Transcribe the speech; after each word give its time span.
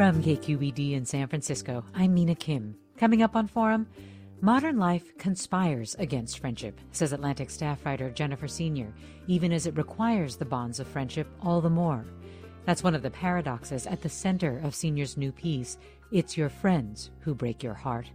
From 0.00 0.22
KQED 0.22 0.92
in 0.92 1.04
San 1.04 1.28
Francisco, 1.28 1.84
I'm 1.94 2.14
Mina 2.14 2.34
Kim. 2.34 2.74
Coming 2.96 3.22
up 3.22 3.36
on 3.36 3.46
Forum, 3.46 3.86
modern 4.40 4.78
life 4.78 5.14
conspires 5.18 5.94
against 5.98 6.38
friendship, 6.38 6.80
says 6.90 7.12
Atlantic 7.12 7.50
staff 7.50 7.84
writer 7.84 8.08
Jennifer 8.08 8.48
Senior, 8.48 8.94
even 9.26 9.52
as 9.52 9.66
it 9.66 9.76
requires 9.76 10.36
the 10.36 10.46
bonds 10.46 10.80
of 10.80 10.88
friendship 10.88 11.26
all 11.42 11.60
the 11.60 11.68
more. 11.68 12.06
That's 12.64 12.82
one 12.82 12.94
of 12.94 13.02
the 13.02 13.10
paradoxes 13.10 13.86
at 13.86 14.00
the 14.00 14.08
center 14.08 14.58
of 14.64 14.74
Senior's 14.74 15.18
new 15.18 15.32
piece, 15.32 15.76
It's 16.10 16.34
Your 16.34 16.48
Friends 16.48 17.10
Who 17.20 17.34
Break 17.34 17.62
Your 17.62 17.74
Heart. 17.74 18.06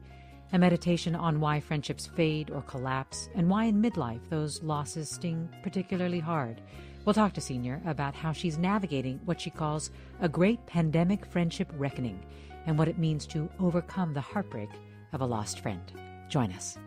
A 0.53 0.57
meditation 0.57 1.13
on 1.13 1.39
why 1.39 1.59
friendships 1.59 2.07
fade 2.07 2.49
or 2.49 2.63
collapse 2.63 3.29
and 3.35 3.47
why 3.47 3.65
in 3.65 3.79
midlife 3.79 4.27
those 4.31 4.63
losses 4.63 5.07
sting 5.07 5.47
particularly 5.61 6.19
hard. 6.19 6.61
We'll 7.05 7.13
talk 7.13 7.33
to 7.33 7.41
Senior 7.41 7.81
about 7.85 8.15
how 8.15 8.31
she's 8.31 8.57
navigating 8.57 9.19
what 9.25 9.39
she 9.39 9.51
calls 9.51 9.91
a 10.21 10.27
great 10.27 10.65
pandemic 10.65 11.23
friendship 11.23 11.71
reckoning 11.77 12.19
and 12.65 12.79
what 12.79 12.87
it 12.87 12.97
means 12.97 13.27
to 13.27 13.47
overcome 13.59 14.15
the 14.15 14.21
heartbreak 14.21 14.69
of 15.13 15.21
a 15.21 15.25
lost 15.25 15.59
friend. 15.59 15.83
Join 16.29 16.51
us. 16.51 16.79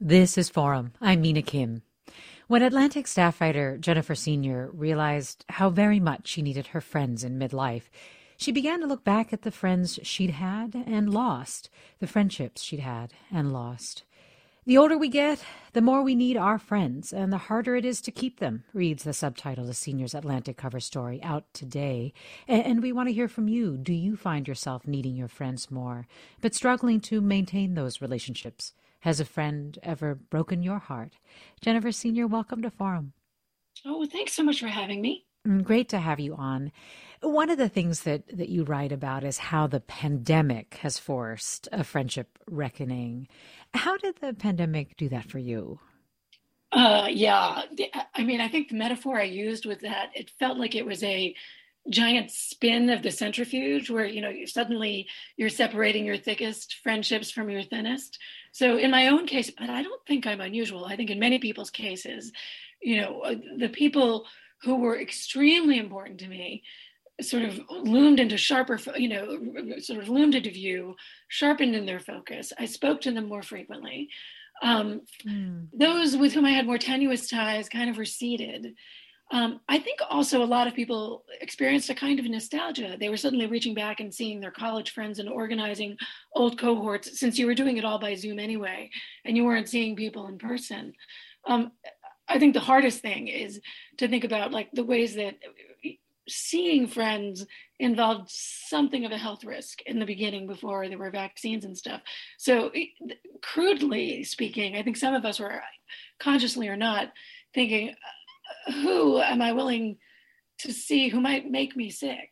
This 0.00 0.36
is 0.36 0.48
Forum. 0.48 0.92
I'm 1.00 1.20
Mina 1.20 1.42
Kim. 1.42 1.82
When 2.50 2.62
Atlantic 2.62 3.06
staff 3.06 3.40
writer 3.40 3.78
Jennifer 3.78 4.16
Senior 4.16 4.70
realized 4.72 5.44
how 5.50 5.70
very 5.70 6.00
much 6.00 6.26
she 6.26 6.42
needed 6.42 6.66
her 6.66 6.80
friends 6.80 7.22
in 7.22 7.38
midlife, 7.38 7.84
she 8.36 8.50
began 8.50 8.80
to 8.80 8.88
look 8.88 9.04
back 9.04 9.32
at 9.32 9.42
the 9.42 9.52
friends 9.52 10.00
she'd 10.02 10.30
had 10.30 10.74
and 10.74 11.14
lost, 11.14 11.70
the 12.00 12.08
friendships 12.08 12.60
she'd 12.60 12.80
had 12.80 13.12
and 13.30 13.52
lost. 13.52 14.02
The 14.66 14.76
older 14.76 14.98
we 14.98 15.08
get, 15.08 15.44
the 15.74 15.80
more 15.80 16.02
we 16.02 16.16
need 16.16 16.36
our 16.36 16.58
friends, 16.58 17.12
and 17.12 17.32
the 17.32 17.38
harder 17.38 17.76
it 17.76 17.84
is 17.84 18.00
to 18.00 18.10
keep 18.10 18.40
them, 18.40 18.64
reads 18.74 19.04
the 19.04 19.12
subtitle 19.12 19.68
of 19.68 19.76
Senior's 19.76 20.12
Atlantic 20.12 20.56
cover 20.56 20.80
story 20.80 21.22
out 21.22 21.44
today. 21.54 22.12
And 22.48 22.82
we 22.82 22.90
want 22.90 23.08
to 23.08 23.14
hear 23.14 23.28
from 23.28 23.46
you. 23.46 23.76
Do 23.76 23.94
you 23.94 24.16
find 24.16 24.48
yourself 24.48 24.88
needing 24.88 25.14
your 25.14 25.28
friends 25.28 25.70
more, 25.70 26.08
but 26.40 26.56
struggling 26.56 27.00
to 27.02 27.20
maintain 27.20 27.74
those 27.74 28.02
relationships? 28.02 28.72
Has 29.00 29.18
a 29.18 29.24
friend 29.24 29.78
ever 29.82 30.14
broken 30.14 30.62
your 30.62 30.78
heart? 30.78 31.14
Jennifer 31.62 31.90
Senior, 31.90 32.26
welcome 32.26 32.60
to 32.62 32.70
Forum. 32.70 33.14
Oh, 33.86 34.04
thanks 34.04 34.34
so 34.34 34.42
much 34.42 34.60
for 34.60 34.68
having 34.68 35.00
me. 35.00 35.24
Mm, 35.48 35.64
great 35.64 35.88
to 35.88 35.98
have 35.98 36.20
you 36.20 36.34
on. 36.34 36.70
One 37.22 37.48
of 37.48 37.56
the 37.56 37.70
things 37.70 38.02
that, 38.02 38.24
that 38.36 38.50
you 38.50 38.62
write 38.62 38.92
about 38.92 39.24
is 39.24 39.38
how 39.38 39.66
the 39.66 39.80
pandemic 39.80 40.74
has 40.82 40.98
forced 40.98 41.66
a 41.72 41.82
friendship 41.82 42.38
reckoning. 42.46 43.26
How 43.72 43.96
did 43.96 44.16
the 44.20 44.34
pandemic 44.34 44.98
do 44.98 45.08
that 45.08 45.30
for 45.30 45.38
you? 45.38 45.80
Uh, 46.72 47.08
yeah, 47.10 47.62
I 48.14 48.22
mean, 48.22 48.42
I 48.42 48.48
think 48.48 48.68
the 48.68 48.76
metaphor 48.76 49.18
I 49.18 49.24
used 49.24 49.64
with 49.64 49.80
that 49.80 50.10
it 50.14 50.30
felt 50.38 50.58
like 50.58 50.74
it 50.74 50.84
was 50.84 51.02
a 51.02 51.34
giant 51.88 52.30
spin 52.30 52.90
of 52.90 53.02
the 53.02 53.10
centrifuge 53.10 53.88
where 53.88 54.04
you 54.04 54.20
know 54.20 54.28
you 54.28 54.46
suddenly 54.46 55.06
you're 55.36 55.48
separating 55.48 56.04
your 56.04 56.18
thickest 56.18 56.76
friendships 56.82 57.30
from 57.30 57.48
your 57.48 57.62
thinnest. 57.62 58.18
So 58.52 58.76
in 58.76 58.90
my 58.90 59.08
own 59.08 59.26
case 59.26 59.50
but 59.50 59.70
i 59.70 59.82
don't 59.82 60.04
think 60.06 60.26
i'm 60.26 60.40
unusual. 60.40 60.84
I 60.84 60.96
think 60.96 61.10
in 61.10 61.18
many 61.18 61.38
people's 61.38 61.70
cases 61.70 62.32
you 62.82 63.00
know 63.00 63.20
uh, 63.20 63.34
the 63.56 63.68
people 63.68 64.26
who 64.62 64.76
were 64.76 65.00
extremely 65.00 65.78
important 65.78 66.20
to 66.20 66.28
me 66.28 66.62
sort 67.22 67.44
of 67.44 67.60
loomed 67.70 68.20
into 68.20 68.36
sharper 68.36 68.78
you 68.96 69.08
know 69.08 69.78
sort 69.78 70.00
of 70.00 70.08
loomed 70.08 70.34
into 70.34 70.50
view 70.50 70.96
sharpened 71.28 71.74
in 71.74 71.86
their 71.86 72.00
focus. 72.00 72.52
I 72.58 72.66
spoke 72.66 73.00
to 73.02 73.12
them 73.12 73.26
more 73.26 73.42
frequently. 73.42 74.08
Um, 74.62 75.02
mm. 75.26 75.68
those 75.72 76.18
with 76.18 76.34
whom 76.34 76.44
i 76.44 76.50
had 76.50 76.66
more 76.66 76.76
tenuous 76.76 77.30
ties 77.30 77.70
kind 77.70 77.88
of 77.88 77.96
receded 77.96 78.74
um, 79.32 79.60
I 79.68 79.78
think 79.78 80.00
also 80.10 80.42
a 80.42 80.44
lot 80.44 80.66
of 80.66 80.74
people 80.74 81.24
experienced 81.40 81.88
a 81.88 81.94
kind 81.94 82.18
of 82.18 82.26
nostalgia. 82.26 82.96
They 82.98 83.08
were 83.08 83.16
suddenly 83.16 83.46
reaching 83.46 83.74
back 83.74 84.00
and 84.00 84.12
seeing 84.12 84.40
their 84.40 84.50
college 84.50 84.90
friends 84.90 85.18
and 85.18 85.28
organizing 85.28 85.96
old 86.34 86.58
cohorts 86.58 87.20
since 87.20 87.38
you 87.38 87.46
were 87.46 87.54
doing 87.54 87.76
it 87.76 87.84
all 87.84 88.00
by 88.00 88.16
Zoom 88.16 88.40
anyway, 88.40 88.90
and 89.24 89.36
you 89.36 89.44
weren't 89.44 89.68
seeing 89.68 89.94
people 89.94 90.26
in 90.26 90.38
person. 90.38 90.92
Um, 91.46 91.70
I 92.28 92.38
think 92.38 92.54
the 92.54 92.60
hardest 92.60 93.00
thing 93.00 93.28
is 93.28 93.60
to 93.98 94.08
think 94.08 94.24
about 94.24 94.52
like 94.52 94.70
the 94.72 94.84
ways 94.84 95.14
that 95.14 95.36
seeing 96.28 96.86
friends 96.86 97.46
involved 97.78 98.30
something 98.30 99.04
of 99.04 99.12
a 99.12 99.18
health 99.18 99.44
risk 99.44 99.80
in 99.82 99.98
the 99.98 100.06
beginning 100.06 100.46
before 100.46 100.88
there 100.88 100.98
were 100.98 101.10
vaccines 101.10 101.64
and 101.64 101.76
stuff. 101.76 102.00
So, 102.38 102.70
crudely 103.42 104.24
speaking, 104.24 104.76
I 104.76 104.82
think 104.82 104.96
some 104.96 105.14
of 105.14 105.24
us 105.24 105.40
were 105.40 105.62
consciously 106.18 106.68
or 106.68 106.76
not 106.76 107.12
thinking 107.54 107.94
who 108.66 109.20
am 109.20 109.42
I 109.42 109.52
willing 109.52 109.98
to 110.60 110.72
see 110.72 111.08
who 111.08 111.20
might 111.20 111.50
make 111.50 111.76
me 111.76 111.90
sick? 111.90 112.30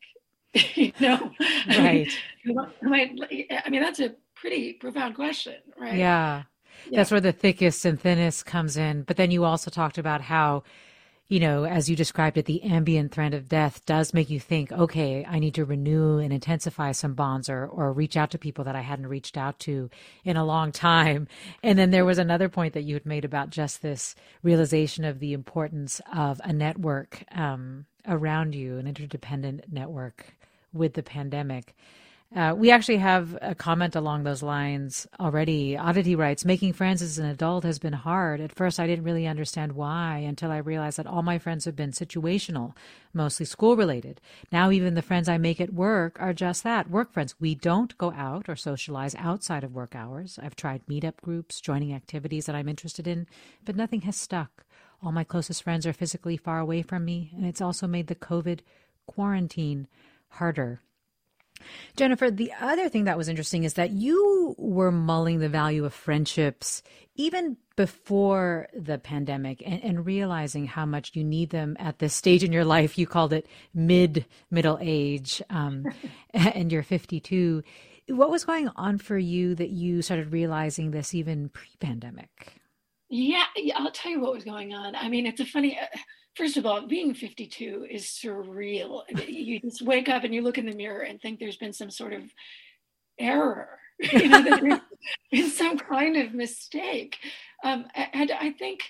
you 0.74 0.92
know, 1.00 1.32
right? 1.68 2.10
who, 2.44 2.60
who 2.80 2.88
might? 2.88 3.18
I 3.64 3.68
mean, 3.70 3.82
that's 3.82 4.00
a 4.00 4.14
pretty 4.34 4.74
profound 4.74 5.14
question, 5.14 5.56
right? 5.78 5.96
Yeah. 5.96 6.44
yeah. 6.88 6.96
That's 6.96 7.10
where 7.10 7.20
the 7.20 7.32
thickest 7.32 7.84
and 7.84 8.00
thinnest 8.00 8.46
comes 8.46 8.76
in. 8.76 9.02
But 9.02 9.16
then 9.16 9.30
you 9.30 9.44
also 9.44 9.70
talked 9.70 9.98
about 9.98 10.22
how 10.22 10.62
you 11.28 11.40
know, 11.40 11.64
as 11.64 11.90
you 11.90 11.96
described 11.96 12.38
it, 12.38 12.46
the 12.46 12.62
ambient 12.62 13.12
threat 13.12 13.34
of 13.34 13.50
death 13.50 13.84
does 13.84 14.14
make 14.14 14.30
you 14.30 14.40
think, 14.40 14.72
okay, 14.72 15.26
I 15.28 15.38
need 15.38 15.54
to 15.54 15.66
renew 15.66 16.18
and 16.18 16.32
intensify 16.32 16.92
some 16.92 17.12
bonds 17.12 17.50
or, 17.50 17.66
or 17.66 17.92
reach 17.92 18.16
out 18.16 18.30
to 18.30 18.38
people 18.38 18.64
that 18.64 18.74
I 18.74 18.80
hadn't 18.80 19.08
reached 19.08 19.36
out 19.36 19.58
to 19.60 19.90
in 20.24 20.38
a 20.38 20.44
long 20.44 20.72
time. 20.72 21.28
And 21.62 21.78
then 21.78 21.90
there 21.90 22.06
was 22.06 22.18
another 22.18 22.48
point 22.48 22.72
that 22.72 22.84
you 22.84 22.94
had 22.94 23.04
made 23.04 23.26
about 23.26 23.50
just 23.50 23.82
this 23.82 24.14
realization 24.42 25.04
of 25.04 25.18
the 25.18 25.34
importance 25.34 26.00
of 26.14 26.40
a 26.44 26.52
network 26.52 27.22
um, 27.32 27.84
around 28.06 28.54
you, 28.54 28.78
an 28.78 28.86
interdependent 28.86 29.70
network 29.70 30.34
with 30.72 30.94
the 30.94 31.02
pandemic. 31.02 31.74
Uh, 32.36 32.54
we 32.54 32.70
actually 32.70 32.98
have 32.98 33.38
a 33.40 33.54
comment 33.54 33.96
along 33.96 34.22
those 34.22 34.42
lines 34.42 35.06
already. 35.18 35.78
Oddity 35.78 36.14
writes, 36.14 36.44
Making 36.44 36.74
friends 36.74 37.00
as 37.00 37.18
an 37.18 37.24
adult 37.24 37.64
has 37.64 37.78
been 37.78 37.94
hard. 37.94 38.38
At 38.42 38.54
first, 38.54 38.78
I 38.78 38.86
didn't 38.86 39.06
really 39.06 39.26
understand 39.26 39.72
why 39.72 40.18
until 40.18 40.50
I 40.50 40.58
realized 40.58 40.98
that 40.98 41.06
all 41.06 41.22
my 41.22 41.38
friends 41.38 41.64
have 41.64 41.74
been 41.74 41.90
situational, 41.90 42.76
mostly 43.14 43.46
school 43.46 43.76
related. 43.76 44.20
Now, 44.52 44.70
even 44.70 44.92
the 44.92 45.00
friends 45.00 45.26
I 45.26 45.38
make 45.38 45.58
at 45.58 45.72
work 45.72 46.20
are 46.20 46.34
just 46.34 46.64
that 46.64 46.90
work 46.90 47.14
friends. 47.14 47.34
We 47.40 47.54
don't 47.54 47.96
go 47.96 48.12
out 48.12 48.46
or 48.46 48.56
socialize 48.56 49.14
outside 49.14 49.64
of 49.64 49.74
work 49.74 49.96
hours. 49.96 50.38
I've 50.42 50.56
tried 50.56 50.86
meetup 50.86 51.22
groups, 51.22 51.62
joining 51.62 51.94
activities 51.94 52.44
that 52.44 52.54
I'm 52.54 52.68
interested 52.68 53.08
in, 53.08 53.26
but 53.64 53.74
nothing 53.74 54.02
has 54.02 54.16
stuck. 54.16 54.66
All 55.02 55.12
my 55.12 55.24
closest 55.24 55.62
friends 55.62 55.86
are 55.86 55.94
physically 55.94 56.36
far 56.36 56.58
away 56.58 56.82
from 56.82 57.06
me, 57.06 57.32
and 57.34 57.46
it's 57.46 57.62
also 57.62 57.86
made 57.86 58.08
the 58.08 58.14
COVID 58.14 58.60
quarantine 59.06 59.88
harder 60.28 60.82
Jennifer, 61.96 62.30
the 62.30 62.52
other 62.60 62.88
thing 62.88 63.04
that 63.04 63.18
was 63.18 63.28
interesting 63.28 63.64
is 63.64 63.74
that 63.74 63.90
you 63.90 64.54
were 64.58 64.92
mulling 64.92 65.38
the 65.38 65.48
value 65.48 65.84
of 65.84 65.94
friendships 65.94 66.82
even 67.18 67.56
before 67.76 68.68
the 68.72 68.98
pandemic 68.98 69.62
and, 69.66 69.82
and, 69.82 70.06
realizing 70.06 70.66
how 70.66 70.86
much 70.86 71.10
you 71.14 71.24
need 71.24 71.50
them 71.50 71.76
at 71.78 71.98
this 71.98 72.14
stage 72.14 72.44
in 72.44 72.52
your 72.52 72.64
life. 72.64 72.96
You 72.96 73.06
called 73.06 73.32
it 73.32 73.46
mid 73.74 74.24
middle 74.50 74.78
age, 74.80 75.42
um, 75.50 75.84
and 76.32 76.72
you're 76.72 76.82
52. 76.82 77.62
What 78.08 78.30
was 78.30 78.44
going 78.44 78.68
on 78.76 78.98
for 78.98 79.18
you 79.18 79.54
that 79.56 79.70
you 79.70 80.00
started 80.00 80.32
realizing 80.32 80.92
this 80.92 81.14
even 81.14 81.50
pre 81.50 81.68
pandemic? 81.80 82.52
Yeah, 83.10 83.44
I'll 83.76 83.90
tell 83.90 84.12
you 84.12 84.20
what 84.20 84.34
was 84.34 84.44
going 84.44 84.74
on. 84.74 84.94
I 84.94 85.08
mean, 85.08 85.26
it's 85.26 85.40
a 85.40 85.46
funny. 85.46 85.78
Uh, 85.78 85.86
first 86.38 86.56
of 86.56 86.64
all, 86.64 86.86
being 86.86 87.14
52 87.14 87.88
is 87.90 88.04
surreal. 88.04 89.02
You 89.26 89.58
just 89.58 89.82
wake 89.82 90.08
up 90.08 90.22
and 90.22 90.32
you 90.32 90.40
look 90.40 90.56
in 90.56 90.66
the 90.66 90.76
mirror 90.76 91.00
and 91.00 91.20
think 91.20 91.40
there's 91.40 91.56
been 91.56 91.72
some 91.72 91.90
sort 91.90 92.12
of 92.12 92.22
error, 93.18 93.80
you 93.98 94.28
know, 94.28 94.80
there's 95.32 95.56
some 95.56 95.76
kind 95.76 96.16
of 96.16 96.32
mistake. 96.32 97.18
Um, 97.64 97.86
and 98.12 98.30
I 98.30 98.52
think, 98.52 98.82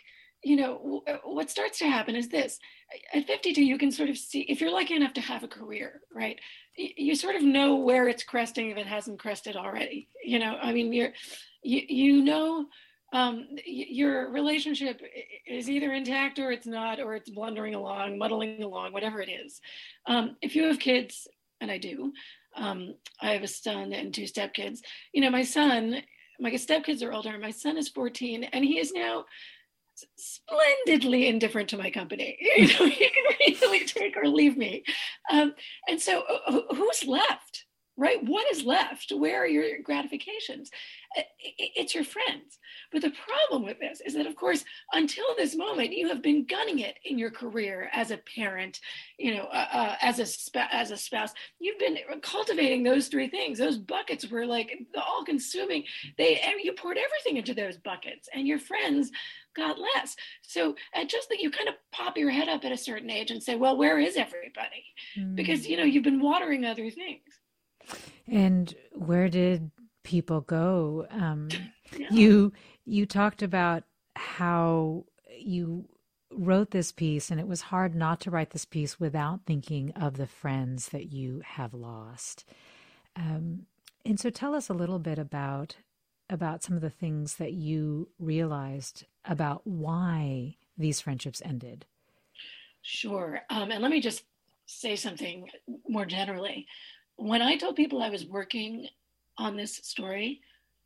you 0.45 0.57
know, 0.57 1.03
uh, 1.09 1.17
what 1.25 1.51
starts 1.51 1.79
to 1.79 1.87
happen 1.87 2.15
is 2.15 2.29
this: 2.29 2.59
at 3.15 3.27
52, 3.27 3.65
you 3.65 3.79
can 3.79 3.91
sort 3.91 4.11
of 4.11 4.19
see 4.19 4.43
if 4.43 4.61
you're 4.61 4.71
lucky 4.71 4.95
enough 4.95 5.15
to 5.15 5.21
have 5.23 5.43
a 5.43 5.49
career, 5.49 6.03
right? 6.15 6.39
You 6.77 7.17
sort 7.17 7.37
of 7.37 7.43
know 7.43 7.77
where 7.77 8.09
it's 8.09 8.23
cresting 8.23 8.71
if 8.71 8.77
it 8.77 8.87
hasn't 8.87 9.19
crested 9.19 9.57
already. 9.57 10.09
You 10.23 10.39
know, 10.39 10.59
I 10.61 10.73
mean, 10.73 10.93
you're 10.93 11.13
you 11.63 11.83
you 11.89 12.23
know 12.23 12.67
um, 13.13 13.47
your 13.65 14.31
relationship 14.31 15.01
is 15.47 15.71
either 15.71 15.93
intact 15.93 16.39
or 16.39 16.53
it's 16.53 16.67
not, 16.67 17.01
or 17.01 17.15
it's 17.15 17.31
blundering 17.31 17.75
along, 17.75 18.19
muddling 18.19 18.63
along, 18.63 18.93
whatever 18.93 19.21
it 19.21 19.31
is. 19.31 19.61
Um, 20.07 20.37
if 20.43 20.55
you 20.55 20.65
have 20.65 20.79
kids, 20.79 21.27
and 21.61 21.71
I 21.71 21.79
do, 21.79 22.13
um, 22.57 22.95
I 23.21 23.31
have 23.33 23.43
a 23.43 23.49
son 23.49 23.93
and 23.93 24.13
two 24.13 24.25
stepkids. 24.25 24.81
You 25.13 25.23
know, 25.23 25.31
my 25.31 25.43
son, 25.43 26.03
my 26.39 26.51
stepkids 26.53 27.03
are 27.03 27.13
older. 27.13 27.37
My 27.39 27.51
son 27.51 27.79
is 27.79 27.89
14, 27.89 28.45
and 28.45 28.65
he 28.65 28.79
is 28.79 28.93
now 28.93 29.25
splendidly 30.17 31.29
indifferent 31.29 31.71
to 31.71 31.79
my 31.79 31.91
company. 31.91 32.37
You 32.57 32.67
know, 32.67 32.87
he 32.87 33.09
can 33.09 33.59
really 33.63 33.85
take 33.85 34.17
or 34.17 34.29
leave 34.29 34.57
me. 34.57 34.85
Um, 35.33 35.55
and 35.89 36.01
so, 36.01 36.25
who's 36.75 37.07
left? 37.07 37.65
Right? 37.99 38.25
What 38.25 38.47
is 38.53 38.65
left? 38.65 39.13
Where 39.13 39.43
are 39.43 39.47
your 39.47 39.83
gratifications? 39.83 40.71
It's 41.59 41.95
your 41.95 42.05
friends. 42.05 42.59
But 42.93 43.03
the 43.03 43.11
problem 43.11 43.65
with 43.65 43.81
this 43.81 44.01
is 44.01 44.15
that, 44.15 44.27
of 44.27 44.37
course, 44.37 44.65
until 44.93 45.25
this 45.37 45.57
moment, 45.57 45.93
you 45.93 46.09
have 46.09 46.23
been 46.23 46.47
gunning 46.47 46.79
it 46.79 46.97
in 47.05 47.19
your 47.19 47.31
career 47.31 47.91
as 47.93 48.13
a 48.13 48.21
parent, 48.37 48.81
you 49.19 49.35
know, 49.35 49.45
uh, 49.53 49.67
uh, 49.73 49.97
as 50.01 50.21
a 50.21 50.27
sp- 50.31 50.71
as 50.71 50.93
a 50.93 50.97
spouse. 50.97 51.35
You've 51.59 51.79
been 51.79 51.99
cultivating 52.23 52.85
those 52.85 53.09
three 53.09 53.29
things. 53.29 53.59
Those 53.59 53.79
buckets 53.79 54.31
were 54.31 54.47
like 54.47 54.79
all-consuming. 54.97 55.85
They 56.17 56.41
you 56.63 56.73
poured 56.75 56.99
everything 56.99 57.37
into 57.37 57.53
those 57.53 57.79
buckets, 57.79 58.29
and 58.33 58.47
your 58.47 58.61
friends 58.61 59.11
got 59.57 59.77
less. 59.79 60.15
So 60.43 60.77
uh, 60.95 61.05
just 61.05 61.29
that 61.31 61.41
you 61.41 61.51
kind 61.51 61.69
of 61.69 61.75
pop 61.91 62.17
your 62.17 62.31
head 62.31 62.49
up 62.49 62.65
at 62.65 62.73
a 62.73 62.77
certain 62.77 63.11
age 63.11 63.33
and 63.33 63.43
say, 63.43 63.57
"Well, 63.57 63.77
where 63.77 63.99
is 63.99 64.17
everybody?" 64.17 64.85
Mm. 65.19 65.35
Because 65.35 65.67
you 65.67 65.77
know 65.77 65.85
you've 65.85 66.05
been 66.05 66.23
watering 66.23 66.65
other 66.65 66.91
things. 66.91 67.38
And 68.27 68.75
where 68.93 69.29
did 69.29 69.71
people 70.03 70.41
go? 70.41 71.07
Um, 71.11 71.49
yeah. 71.97 72.09
You 72.11 72.53
you 72.85 73.07
talked 73.07 73.43
about 73.43 73.85
how 74.17 75.05
you 75.39 75.89
wrote 76.31 76.71
this 76.71 76.93
piece, 76.93 77.31
and 77.31 77.41
it 77.41 77.47
was 77.47 77.63
hard 77.63 77.95
not 77.95 78.21
to 78.21 78.31
write 78.31 78.51
this 78.51 78.65
piece 78.65 79.01
without 79.01 79.41
thinking 79.47 79.93
of 79.93 80.17
the 80.17 80.27
friends 80.27 80.89
that 80.91 81.13
you 81.13 81.43
have 81.45 81.75
lost. 81.75 82.45
Um, 83.17 83.67
and 84.05 84.19
so, 84.19 84.31
tell 84.31 84.55
us 84.55 84.69
a 84.69 84.75
little 84.75 84.99
bit 84.99 85.19
about 85.19 85.77
about 86.31 86.63
some 86.63 86.77
of 86.77 86.83
the 86.83 86.91
things 86.91 87.37
that 87.37 87.53
you 87.55 88.09
realized 88.19 89.07
about 89.25 89.67
why 89.67 90.57
these 90.77 91.01
friendships 91.01 91.41
ended. 91.45 91.87
Sure, 92.83 93.41
um, 93.51 93.71
and 93.71 93.83
let 93.83 93.91
me 93.91 94.01
just 94.01 94.25
say 94.67 94.97
something 94.97 95.49
more 95.89 96.05
generally 96.05 96.67
when 97.19 97.43
I 97.43 97.57
told 97.57 97.77
people 97.77 98.01
I 98.01 98.11
was 98.11 98.25
working 98.25 98.89
on 99.37 99.57
this 99.57 99.77
story, 99.83 100.41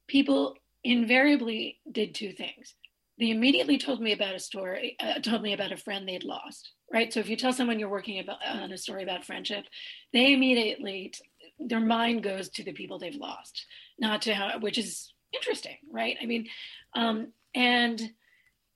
people 0.09 0.57
invariably 0.83 1.79
did 1.91 2.15
two 2.15 2.33
things. 2.33 2.75
They 3.19 3.31
immediately 3.31 3.79
told 3.79 4.01
me 4.01 4.13
about 4.13 4.35
a 4.35 4.41
story, 4.41 4.97
uh, 4.99 5.21
told 5.21 5.43
me 5.43 5.53
about 5.53 5.73
a 5.73 5.77
friend 5.77 6.09
they'd 6.09 6.25
lost, 6.25 6.73
right? 6.93 7.13
So 7.13 7.21
if 7.21 7.29
you 7.29 7.37
tell 7.37 7.53
someone 7.53 7.79
you're 7.79 7.89
working 7.89 8.19
about, 8.19 8.39
on 8.45 8.73
a 8.73 8.79
story 8.79 9.03
about 9.03 9.25
friendship, 9.25 9.65
they 10.13 10.33
immediately, 10.33 11.13
their 11.61 11.81
mind 11.81 12.23
goes 12.23 12.49
to 12.51 12.65
the 12.65 12.73
people 12.73 12.99
they've 12.99 13.15
lost, 13.15 13.67
not 13.99 14.23
to 14.23 14.35
how, 14.35 14.59
which 14.59 14.79
is 14.79 15.13
interesting, 15.35 15.77
right? 15.91 16.17
I 16.21 16.27
mean, 16.27 16.49
um, 16.95 17.29
and 17.55 18.11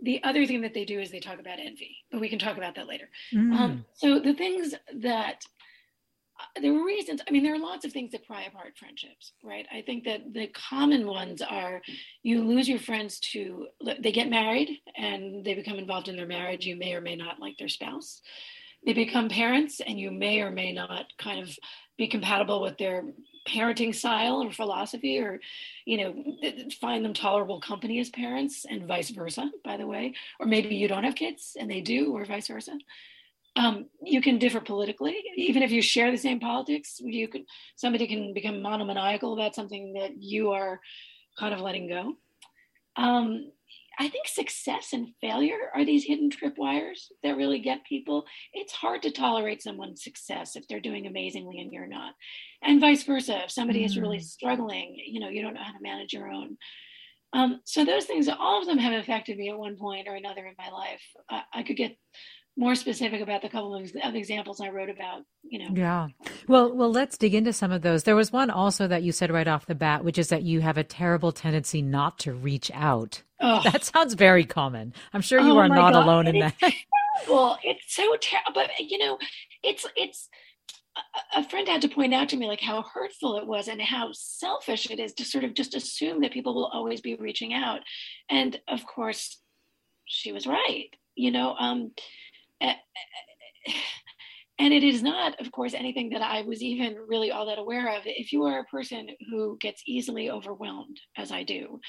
the 0.01 0.23
other 0.23 0.47
thing 0.47 0.61
that 0.61 0.75
they 0.75 0.85
do 0.85 1.01
is 1.01 1.11
they 1.11 1.21
talk 1.21 1.41
about 1.41 1.59
envy, 1.59 1.97
but 2.13 2.21
we 2.21 2.29
can 2.29 2.39
talk 2.39 2.59
about 2.59 2.75
that 2.75 2.87
later. 2.87 3.09
Mm. 3.35 3.53
Um, 3.55 3.85
so 3.95 4.21
the 4.21 4.35
things 4.35 4.75
that 4.97 5.43
Uh, 6.39 6.61
there 6.61 6.75
are 6.75 6.85
reasons. 6.85 7.21
I 7.27 7.31
mean 7.31 7.43
there 7.43 7.55
are 7.55 7.59
lots 7.59 7.85
of 7.85 7.93
things 7.93 8.13
that 8.13 8.27
pry 8.27 8.45
apart 8.45 8.77
friendships 8.79 9.33
right? 9.43 9.67
I 9.73 9.83
think 9.83 10.05
that 10.05 10.33
the 10.33 10.49
common 10.49 11.07
ones 11.07 11.43
are 11.43 11.81
you 12.23 12.43
lose 12.43 12.69
your 12.69 12.79
friends 12.79 13.21
to 13.33 13.69
they 14.01 14.13
get 14.13 14.29
married 14.29 14.81
and 14.97 15.45
they 15.45 15.55
become 15.55 15.79
involved 15.79 16.09
in 16.09 16.17
their 16.17 16.27
marriage. 16.27 16.67
You 16.67 16.77
may 16.77 16.95
or 16.95 17.01
may 17.01 17.17
not 17.17 17.41
like 17.41 17.57
their 17.59 17.69
spouse. 17.69 18.21
They 18.85 18.93
become 18.93 19.29
parents 19.29 19.81
and 19.85 19.99
you 19.99 20.11
may 20.11 20.41
or 20.41 20.51
may 20.51 20.73
not 20.73 21.07
kind 21.19 21.41
of 21.41 21.57
be 21.97 22.07
compatible 22.07 22.61
with 22.61 22.77
their 22.79 23.05
parenting 23.49 23.95
style 23.95 24.43
or 24.43 24.53
philosophy 24.53 25.19
or 25.19 25.41
you 25.87 25.99
know 25.99 26.37
find 26.81 27.05
them 27.05 27.15
tolerable 27.15 27.61
company 27.61 28.01
as 28.01 28.11
parents 28.11 28.67
and 28.69 28.87
vice 28.87 29.11
versa 29.11 29.51
by 29.65 29.77
the 29.77 29.87
way. 29.87 30.15
Or 30.39 30.47
maybe 30.47 30.77
you 30.77 30.89
don't 30.89 31.05
have 31.05 31.15
kids 31.15 31.57
and 31.59 31.71
they 31.71 31.81
do 31.81 32.13
or 32.13 32.25
vice 32.27 32.49
versa 32.49 32.77
um, 33.57 33.87
you 34.03 34.21
can 34.21 34.39
differ 34.39 34.61
politically, 34.61 35.17
even 35.37 35.63
if 35.63 35.71
you 35.71 35.81
share 35.81 36.11
the 36.11 36.19
same 36.19 36.41
politics. 36.41 36.97
You 37.01 37.29
could 37.29 37.43
somebody 37.77 38.07
can 38.07 38.35
become 38.35 38.63
monomaniacal 38.63 39.33
about 39.33 39.55
something 39.55 39.95
that 39.95 40.23
you 40.23 40.51
are 40.51 40.81
kind 41.39 41.55
of 41.55 41.61
letting 41.61 41.89
go. 41.89 42.15
Um, 42.97 43.51
I 43.99 44.09
think 44.09 44.29
success 44.29 44.93
and 44.93 45.09
failure 45.23 45.71
are 45.75 45.85
these 45.85 46.05
hidden 46.05 46.31
tripwires 46.31 47.07
that 47.23 47.37
really 47.37 47.61
get 47.61 47.85
people. 47.87 48.27
It's 48.53 48.73
hard 48.73 49.01
to 49.03 49.11
tolerate 49.11 49.63
someone's 49.63 50.05
success 50.05 50.55
if 50.55 50.69
they're 50.69 50.81
doing 50.81 51.07
amazingly 51.07 51.61
and 51.61 51.73
you're 51.73 51.87
not, 51.87 52.13
and 52.63 52.81
vice 52.81 53.05
versa. 53.05 53.45
If 53.45 53.51
somebody 53.51 53.83
mm. 53.83 53.87
is 53.87 53.99
really 53.99 54.19
mm. 54.19 54.25
struggling, 54.25 54.97
you 55.07 55.19
know, 55.19 55.31
you 55.31 55.41
don't 55.41 55.55
know 55.55 55.63
how 55.63 55.73
to 55.73 55.83
manage 55.83 56.13
your 56.13 56.29
own. 56.29 56.59
Um, 57.33 57.61
so 57.65 57.85
those 57.85 58.05
things, 58.05 58.29
all 58.29 58.61
of 58.61 58.67
them 58.67 58.79
have 58.79 58.93
affected 58.93 59.37
me 59.37 59.51
at 59.51 59.59
one 59.59 59.77
point 59.77 60.09
or 60.09 60.15
another 60.15 60.47
in 60.47 60.55
my 60.59 60.71
life. 60.71 61.03
I, 61.31 61.43
I 61.55 61.63
could 61.63 61.77
get 61.77 61.97
more 62.57 62.75
specific 62.75 63.21
about 63.21 63.43
the 63.43 63.49
couple 63.49 63.75
of, 63.75 63.91
of 64.03 64.15
examples 64.15 64.61
I 64.61 64.71
wrote 64.71 64.89
about, 64.89 65.23
you 65.43 65.59
know. 65.59 65.69
Yeah. 65.75 66.09
Well, 66.49 66.75
well, 66.75 66.91
let's 66.91 67.19
dig 67.19 67.35
into 67.35 67.53
some 67.53 67.71
of 67.71 67.83
those. 67.83 68.05
There 68.05 68.17
was 68.17 68.33
one 68.33 68.51
also 68.51 68.87
that 68.89 69.03
you 69.03 69.13
said 69.13 69.31
right 69.31 69.47
off 69.47 69.67
the 69.67 69.75
bat, 69.75 70.05
which 70.05 70.19
is 70.19 70.29
that 70.29 70.43
you 70.43 70.61
have 70.61 70.79
a 70.79 70.85
terrible 70.85 71.33
tendency 71.33 71.83
not 71.83 72.19
to 72.21 72.33
reach 72.33 72.71
out. 72.73 73.23
Oh. 73.41 73.61
That 73.65 73.85
sounds 73.85 74.15
very 74.15 74.45
common. 74.45 74.95
I'm 75.13 75.21
sure 75.21 75.41
you 75.41 75.53
oh 75.53 75.59
are 75.59 75.69
not 75.69 75.93
God. 75.93 76.05
alone 76.05 76.27
in 76.27 76.39
that. 76.41 76.55
Well, 77.29 77.59
it's 77.65 77.95
so 77.95 78.15
terrible. 78.21 78.53
But 78.55 78.79
you 78.79 78.99
know, 78.99 79.19
it's 79.63 79.87
it's 79.97 80.29
a 81.35 81.49
friend 81.49 81.69
had 81.69 81.83
to 81.83 81.89
point 81.89 82.15
out 82.15 82.29
to 82.31 82.37
me 82.37 82.47
like 82.47 82.61
how 82.61 82.83
hurtful 82.83 83.39
it 83.39 83.47
was 83.47 83.69
and 83.69 83.81
how 83.81 84.11
selfish 84.13 84.91
it 84.91 85.01
is 85.01 85.13
to 85.15 85.25
sort 85.25 85.45
of 85.45 85.55
just 85.55 85.75
assume 85.75 86.21
that 86.21 86.33
people 86.33 86.55
will 86.55 86.71
always 86.73 87.01
be 87.01 87.15
reaching 87.15 87.53
out. 87.53 87.81
And 88.29 88.61
of 88.69 88.87
course, 88.87 89.41
she 90.05 90.33
was 90.33 90.47
right. 90.47 90.89
You 91.15 91.31
know, 91.31 91.55
um, 91.59 91.93
and 92.61 92.77
it 94.73 94.83
is 94.83 95.03
not, 95.03 95.39
of 95.41 95.53
course, 95.53 95.75
anything 95.75 96.11
that 96.11 96.23
I 96.23 96.43
was 96.43 96.63
even 96.63 96.97
really 97.07 97.31
all 97.31 97.47
that 97.47 97.59
aware 97.59 97.97
of. 97.97 98.03
If 98.07 98.33
you 98.33 98.45
are 98.45 98.61
a 98.61 98.65
person 98.65 99.09
who 99.31 99.59
gets 99.61 99.83
easily 99.87 100.31
overwhelmed, 100.31 100.99
as 101.17 101.31
I 101.31 101.43
do, 101.43 101.81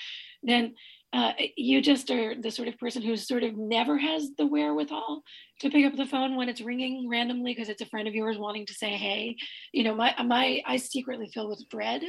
then 0.44 0.74
uh, 1.14 1.32
you 1.56 1.82
just 1.82 2.12
are 2.12 2.36
the 2.40 2.52
sort 2.52 2.68
of 2.68 2.78
person 2.78 3.02
who 3.02 3.16
sort 3.16 3.44
of 3.44 3.56
never 3.56 3.98
has 3.98 4.32
the 4.38 4.46
wherewithal 4.46 5.24
to 5.62 5.70
pick 5.70 5.86
up 5.86 5.96
the 5.96 6.06
phone 6.06 6.36
when 6.36 6.50
it's 6.50 6.60
ringing 6.60 7.08
randomly 7.10 7.54
because 7.54 7.70
it's 7.70 7.82
a 7.82 7.86
friend 7.86 8.10
of 8.10 8.14
yours 8.14 8.38
wanting 8.38 8.66
to 8.66 8.74
say 8.74 8.90
hey 8.90 9.34
you 9.72 9.86
know 9.86 9.96
my 9.96 10.14
my 10.26 10.62
i 10.66 10.76
secretly 10.76 11.32
fill 11.34 11.48
with 11.48 11.64
dread 11.70 12.02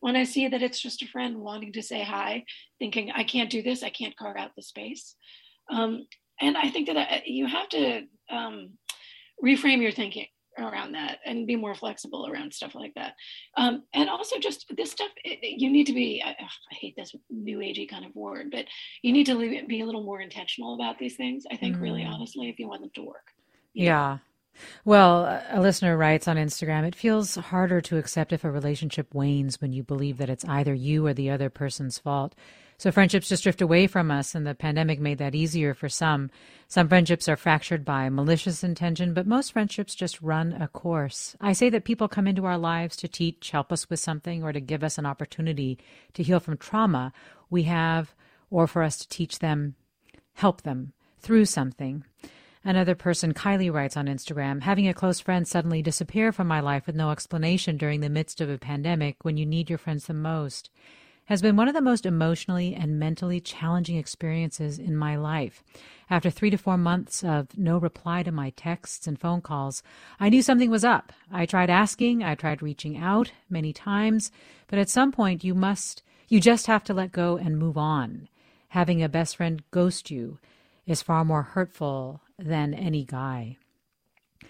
when 0.00 0.16
i 0.16 0.24
see 0.24 0.48
that 0.48 0.62
it's 0.62 0.80
just 0.80 1.02
a 1.02 1.08
friend 1.08 1.36
wanting 1.36 1.70
to 1.70 1.82
say 1.82 2.02
hi 2.02 2.42
thinking 2.78 3.12
i 3.14 3.22
can't 3.22 3.50
do 3.50 3.62
this 3.62 3.82
i 3.82 3.90
can't 3.90 4.16
carve 4.16 4.38
out 4.38 4.52
the 4.56 4.62
space 4.62 5.16
um, 5.70 6.06
and 6.40 6.56
I 6.56 6.70
think 6.70 6.86
that 6.88 6.96
uh, 6.96 7.20
you 7.24 7.46
have 7.46 7.68
to 7.70 8.02
um, 8.30 8.70
reframe 9.42 9.82
your 9.82 9.92
thinking 9.92 10.26
around 10.58 10.92
that 10.92 11.18
and 11.24 11.46
be 11.46 11.56
more 11.56 11.74
flexible 11.74 12.26
around 12.26 12.52
stuff 12.52 12.74
like 12.74 12.94
that. 12.94 13.14
Um, 13.56 13.82
and 13.92 14.08
also, 14.08 14.38
just 14.38 14.72
this 14.76 14.90
stuff, 14.92 15.10
it, 15.24 15.38
you 15.42 15.70
need 15.70 15.86
to 15.86 15.92
be, 15.92 16.22
I, 16.24 16.30
I, 16.30 16.74
hate 16.74 16.94
this 16.96 17.14
new 17.30 17.58
agey 17.58 17.88
kind 17.88 18.04
of 18.04 18.14
word, 18.14 18.48
but 18.50 18.66
you 19.02 19.12
need 19.12 19.26
to 19.26 19.66
be 19.66 19.80
a 19.80 19.86
little 19.86 20.02
more 20.02 20.20
intentional 20.20 20.74
about 20.74 20.98
these 20.98 21.16
things, 21.16 21.44
I 21.50 21.56
think, 21.56 21.76
mm. 21.76 21.82
really 21.82 22.04
honestly, 22.04 22.48
if 22.48 22.58
you 22.58 22.68
want 22.68 22.82
them 22.82 22.90
to 22.94 23.02
work. 23.02 23.32
Yeah. 23.74 24.18
Well, 24.86 25.42
a 25.50 25.60
listener 25.60 25.98
writes 25.98 26.26
on 26.26 26.36
Instagram, 26.36 26.86
it 26.86 26.94
feels 26.94 27.34
harder 27.34 27.82
to 27.82 27.98
accept 27.98 28.32
if 28.32 28.42
a 28.42 28.50
relationship 28.50 29.14
wanes 29.14 29.60
when 29.60 29.74
you 29.74 29.82
believe 29.82 30.16
that 30.16 30.30
it's 30.30 30.46
either 30.46 30.72
you 30.72 31.06
or 31.06 31.12
the 31.12 31.28
other 31.28 31.50
person's 31.50 31.98
fault. 31.98 32.34
So 32.78 32.92
friendships 32.92 33.30
just 33.30 33.42
drift 33.42 33.62
away 33.62 33.86
from 33.86 34.10
us, 34.10 34.34
and 34.34 34.46
the 34.46 34.54
pandemic 34.54 35.00
made 35.00 35.16
that 35.18 35.34
easier 35.34 35.72
for 35.72 35.88
some. 35.88 36.30
Some 36.68 36.88
friendships 36.88 37.26
are 37.26 37.36
fractured 37.36 37.86
by 37.86 38.10
malicious 38.10 38.62
intention, 38.62 39.14
but 39.14 39.26
most 39.26 39.52
friendships 39.52 39.94
just 39.94 40.20
run 40.20 40.52
a 40.52 40.68
course. 40.68 41.34
I 41.40 41.54
say 41.54 41.70
that 41.70 41.84
people 41.84 42.06
come 42.06 42.26
into 42.26 42.44
our 42.44 42.58
lives 42.58 42.96
to 42.98 43.08
teach, 43.08 43.50
help 43.50 43.72
us 43.72 43.88
with 43.88 44.00
something, 44.00 44.42
or 44.42 44.52
to 44.52 44.60
give 44.60 44.84
us 44.84 44.98
an 44.98 45.06
opportunity 45.06 45.78
to 46.12 46.22
heal 46.22 46.38
from 46.38 46.58
trauma 46.58 47.12
we 47.48 47.62
have, 47.62 48.14
or 48.50 48.66
for 48.66 48.82
us 48.82 48.98
to 48.98 49.08
teach 49.08 49.38
them, 49.38 49.74
help 50.34 50.62
them 50.62 50.92
through 51.18 51.46
something. 51.46 52.04
Another 52.62 52.94
person, 52.94 53.32
Kylie, 53.32 53.72
writes 53.72 53.96
on 53.96 54.06
Instagram 54.06 54.62
having 54.62 54.86
a 54.86 54.94
close 54.94 55.20
friend 55.20 55.48
suddenly 55.48 55.80
disappear 55.80 56.30
from 56.30 56.48
my 56.48 56.60
life 56.60 56.86
with 56.86 56.96
no 56.96 57.10
explanation 57.10 57.76
during 57.78 58.00
the 58.00 58.10
midst 58.10 58.40
of 58.40 58.50
a 58.50 58.58
pandemic 58.58 59.24
when 59.24 59.36
you 59.36 59.46
need 59.46 59.70
your 59.70 59.78
friends 59.78 60.06
the 60.06 60.14
most 60.14 60.68
has 61.26 61.42
been 61.42 61.56
one 61.56 61.68
of 61.68 61.74
the 61.74 61.80
most 61.80 62.06
emotionally 62.06 62.74
and 62.74 62.98
mentally 62.98 63.40
challenging 63.40 63.96
experiences 63.96 64.78
in 64.78 64.96
my 64.96 65.16
life. 65.16 65.62
After 66.08 66.30
three 66.30 66.50
to 66.50 66.56
four 66.56 66.76
months 66.76 67.24
of 67.24 67.56
no 67.58 67.78
reply 67.78 68.22
to 68.22 68.32
my 68.32 68.50
texts 68.50 69.06
and 69.06 69.18
phone 69.18 69.40
calls, 69.40 69.82
I 70.20 70.28
knew 70.28 70.40
something 70.40 70.70
was 70.70 70.84
up. 70.84 71.12
I 71.30 71.44
tried 71.44 71.68
asking, 71.68 72.22
I 72.22 72.36
tried 72.36 72.62
reaching 72.62 72.96
out 72.96 73.32
many 73.50 73.72
times, 73.72 74.30
but 74.68 74.78
at 74.78 74.88
some 74.88 75.10
point 75.12 75.44
you 75.44 75.54
must, 75.54 76.02
you 76.28 76.40
just 76.40 76.68
have 76.68 76.84
to 76.84 76.94
let 76.94 77.12
go 77.12 77.36
and 77.36 77.58
move 77.58 77.76
on. 77.76 78.28
Having 78.68 79.02
a 79.02 79.08
best 79.08 79.36
friend 79.36 79.62
ghost 79.70 80.10
you 80.10 80.38
is 80.86 81.02
far 81.02 81.24
more 81.24 81.42
hurtful 81.42 82.20
than 82.38 82.72
any 82.72 83.04
guy. 83.04 83.56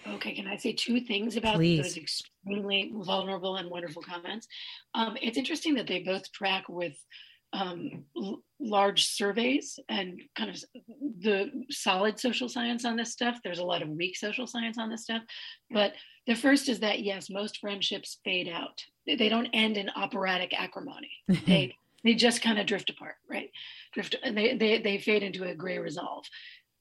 Okay, 0.07 0.33
can 0.33 0.47
I 0.47 0.57
say 0.57 0.73
two 0.73 1.01
things 1.01 1.37
about 1.37 1.55
Please. 1.55 1.81
those 1.81 1.97
extremely 1.97 2.91
vulnerable 2.95 3.57
and 3.57 3.69
wonderful 3.69 4.01
comments? 4.01 4.47
Um, 4.93 5.17
it's 5.21 5.37
interesting 5.37 5.75
that 5.75 5.87
they 5.87 5.99
both 5.99 6.31
track 6.31 6.65
with 6.69 6.95
um, 7.53 8.03
l- 8.15 8.41
large 8.59 9.07
surveys 9.07 9.79
and 9.89 10.21
kind 10.37 10.49
of 10.49 10.63
the 11.21 11.51
solid 11.69 12.19
social 12.19 12.49
science 12.49 12.85
on 12.85 12.95
this 12.95 13.11
stuff. 13.11 13.39
There's 13.43 13.59
a 13.59 13.65
lot 13.65 13.81
of 13.81 13.89
weak 13.89 14.17
social 14.17 14.47
science 14.47 14.77
on 14.77 14.89
this 14.89 15.03
stuff. 15.03 15.23
But 15.71 15.93
the 16.25 16.35
first 16.35 16.67
is 16.69 16.79
that, 16.81 16.99
yes, 16.99 17.29
most 17.29 17.59
friendships 17.59 18.19
fade 18.23 18.49
out. 18.49 18.81
They 19.05 19.29
don't 19.29 19.49
end 19.53 19.77
in 19.77 19.89
operatic 19.95 20.53
acrimony. 20.57 21.11
they 21.45 21.75
they 22.03 22.13
just 22.13 22.41
kind 22.41 22.59
of 22.59 22.67
drift 22.67 22.89
apart, 22.89 23.15
right? 23.29 23.49
Drift 23.93 24.15
and 24.23 24.37
they, 24.37 24.55
they 24.55 24.81
they 24.81 24.97
fade 24.97 25.23
into 25.23 25.43
a 25.45 25.55
gray 25.55 25.79
resolve. 25.79 26.25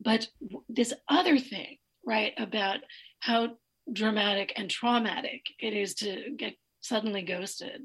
But 0.00 0.28
this 0.68 0.92
other 1.08 1.38
thing, 1.38 1.78
right, 2.06 2.32
about 2.38 2.78
how 3.20 3.56
dramatic 3.92 4.52
and 4.56 4.70
traumatic 4.70 5.42
it 5.60 5.74
is 5.74 5.94
to 5.96 6.30
get 6.36 6.54
suddenly 6.80 7.22
ghosted, 7.22 7.82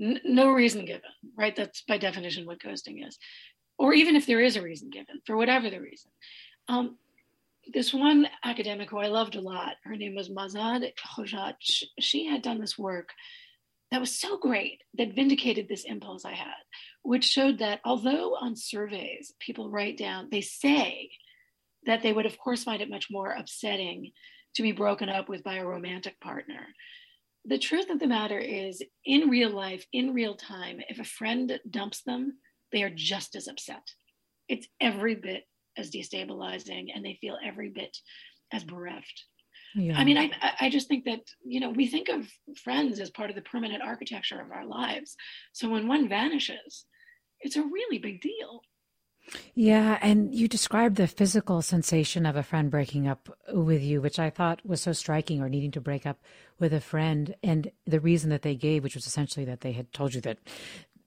N- 0.00 0.20
no 0.24 0.50
reason 0.50 0.84
given, 0.84 1.10
right? 1.36 1.54
That's 1.54 1.82
by 1.82 1.98
definition 1.98 2.46
what 2.46 2.60
ghosting 2.60 3.06
is. 3.06 3.18
Or 3.78 3.92
even 3.92 4.16
if 4.16 4.26
there 4.26 4.40
is 4.40 4.56
a 4.56 4.62
reason 4.62 4.90
given, 4.90 5.20
for 5.26 5.36
whatever 5.36 5.70
the 5.70 5.80
reason. 5.80 6.10
Um, 6.68 6.96
this 7.72 7.92
one 7.92 8.26
academic 8.44 8.90
who 8.90 8.98
I 8.98 9.08
loved 9.08 9.36
a 9.36 9.40
lot, 9.40 9.76
her 9.84 9.96
name 9.96 10.14
was 10.14 10.28
Mahzad 10.28 10.90
Hojjat, 11.16 11.54
she 11.98 12.26
had 12.26 12.42
done 12.42 12.60
this 12.60 12.78
work 12.78 13.10
that 13.90 14.00
was 14.00 14.16
so 14.16 14.38
great 14.38 14.82
that 14.96 15.14
vindicated 15.14 15.68
this 15.68 15.84
impulse 15.84 16.24
I 16.24 16.32
had, 16.32 16.54
which 17.02 17.24
showed 17.24 17.58
that 17.58 17.80
although 17.84 18.36
on 18.36 18.56
surveys 18.56 19.32
people 19.40 19.70
write 19.70 19.98
down, 19.98 20.28
they 20.30 20.40
say 20.40 21.10
that 21.86 22.02
they 22.02 22.12
would, 22.12 22.26
of 22.26 22.38
course, 22.38 22.64
find 22.64 22.82
it 22.82 22.90
much 22.90 23.08
more 23.10 23.32
upsetting 23.32 24.12
to 24.54 24.62
be 24.62 24.72
broken 24.72 25.08
up 25.08 25.28
with 25.28 25.42
by 25.42 25.56
a 25.56 25.66
romantic 25.66 26.18
partner. 26.20 26.66
The 27.44 27.58
truth 27.58 27.88
of 27.88 27.98
the 27.98 28.06
matter 28.06 28.38
is, 28.38 28.82
in 29.04 29.30
real 29.30 29.50
life, 29.50 29.86
in 29.92 30.12
real 30.12 30.34
time, 30.34 30.80
if 30.88 30.98
a 30.98 31.04
friend 31.04 31.58
dumps 31.68 32.02
them, 32.02 32.38
they 32.72 32.82
are 32.82 32.92
just 32.94 33.34
as 33.34 33.48
upset. 33.48 33.82
It's 34.48 34.68
every 34.80 35.14
bit 35.14 35.44
as 35.76 35.90
destabilizing, 35.90 36.88
and 36.94 37.04
they 37.04 37.18
feel 37.20 37.38
every 37.42 37.70
bit 37.70 37.96
as 38.52 38.64
bereft. 38.64 39.24
Yeah. 39.74 39.96
I 39.96 40.04
mean, 40.04 40.18
I 40.18 40.30
I 40.60 40.68
just 40.68 40.88
think 40.88 41.04
that 41.04 41.20
you 41.44 41.60
know 41.60 41.70
we 41.70 41.86
think 41.86 42.08
of 42.08 42.28
friends 42.62 42.98
as 42.98 43.10
part 43.10 43.30
of 43.30 43.36
the 43.36 43.42
permanent 43.42 43.82
architecture 43.82 44.40
of 44.40 44.50
our 44.50 44.66
lives. 44.66 45.14
So 45.52 45.68
when 45.68 45.86
one 45.86 46.08
vanishes, 46.08 46.86
it's 47.40 47.56
a 47.56 47.62
really 47.62 47.98
big 47.98 48.20
deal. 48.20 48.62
Yeah, 49.54 49.98
and 50.00 50.34
you 50.34 50.48
described 50.48 50.96
the 50.96 51.06
physical 51.06 51.62
sensation 51.62 52.26
of 52.26 52.36
a 52.36 52.42
friend 52.42 52.70
breaking 52.70 53.06
up 53.06 53.28
with 53.52 53.82
you, 53.82 54.00
which 54.00 54.18
I 54.18 54.30
thought 54.30 54.64
was 54.64 54.80
so 54.80 54.92
striking, 54.92 55.40
or 55.40 55.48
needing 55.48 55.70
to 55.72 55.80
break 55.80 56.06
up 56.06 56.18
with 56.58 56.72
a 56.72 56.80
friend, 56.80 57.34
and 57.42 57.70
the 57.86 58.00
reason 58.00 58.30
that 58.30 58.42
they 58.42 58.54
gave, 58.54 58.82
which 58.82 58.94
was 58.94 59.06
essentially 59.06 59.44
that 59.46 59.60
they 59.60 59.72
had 59.72 59.92
told 59.92 60.14
you 60.14 60.20
that 60.22 60.38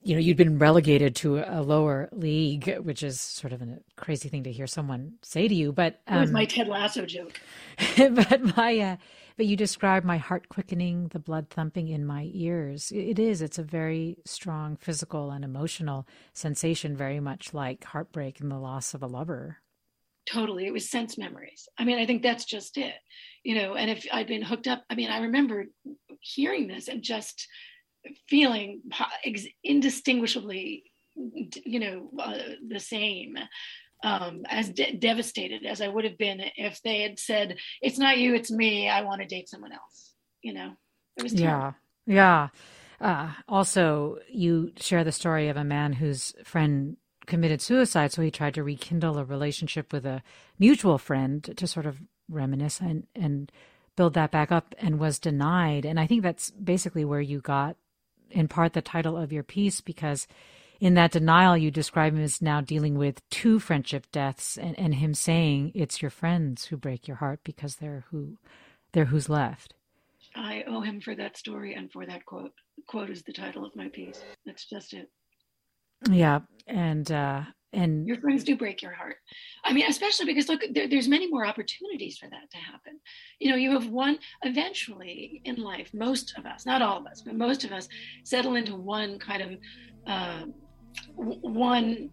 you 0.02 0.14
know 0.14 0.20
you'd 0.20 0.36
been 0.36 0.58
relegated 0.58 1.16
to 1.16 1.38
a 1.38 1.62
lower 1.62 2.08
league, 2.12 2.76
which 2.78 3.02
is 3.02 3.20
sort 3.20 3.52
of 3.52 3.62
a 3.62 3.78
crazy 3.96 4.28
thing 4.28 4.44
to 4.44 4.52
hear 4.52 4.66
someone 4.66 5.14
say 5.22 5.48
to 5.48 5.54
you. 5.54 5.72
But 5.72 6.00
um, 6.06 6.18
it 6.18 6.20
was 6.20 6.32
my 6.32 6.44
Ted 6.44 6.68
Lasso 6.68 7.06
joke. 7.06 7.40
but 7.96 8.56
my, 8.56 8.78
uh, 8.78 8.96
but 9.36 9.46
you 9.46 9.56
describe 9.56 10.04
my 10.04 10.16
heart 10.16 10.48
quickening, 10.48 11.08
the 11.08 11.18
blood 11.18 11.48
thumping 11.50 11.88
in 11.88 12.06
my 12.06 12.30
ears. 12.32 12.92
It 12.94 13.18
is. 13.18 13.42
It's 13.42 13.58
a 13.58 13.64
very 13.64 14.18
strong 14.24 14.76
physical 14.76 15.30
and 15.30 15.44
emotional 15.44 16.06
sensation, 16.32 16.96
very 16.96 17.20
much 17.20 17.52
like 17.52 17.84
heartbreak 17.84 18.40
and 18.40 18.50
the 18.50 18.58
loss 18.58 18.94
of 18.94 19.02
a 19.02 19.06
lover. 19.06 19.58
Totally, 20.26 20.66
it 20.66 20.72
was 20.72 20.88
sense 20.88 21.18
memories. 21.18 21.68
I 21.78 21.84
mean, 21.84 21.98
I 21.98 22.06
think 22.06 22.22
that's 22.22 22.44
just 22.44 22.78
it, 22.78 22.94
you 23.42 23.54
know. 23.54 23.74
And 23.74 23.90
if 23.90 24.06
I'd 24.12 24.26
been 24.26 24.42
hooked 24.42 24.68
up, 24.68 24.84
I 24.88 24.94
mean, 24.94 25.10
I 25.10 25.18
remember 25.18 25.66
hearing 26.20 26.66
this 26.66 26.88
and 26.88 27.02
just 27.02 27.46
feeling 28.28 28.80
indistinguishably 29.62 30.84
you 31.16 31.80
know 31.80 32.10
uh, 32.18 32.38
the 32.68 32.80
same 32.80 33.36
um, 34.04 34.42
as 34.48 34.68
de- 34.68 34.96
devastated 34.96 35.64
as 35.64 35.80
I 35.80 35.88
would 35.88 36.04
have 36.04 36.18
been 36.18 36.40
if 36.56 36.80
they 36.82 37.00
had 37.00 37.18
said, 37.18 37.56
"It's 37.80 37.98
not 37.98 38.18
you, 38.18 38.34
it's 38.34 38.50
me. 38.50 38.88
I 38.88 39.00
want 39.00 39.22
to 39.22 39.26
date 39.26 39.48
someone 39.48 39.72
else." 39.72 40.14
You 40.42 40.52
know, 40.52 40.72
it 41.16 41.22
was 41.22 41.32
terrible. 41.32 41.74
yeah, 42.06 42.48
yeah. 43.00 43.28
Uh, 43.28 43.32
also, 43.48 44.18
you 44.28 44.72
share 44.76 45.02
the 45.02 45.10
story 45.10 45.48
of 45.48 45.56
a 45.56 45.64
man 45.64 45.94
whose 45.94 46.34
friend 46.44 46.98
committed 47.26 47.62
suicide, 47.62 48.12
so 48.12 48.22
he 48.22 48.30
tried 48.30 48.54
to 48.54 48.62
rekindle 48.62 49.18
a 49.18 49.24
relationship 49.24 49.92
with 49.92 50.04
a 50.04 50.22
mutual 50.58 50.98
friend 50.98 51.42
to 51.56 51.66
sort 51.66 51.86
of 51.86 52.02
reminisce 52.28 52.80
and 52.80 53.06
and 53.14 53.50
build 53.96 54.12
that 54.14 54.30
back 54.30 54.52
up, 54.52 54.74
and 54.78 55.00
was 55.00 55.18
denied. 55.18 55.86
And 55.86 55.98
I 55.98 56.06
think 56.06 56.22
that's 56.22 56.50
basically 56.50 57.06
where 57.06 57.22
you 57.22 57.40
got 57.40 57.76
in 58.30 58.48
part 58.48 58.74
the 58.74 58.82
title 58.82 59.16
of 59.16 59.32
your 59.32 59.44
piece 59.44 59.80
because 59.80 60.26
in 60.80 60.94
that 60.94 61.12
denial 61.12 61.56
you 61.56 61.70
describe 61.70 62.14
him 62.14 62.22
as 62.22 62.42
now 62.42 62.60
dealing 62.60 62.96
with 62.98 63.26
two 63.30 63.58
friendship 63.58 64.06
deaths 64.12 64.56
and, 64.56 64.78
and 64.78 64.94
him 64.96 65.14
saying 65.14 65.72
it's 65.74 66.02
your 66.02 66.10
friends 66.10 66.66
who 66.66 66.76
break 66.76 67.06
your 67.08 67.18
heart 67.18 67.40
because 67.44 67.76
they're 67.76 68.04
who 68.10 68.36
they're 68.92 69.06
who's 69.06 69.28
left. 69.28 69.74
I 70.36 70.64
owe 70.66 70.80
him 70.80 71.00
for 71.00 71.14
that 71.14 71.36
story 71.36 71.74
and 71.74 71.90
for 71.92 72.06
that 72.06 72.24
quote. 72.26 72.52
Quote 72.86 73.10
is 73.10 73.22
the 73.22 73.32
title 73.32 73.64
of 73.64 73.74
my 73.76 73.88
piece. 73.88 74.22
That's 74.44 74.68
just 74.68 74.92
it. 74.92 75.10
Yeah 76.10 76.40
and 76.66 77.10
uh 77.12 77.42
and 77.72 78.06
your 78.06 78.20
friends 78.20 78.44
do 78.44 78.56
break 78.56 78.82
your 78.82 78.92
heart. 78.92 79.16
I 79.64 79.72
mean 79.72 79.86
especially 79.88 80.26
because 80.26 80.48
look 80.48 80.62
there, 80.72 80.88
there's 80.88 81.08
many 81.08 81.28
more 81.28 81.46
opportunities 81.46 82.18
for 82.18 82.28
that 82.30 82.50
to 82.50 82.58
happen. 82.58 83.00
You 83.40 83.50
know 83.50 83.56
you 83.56 83.72
have 83.72 83.88
one 83.88 84.18
eventually 84.42 85.40
in 85.44 85.56
life 85.56 85.90
most 85.92 86.34
of 86.38 86.46
us 86.46 86.66
not 86.66 86.82
all 86.82 86.98
of 86.98 87.06
us 87.06 87.22
but 87.22 87.34
most 87.34 87.64
of 87.64 87.72
us 87.72 87.88
settle 88.24 88.54
into 88.54 88.74
one 88.76 89.18
kind 89.18 89.42
of 89.42 89.58
uh, 90.06 90.44
one 91.16 92.10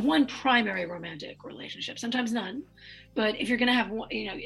one 0.00 0.26
primary 0.26 0.84
romantic 0.86 1.42
relationship 1.44 1.98
sometimes 1.98 2.32
none 2.32 2.62
but 3.14 3.38
if 3.40 3.48
you're 3.48 3.58
going 3.58 3.68
to 3.68 3.74
have 3.74 3.90
one 3.90 4.08
you 4.10 4.26
know 4.26 4.36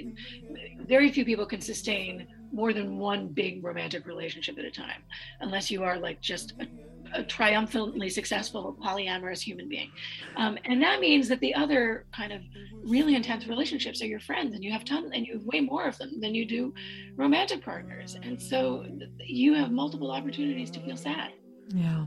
very 0.86 1.10
few 1.10 1.24
people 1.24 1.46
can 1.46 1.60
sustain 1.60 2.26
more 2.52 2.72
than 2.72 2.98
one 2.98 3.26
big 3.28 3.64
romantic 3.64 4.06
relationship 4.06 4.58
at 4.58 4.64
a 4.64 4.70
time 4.70 5.02
unless 5.40 5.70
you 5.70 5.82
are 5.82 5.98
like 5.98 6.20
just 6.20 6.54
a 6.60 6.66
a 7.14 7.22
triumphantly 7.22 8.10
successful 8.10 8.76
polyamorous 8.82 9.40
human 9.40 9.68
being. 9.68 9.90
Um, 10.36 10.58
and 10.64 10.82
that 10.82 11.00
means 11.00 11.28
that 11.28 11.40
the 11.40 11.54
other 11.54 12.06
kind 12.12 12.32
of 12.32 12.42
really 12.84 13.14
intense 13.14 13.46
relationships 13.46 14.02
are 14.02 14.06
your 14.06 14.20
friends, 14.20 14.54
and 14.54 14.62
you 14.62 14.72
have 14.72 14.84
tons, 14.84 15.10
and 15.14 15.26
you 15.26 15.34
have 15.34 15.44
way 15.44 15.60
more 15.60 15.86
of 15.86 15.96
them 15.98 16.20
than 16.20 16.34
you 16.34 16.46
do 16.46 16.74
romantic 17.16 17.64
partners. 17.64 18.16
And 18.22 18.40
so 18.40 18.84
you 19.18 19.54
have 19.54 19.70
multiple 19.70 20.10
opportunities 20.10 20.70
to 20.72 20.80
feel 20.80 20.96
sad. 20.96 21.32
Yeah. 21.68 22.06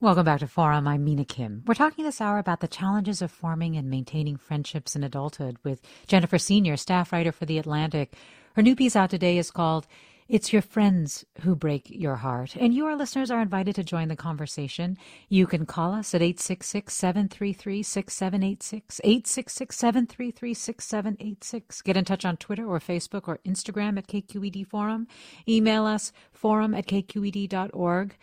Welcome 0.00 0.26
back 0.26 0.38
to 0.38 0.46
Forum. 0.46 0.86
I'm 0.86 1.02
Mina 1.02 1.24
Kim. 1.24 1.64
We're 1.66 1.74
talking 1.74 2.04
this 2.04 2.20
hour 2.20 2.38
about 2.38 2.60
the 2.60 2.68
challenges 2.68 3.20
of 3.20 3.32
forming 3.32 3.76
and 3.76 3.90
maintaining 3.90 4.36
friendships 4.36 4.94
in 4.94 5.02
adulthood 5.02 5.56
with 5.64 5.82
Jennifer 6.06 6.38
Senior, 6.38 6.76
staff 6.76 7.12
writer 7.12 7.32
for 7.32 7.46
The 7.46 7.58
Atlantic. 7.58 8.14
Her 8.54 8.62
new 8.62 8.76
piece 8.76 8.94
out 8.94 9.10
today 9.10 9.38
is 9.38 9.50
called 9.50 9.88
It's 10.28 10.52
Your 10.52 10.62
Friends 10.62 11.24
Who 11.40 11.56
Break 11.56 11.90
Your 11.90 12.14
Heart. 12.14 12.54
And 12.54 12.72
you, 12.72 12.86
our 12.86 12.94
listeners, 12.94 13.28
are 13.32 13.42
invited 13.42 13.74
to 13.74 13.82
join 13.82 14.06
the 14.06 14.14
conversation. 14.14 14.96
You 15.28 15.48
can 15.48 15.66
call 15.66 15.92
us 15.94 16.14
at 16.14 16.22
866 16.22 16.94
733 16.94 17.82
6786, 17.82 19.00
866 19.02 19.76
733 19.76 20.54
6786. 20.54 21.82
Get 21.82 21.96
in 21.96 22.04
touch 22.04 22.24
on 22.24 22.36
Twitter 22.36 22.68
or 22.68 22.78
Facebook 22.78 23.26
or 23.26 23.40
Instagram 23.44 23.98
at 23.98 24.06
KQED 24.06 24.64
Forum. 24.64 25.08
Email 25.48 25.86
us 25.86 26.12
forum 26.30 26.72
at 26.72 26.86
kqed.org. 26.86 28.14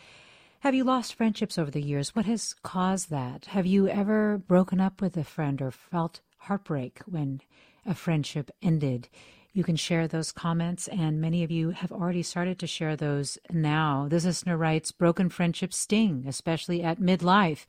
Have 0.66 0.74
you 0.74 0.84
lost 0.84 1.14
friendships 1.14 1.60
over 1.60 1.70
the 1.70 1.80
years? 1.80 2.16
What 2.16 2.26
has 2.26 2.56
caused 2.64 3.12
that? 3.12 3.46
Have 3.46 3.68
you 3.68 3.88
ever 3.88 4.40
broken 4.40 4.82
up 4.82 5.00
with 5.00 5.16
a 5.16 5.24
friend 5.24 5.62
or 5.62 5.70
felt 5.70 6.22
heartbreak 6.40 7.02
when 7.06 7.42
a 7.86 7.94
friendship 7.94 8.50
ended? 8.64 9.08
You 9.54 9.64
can 9.64 9.76
share 9.76 10.08
those 10.08 10.32
comments, 10.32 10.88
and 10.88 11.22
many 11.22 11.44
of 11.44 11.52
you 11.52 11.70
have 11.70 11.92
already 11.92 12.24
started 12.24 12.58
to 12.58 12.66
share 12.66 12.96
those 12.96 13.38
now. 13.52 14.08
This 14.10 14.26
listener 14.26 14.58
writes 14.58 14.92
Broken 14.92 15.30
friendships 15.30 15.78
sting, 15.78 16.26
especially 16.28 16.82
at 16.82 17.00
midlife. 17.00 17.68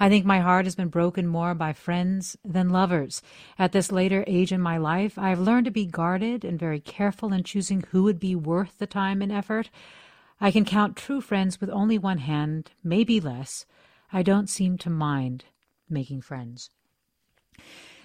I 0.00 0.08
think 0.08 0.24
my 0.24 0.40
heart 0.40 0.64
has 0.64 0.74
been 0.74 0.88
broken 0.88 1.26
more 1.26 1.54
by 1.54 1.74
friends 1.74 2.34
than 2.46 2.70
lovers. 2.70 3.20
At 3.58 3.72
this 3.72 3.92
later 3.92 4.24
age 4.26 4.52
in 4.52 4.62
my 4.62 4.78
life, 4.78 5.18
I've 5.18 5.38
learned 5.38 5.66
to 5.66 5.70
be 5.70 5.84
guarded 5.84 6.46
and 6.46 6.58
very 6.58 6.80
careful 6.80 7.30
in 7.34 7.44
choosing 7.44 7.84
who 7.90 8.04
would 8.04 8.18
be 8.18 8.34
worth 8.34 8.78
the 8.78 8.86
time 8.86 9.20
and 9.20 9.30
effort. 9.30 9.68
I 10.40 10.50
can 10.50 10.64
count 10.64 10.96
true 10.96 11.20
friends 11.20 11.60
with 11.60 11.70
only 11.70 11.98
one 11.98 12.18
hand, 12.18 12.70
maybe 12.84 13.20
less. 13.20 13.66
I 14.12 14.22
don't 14.22 14.48
seem 14.48 14.78
to 14.78 14.90
mind 14.90 15.44
making 15.88 16.22
friends. 16.22 16.70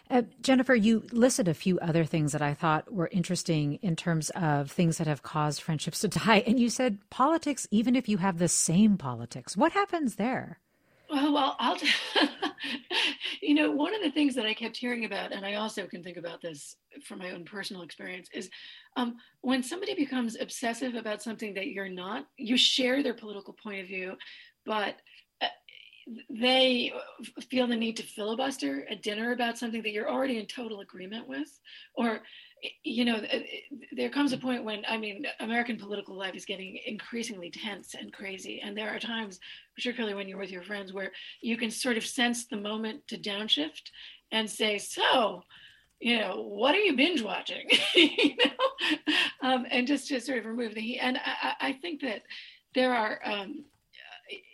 Uh, 0.10 0.24
Jennifer, 0.42 0.76
you 0.76 1.04
listed 1.12 1.48
a 1.48 1.54
few 1.54 1.80
other 1.80 2.06
things 2.06 2.34
that 2.34 2.42
I 2.42 2.54
thought 2.54 2.94
were 2.94 3.10
interesting 3.12 3.76
in 3.82 3.96
terms 3.96 4.30
of 4.32 4.70
things 4.70 4.98
that 4.98 5.08
have 5.08 5.24
caused 5.24 5.62
friendships 5.62 6.00
to 6.02 6.08
die. 6.10 6.44
And 6.46 6.60
you 6.60 6.70
said 6.70 7.00
politics, 7.10 7.68
even 7.72 7.96
if 7.96 8.10
you 8.10 8.18
have 8.18 8.38
the 8.38 8.48
same 8.48 8.98
politics. 8.98 9.56
What 9.56 9.72
happens 9.72 10.16
there? 10.16 10.60
Well, 11.14 11.32
well, 11.32 11.56
I'll, 11.60 11.78
you 13.42 13.54
know, 13.54 13.70
one 13.70 13.94
of 13.94 14.02
the 14.02 14.10
things 14.10 14.34
that 14.34 14.48
I 14.48 14.56
kept 14.56 14.76
hearing 14.76 15.06
about, 15.06 15.32
and 15.32 15.46
I 15.46 15.56
also 15.56 15.86
can 15.86 16.02
think 16.02 16.18
about 16.18 16.42
this 16.42 16.78
from 17.04 17.20
my 17.20 17.30
own 17.30 17.46
personal 17.46 17.84
experience, 17.84 18.30
is 18.34 18.50
um, 18.98 19.18
when 19.42 19.62
somebody 19.62 19.94
becomes 19.94 20.36
obsessive 20.42 20.96
about 20.96 21.22
something 21.22 21.54
that 21.54 21.68
you're 21.68 21.88
not, 21.88 22.26
you 22.38 22.58
share 22.58 23.04
their 23.04 23.14
political 23.14 23.54
point 23.54 23.82
of 23.82 23.88
view, 23.88 24.16
but 24.66 24.96
uh, 25.44 25.48
they 26.32 26.92
feel 27.48 27.68
the 27.68 27.76
need 27.76 27.98
to 27.98 28.04
filibuster 28.04 28.88
a 28.90 28.96
dinner 28.96 29.34
about 29.34 29.60
something 29.60 29.84
that 29.84 29.92
you're 29.92 30.10
already 30.10 30.40
in 30.40 30.48
total 30.48 30.80
agreement 30.80 31.28
with, 31.28 31.60
or 31.94 32.22
you 32.84 33.06
know, 33.06 33.22
there 33.92 34.10
comes 34.10 34.34
a 34.34 34.38
point 34.38 34.64
when, 34.64 34.84
I 34.88 34.98
mean, 34.98 35.26
American 35.40 35.78
political 35.78 36.16
life 36.16 36.36
is 36.36 36.46
getting 36.46 36.80
increasingly 36.86 37.50
tense 37.50 37.94
and 37.94 38.14
crazy. 38.14 38.62
And 38.64 38.78
there 38.78 38.90
are 38.90 39.00
times, 39.00 39.40
particularly 39.76 40.16
when 40.16 40.28
you're 40.28 40.40
with 40.40 40.52
your 40.52 40.64
friends, 40.64 40.94
where 40.94 41.12
you 41.42 41.58
can 41.58 41.72
sort 41.72 41.98
of 41.98 42.06
sense 42.06 42.46
the 42.46 42.58
moment 42.58 43.08
to 43.10 43.18
downshift 43.18 43.92
and 44.32 44.50
say, 44.50 44.78
So, 44.78 45.44
you 46.00 46.20
know, 46.20 46.44
what 46.44 46.76
are 46.76 46.80
you 46.80 46.96
binge 46.96 47.22
watching? 47.22 47.68
you 47.96 48.36
know, 48.38 49.14
um, 49.42 49.66
and 49.70 49.88
just 49.88 50.08
to 50.08 50.20
sort 50.20 50.40
of 50.40 50.46
remove 50.46 50.76
the 50.76 50.82
heat. 50.82 51.00
And 51.00 51.18
I, 51.18 51.54
I 51.60 51.74
think 51.74 52.02
that 52.02 52.24
there 52.76 52.94
are, 52.94 53.20
um, 53.24 53.66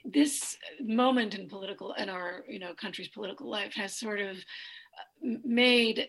this 0.04 0.58
moment 0.82 1.36
in 1.36 1.48
political, 1.48 1.94
in 1.94 2.10
our, 2.10 2.44
you 2.48 2.60
know, 2.60 2.74
country's 2.74 3.08
political 3.08 3.50
life 3.50 3.74
has 3.76 3.98
sort 3.98 4.20
of 4.20 4.38
made 5.22 6.08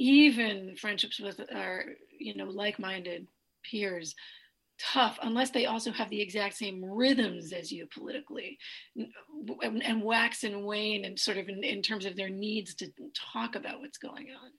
even 0.00 0.74
friendships 0.76 1.20
with 1.20 1.38
our 1.54 1.84
you 2.18 2.34
know 2.34 2.46
like-minded 2.46 3.26
peers 3.70 4.14
tough 4.78 5.18
unless 5.22 5.50
they 5.50 5.66
also 5.66 5.92
have 5.92 6.08
the 6.08 6.22
exact 6.22 6.56
same 6.56 6.82
rhythms 6.82 7.52
as 7.52 7.70
you 7.70 7.86
politically 7.92 8.56
and, 9.62 9.82
and 9.82 10.02
wax 10.02 10.42
and 10.42 10.64
wane 10.64 11.04
and 11.04 11.18
sort 11.18 11.36
of 11.36 11.50
in, 11.50 11.62
in 11.62 11.82
terms 11.82 12.06
of 12.06 12.16
their 12.16 12.30
needs 12.30 12.74
to 12.74 12.88
talk 13.34 13.54
about 13.54 13.80
what's 13.80 13.98
going 13.98 14.28
on 14.42 14.50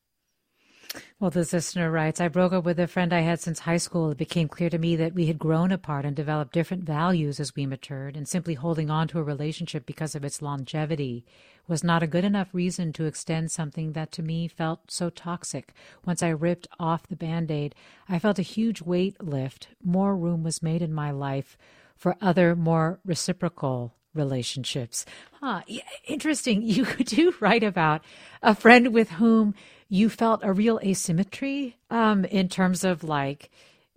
well, 1.19 1.31
this 1.31 1.53
listener 1.53 1.91
writes 1.91 2.19
I 2.19 2.27
broke 2.27 2.53
up 2.53 2.63
with 2.63 2.79
a 2.79 2.87
friend 2.87 3.13
I 3.13 3.21
had 3.21 3.39
since 3.39 3.59
high 3.59 3.77
school. 3.77 4.11
It 4.11 4.17
became 4.17 4.47
clear 4.47 4.69
to 4.69 4.77
me 4.77 4.95
that 4.97 5.13
we 5.13 5.27
had 5.27 5.39
grown 5.39 5.71
apart 5.71 6.05
and 6.05 6.15
developed 6.15 6.53
different 6.53 6.83
values 6.83 7.39
as 7.39 7.55
we 7.55 7.65
matured, 7.65 8.17
and 8.17 8.27
simply 8.27 8.55
holding 8.55 8.89
on 8.89 9.07
to 9.09 9.19
a 9.19 9.23
relationship 9.23 9.85
because 9.85 10.15
of 10.15 10.25
its 10.25 10.41
longevity 10.41 11.23
was 11.67 11.83
not 11.83 12.03
a 12.03 12.07
good 12.07 12.25
enough 12.25 12.53
reason 12.53 12.91
to 12.93 13.05
extend 13.05 13.51
something 13.51 13.93
that 13.93 14.11
to 14.11 14.23
me 14.23 14.47
felt 14.47 14.91
so 14.91 15.09
toxic. 15.09 15.73
Once 16.05 16.21
I 16.21 16.29
ripped 16.29 16.67
off 16.79 17.07
the 17.07 17.15
band 17.15 17.51
aid, 17.51 17.75
I 18.09 18.19
felt 18.19 18.39
a 18.39 18.43
huge 18.43 18.81
weight 18.81 19.23
lift. 19.23 19.69
More 19.83 20.15
room 20.15 20.43
was 20.43 20.63
made 20.63 20.81
in 20.81 20.93
my 20.93 21.11
life 21.11 21.57
for 21.95 22.17
other, 22.19 22.55
more 22.55 22.99
reciprocal 23.05 23.93
relationships. 24.13 25.05
Huh. 25.39 25.61
Interesting. 26.05 26.61
You 26.71 26.85
do 26.85 27.33
write 27.39 27.63
about 27.63 28.01
a 28.41 28.55
friend 28.55 28.93
with 28.93 29.11
whom 29.11 29.55
you 29.91 30.09
felt 30.09 30.39
a 30.41 30.53
real 30.53 30.79
asymmetry 30.81 31.75
um, 31.89 32.23
in 32.23 32.47
terms 32.47 32.85
of 32.85 33.03
like 33.03 33.51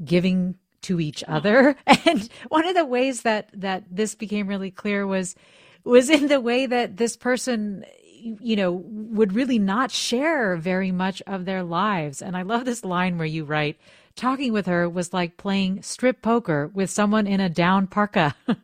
giving 0.05 0.57
to 0.83 1.01
each 1.01 1.23
other. 1.29 1.77
And 2.07 2.29
one 2.49 2.67
of 2.67 2.75
the 2.75 2.85
ways 2.85 3.23
that 3.23 3.49
that 3.55 3.85
this 3.91 4.15
became 4.17 4.49
really 4.49 4.73
clear 4.73 5.07
was 5.07 5.37
was 5.85 6.11
in 6.11 6.27
the 6.27 6.41
way 6.41 6.67
that 6.67 6.97
this 6.97 7.17
person 7.17 7.85
you 8.23 8.57
know 8.57 8.73
would 8.73 9.35
really 9.35 9.61
not 9.61 9.93
share 9.93 10.57
very 10.57 10.91
much 10.91 11.23
of 11.29 11.45
their 11.45 11.63
lives. 11.63 12.21
And 12.21 12.37
I 12.37 12.43
love 12.43 12.65
this 12.65 12.85
line 12.85 13.17
where 13.17 13.27
you 13.27 13.45
write 13.45 13.79
talking 14.17 14.53
with 14.53 14.67
her 14.67 14.89
was 14.89 15.13
like 15.13 15.37
playing 15.37 15.83
strip 15.83 16.23
poker 16.23 16.71
with 16.75 16.91
someone 16.91 17.29
in 17.29 17.39
a 17.39 17.49
down 17.49 17.87
parka. 17.87 18.35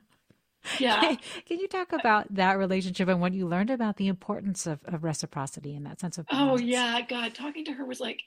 Yeah. 0.79 1.17
Can 1.47 1.59
you 1.59 1.69
talk 1.69 1.93
about 1.93 2.35
that 2.35 2.59
relationship 2.59 3.09
and 3.09 3.21
what 3.21 3.33
you 3.33 3.47
learned 3.47 3.71
about 3.71 3.97
the 3.97 4.09
importance 4.09 4.67
of, 4.67 4.81
of 4.85 5.05
reciprocity 5.05 5.75
and 5.75 5.87
that 5.87 6.01
sense 6.01 6.19
of 6.19 6.27
balance? 6.27 6.61
Oh 6.61 6.65
yeah, 6.65 7.01
God, 7.01 7.35
talking 7.35 7.65
to 7.67 7.73
her 7.73 7.85
was 7.85 8.01
like 8.01 8.21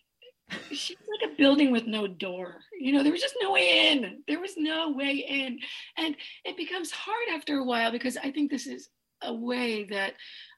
she 0.71 0.95
was 0.95 1.07
like 1.21 1.31
a 1.31 1.35
building 1.35 1.71
with 1.71 1.87
no 1.87 2.07
door. 2.07 2.55
You 2.79 2.93
know, 2.93 3.03
there 3.03 3.11
was 3.11 3.21
just 3.21 3.35
no 3.41 3.51
way 3.51 3.91
in. 3.91 4.23
There 4.27 4.39
was 4.39 4.53
no 4.57 4.91
way 4.91 5.25
in. 5.27 5.59
And 5.97 6.15
it 6.43 6.57
becomes 6.57 6.91
hard 6.91 7.29
after 7.33 7.57
a 7.57 7.63
while 7.63 7.91
because 7.91 8.17
I 8.17 8.31
think 8.31 8.51
this 8.51 8.67
is 8.67 8.89
a 9.23 9.33
way 9.33 9.86
that 9.86 10.13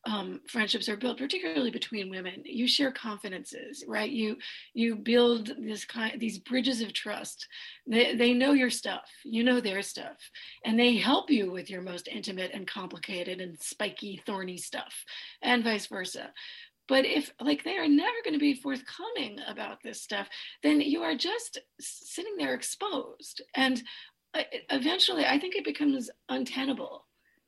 um, 0.05 0.41
friendships 0.47 0.87
are 0.87 0.97
built, 0.97 1.17
particularly 1.17 1.71
between 1.71 2.09
women. 2.09 2.43
You 2.45 2.67
share 2.67 2.91
confidences, 2.91 3.83
right? 3.87 4.09
You 4.09 4.37
you 4.73 4.95
build 4.95 5.51
this 5.57 5.85
kind 5.85 6.19
these 6.19 6.39
bridges 6.39 6.81
of 6.81 6.93
trust. 6.93 7.47
They 7.87 8.15
they 8.15 8.33
know 8.33 8.53
your 8.53 8.69
stuff, 8.69 9.09
you 9.23 9.43
know 9.43 9.59
their 9.59 9.81
stuff, 9.81 10.17
and 10.63 10.79
they 10.79 10.97
help 10.97 11.29
you 11.29 11.51
with 11.51 11.69
your 11.69 11.81
most 11.81 12.07
intimate 12.07 12.51
and 12.53 12.67
complicated 12.67 13.41
and 13.41 13.59
spiky, 13.59 14.21
thorny 14.25 14.57
stuff, 14.57 14.93
and 15.41 15.63
vice 15.63 15.87
versa. 15.87 16.31
But 16.87 17.05
if 17.05 17.31
like 17.41 17.63
they 17.63 17.77
are 17.77 17.87
never 17.87 18.17
going 18.23 18.35
to 18.35 18.39
be 18.39 18.53
forthcoming 18.53 19.39
about 19.47 19.81
this 19.83 20.01
stuff, 20.01 20.27
then 20.61 20.81
you 20.81 21.01
are 21.01 21.15
just 21.15 21.59
sitting 21.79 22.35
there 22.37 22.53
exposed, 22.53 23.41
and 23.55 23.81
uh, 24.35 24.43
eventually, 24.69 25.25
I 25.25 25.39
think 25.39 25.55
it 25.55 25.63
becomes 25.63 26.09
untenable 26.29 27.04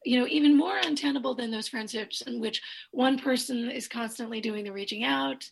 you 0.08 0.18
know, 0.18 0.28
even 0.30 0.56
more 0.56 0.78
untenable 0.78 1.36
than 1.36 1.52
those 1.52 1.68
friendships 1.68 2.22
in 2.22 2.40
which 2.40 2.62
one 2.92 3.20
person 3.20 3.70
is 3.70 3.90
constantly 3.90 4.40
doing 4.40 4.64
the 4.64 4.72
reaching 4.72 5.04
out 5.04 5.44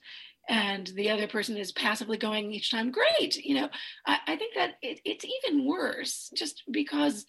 and 0.48 0.88
the 0.96 1.10
other 1.10 1.28
person 1.28 1.58
is 1.58 1.74
passively 1.74 2.18
going 2.18 2.54
each 2.54 2.72
time, 2.72 2.90
great. 2.90 3.36
You 3.36 3.56
know, 3.56 3.70
I, 4.08 4.20
I 4.28 4.36
think 4.38 4.56
that 4.56 4.76
it, 4.82 5.02
it's 5.04 5.26
even 5.26 5.66
worse 5.66 6.32
just 6.34 6.64
because, 6.72 7.26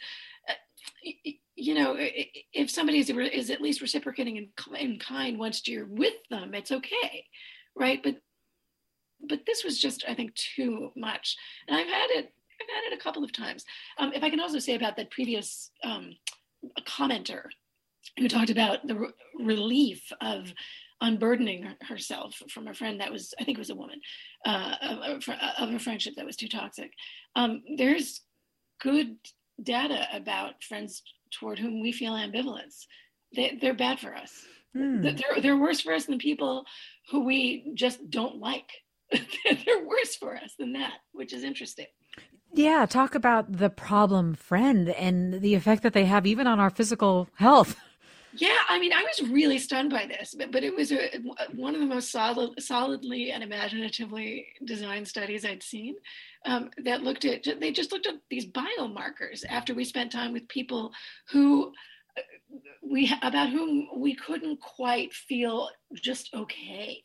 uh, 0.49 1.13
you 1.57 1.75
know, 1.75 1.97
if 1.99 2.71
somebody 2.71 3.01
is, 3.01 3.11
is 3.11 3.51
at 3.51 3.61
least 3.61 3.81
reciprocating 3.81 4.37
in, 4.37 4.49
in 4.79 4.99
kind 5.01 5.37
once 5.37 5.67
you're 5.67 5.87
with 5.87 6.15
them, 6.31 6.55
it's 6.55 6.71
okay. 6.71 7.25
Right. 7.75 8.01
But, 8.05 8.17
but 9.29 9.41
this 9.47 9.65
was 9.65 9.81
just, 9.81 10.05
I 10.09 10.15
think, 10.15 10.33
too 10.35 10.93
much. 10.95 11.37
And 11.67 11.77
I've 11.77 11.89
had 11.89 12.11
it, 12.11 12.33
I've 12.61 12.85
had 12.85 12.93
it 12.93 12.99
a 12.99 13.03
couple 13.03 13.25
of 13.25 13.33
times. 13.33 13.65
Um, 13.99 14.13
if 14.15 14.23
I 14.23 14.31
can 14.31 14.41
also 14.41 14.61
say 14.61 14.77
about 14.77 14.97
that 14.97 15.11
previous 15.11 15.71
um, 15.83 16.13
commenter 16.83 17.45
who 18.19 18.29
talked 18.29 18.51
about 18.51 18.87
the 18.87 18.95
re- 18.95 19.09
relief 19.39 20.13
of 20.21 20.53
unburdening 21.01 21.75
herself 21.83 22.41
from 22.51 22.69
a 22.69 22.75
friend 22.75 23.01
that 23.01 23.13
was, 23.13 23.35
I 23.39 23.45
think 23.45 23.59
it 23.59 23.61
was 23.61 23.71
a 23.71 23.75
woman, 23.75 24.01
uh, 24.47 24.75
of, 24.83 25.29
of, 25.59 25.75
a 25.75 25.79
friendship 25.79 26.15
that 26.17 26.25
was 26.25 26.37
too 26.37 26.49
toxic. 26.49 26.93
Um, 27.35 27.63
there's 27.77 28.23
good 28.81 29.17
data 29.63 30.07
about 30.13 30.63
friends 30.63 31.03
toward 31.31 31.59
whom 31.59 31.83
we 31.83 31.93
feel 31.93 32.15
ambivalence. 32.15 32.87
They, 33.35 33.59
they're 33.61 33.75
bad 33.75 34.01
for 34.01 34.15
us. 34.15 34.33
Mm. 34.77 35.03
They're, 35.03 35.43
they're 35.43 35.57
worse 35.57 35.81
for 35.81 35.93
us 35.93 36.07
than 36.07 36.19
people 36.19 36.65
who 37.11 37.25
we 37.25 37.73
just 37.75 38.11
don't 38.11 38.39
like. 38.39 38.71
they're 39.13 39.85
worse 39.85 40.17
for 40.19 40.35
us 40.37 40.55
than 40.59 40.73
that, 40.75 40.95
which 41.13 41.33
is 41.33 41.45
interesting. 41.45 41.87
Yeah, 42.57 42.87
talk 42.87 43.15
about 43.15 43.59
the 43.59 43.69
problem 43.69 44.35
friend 44.35 44.89
and 44.89 45.43
the 45.43 45.55
effect 45.55 45.83
that 45.83 45.93
they 45.93 46.07
have 46.07 46.27
even 46.27 46.47
on 46.47 46.59
our 46.59 46.71
physical 46.71 47.29
health. 47.37 47.77
Yeah, 48.39 48.59
I 48.69 48.79
mean, 48.79 48.93
I 48.93 49.03
was 49.03 49.31
really 49.31 49.57
stunned 49.59 49.89
by 49.89 50.05
this, 50.05 50.35
but, 50.37 50.53
but 50.53 50.63
it 50.63 50.75
was 50.75 50.93
a, 50.93 51.09
one 51.55 51.75
of 51.75 51.81
the 51.81 51.87
most 51.87 52.13
solid, 52.13 52.63
solidly 52.63 53.31
and 53.31 53.43
imaginatively 53.43 54.47
designed 54.63 55.09
studies 55.09 55.47
I'd 55.47 55.63
seen 55.63 55.95
um, 56.45 56.69
that 56.85 57.03
looked 57.03 57.25
at, 57.25 57.47
they 57.61 57.73
just 57.73 57.93
looked 57.93 58.07
at 58.07 58.17
these 58.29 58.45
biomarkers 58.45 59.43
after 59.49 59.73
we 59.73 59.87
spent 59.87 60.13
time 60.13 60.35
with 60.35 60.47
people 60.49 60.93
who 61.31 61.73
uh, 62.19 62.21
we, 62.83 63.11
about 63.23 63.49
whom 63.49 63.89
we 63.97 64.15
couldn't 64.15 64.61
quite 64.61 65.15
feel 65.15 65.71
just 65.95 66.35
okay. 66.35 67.03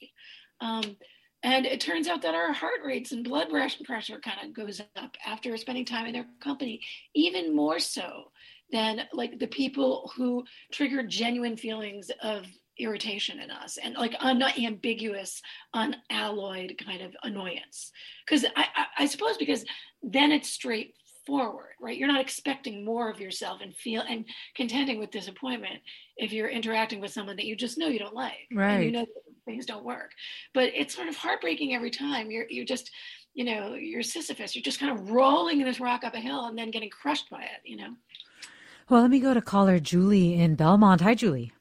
Um, 0.60 0.98
and 1.44 1.66
it 1.66 1.82
turns 1.82 2.08
out 2.08 2.22
that 2.22 2.36
our 2.36 2.54
heart 2.54 2.82
rates 2.86 3.12
and 3.12 3.24
blood 3.24 3.48
pressure 3.50 4.20
kind 4.20 4.38
of 4.44 4.54
goes 4.54 4.80
up 4.96 5.18
after 5.26 5.56
spending 5.58 5.86
time 5.86 6.06
in 6.06 6.14
their 6.14 6.28
company, 6.40 6.82
even 7.16 7.56
more 7.56 7.80
so 7.80 8.32
than 8.72 9.02
like 9.12 9.40
the 9.40 9.48
people 9.48 10.12
who 10.16 10.44
trigger 10.72 11.04
genuine 11.04 11.58
feelings 11.58 12.10
of 12.22 12.46
irritation 12.78 13.40
in 13.40 13.52
us 13.52 13.78
and 13.84 13.96
like 13.96 14.16
unambiguous, 14.20 15.42
unalloyed 15.74 16.80
kind 16.84 17.02
of 17.02 17.16
annoyance. 17.24 17.92
Because 18.26 18.46
I, 18.56 18.66
I, 18.76 18.86
I 19.00 19.06
suppose 19.08 19.38
because 19.38 19.66
then 20.04 20.32
it's 20.32 20.50
straightforward, 20.50 21.74
right? 21.82 21.98
You're 21.98 22.08
not 22.08 22.22
expecting 22.22 22.86
more 22.86 23.10
of 23.10 23.20
yourself 23.20 23.62
and 23.62 23.76
feel 23.76 24.04
and 24.08 24.26
contending 24.56 25.00
with 25.00 25.12
disappointment 25.12 25.82
if 26.18 26.32
you're 26.32 26.50
interacting 26.50 27.02
with 27.02 27.12
someone 27.12 27.36
that 27.38 27.46
you 27.46 27.56
just 27.56 27.78
know 27.78 27.88
you 27.88 28.00
don't 28.00 28.16
like. 28.16 28.48
Right. 28.54 28.86
you 28.86 28.92
know 28.92 29.06
things 29.46 29.66
don't 29.66 29.84
work. 29.84 30.12
But 30.54 30.72
it's 30.76 30.96
sort 30.96 31.08
of 31.08 31.16
heartbreaking 31.16 31.74
every 31.74 31.92
time. 31.92 32.32
You're 32.32 32.46
you're 32.50 32.66
just, 32.66 32.92
you 33.34 33.44
know, 33.44 33.74
you're 33.76 34.04
Sisyphus. 34.04 34.56
You're 34.56 34.64
just 34.64 34.80
kind 34.80 34.92
of 34.92 35.12
rolling 35.12 35.64
this 35.64 35.80
rock 35.80 36.04
up 36.04 36.14
a 36.14 36.20
hill 36.20 36.46
and 36.46 36.58
then 36.58 36.72
getting 36.72 36.90
crushed 36.90 37.30
by 37.30 37.44
it, 37.44 37.62
you 37.64 37.78
know. 37.78 37.96
Well, 38.90 39.02
let 39.02 39.12
me 39.12 39.20
go 39.20 39.34
to 39.34 39.42
caller 39.42 39.80
Julie 39.80 40.40
in 40.40 40.56
Belmont. 40.56 41.02
Hi, 41.02 41.16
Julie. 41.16 41.54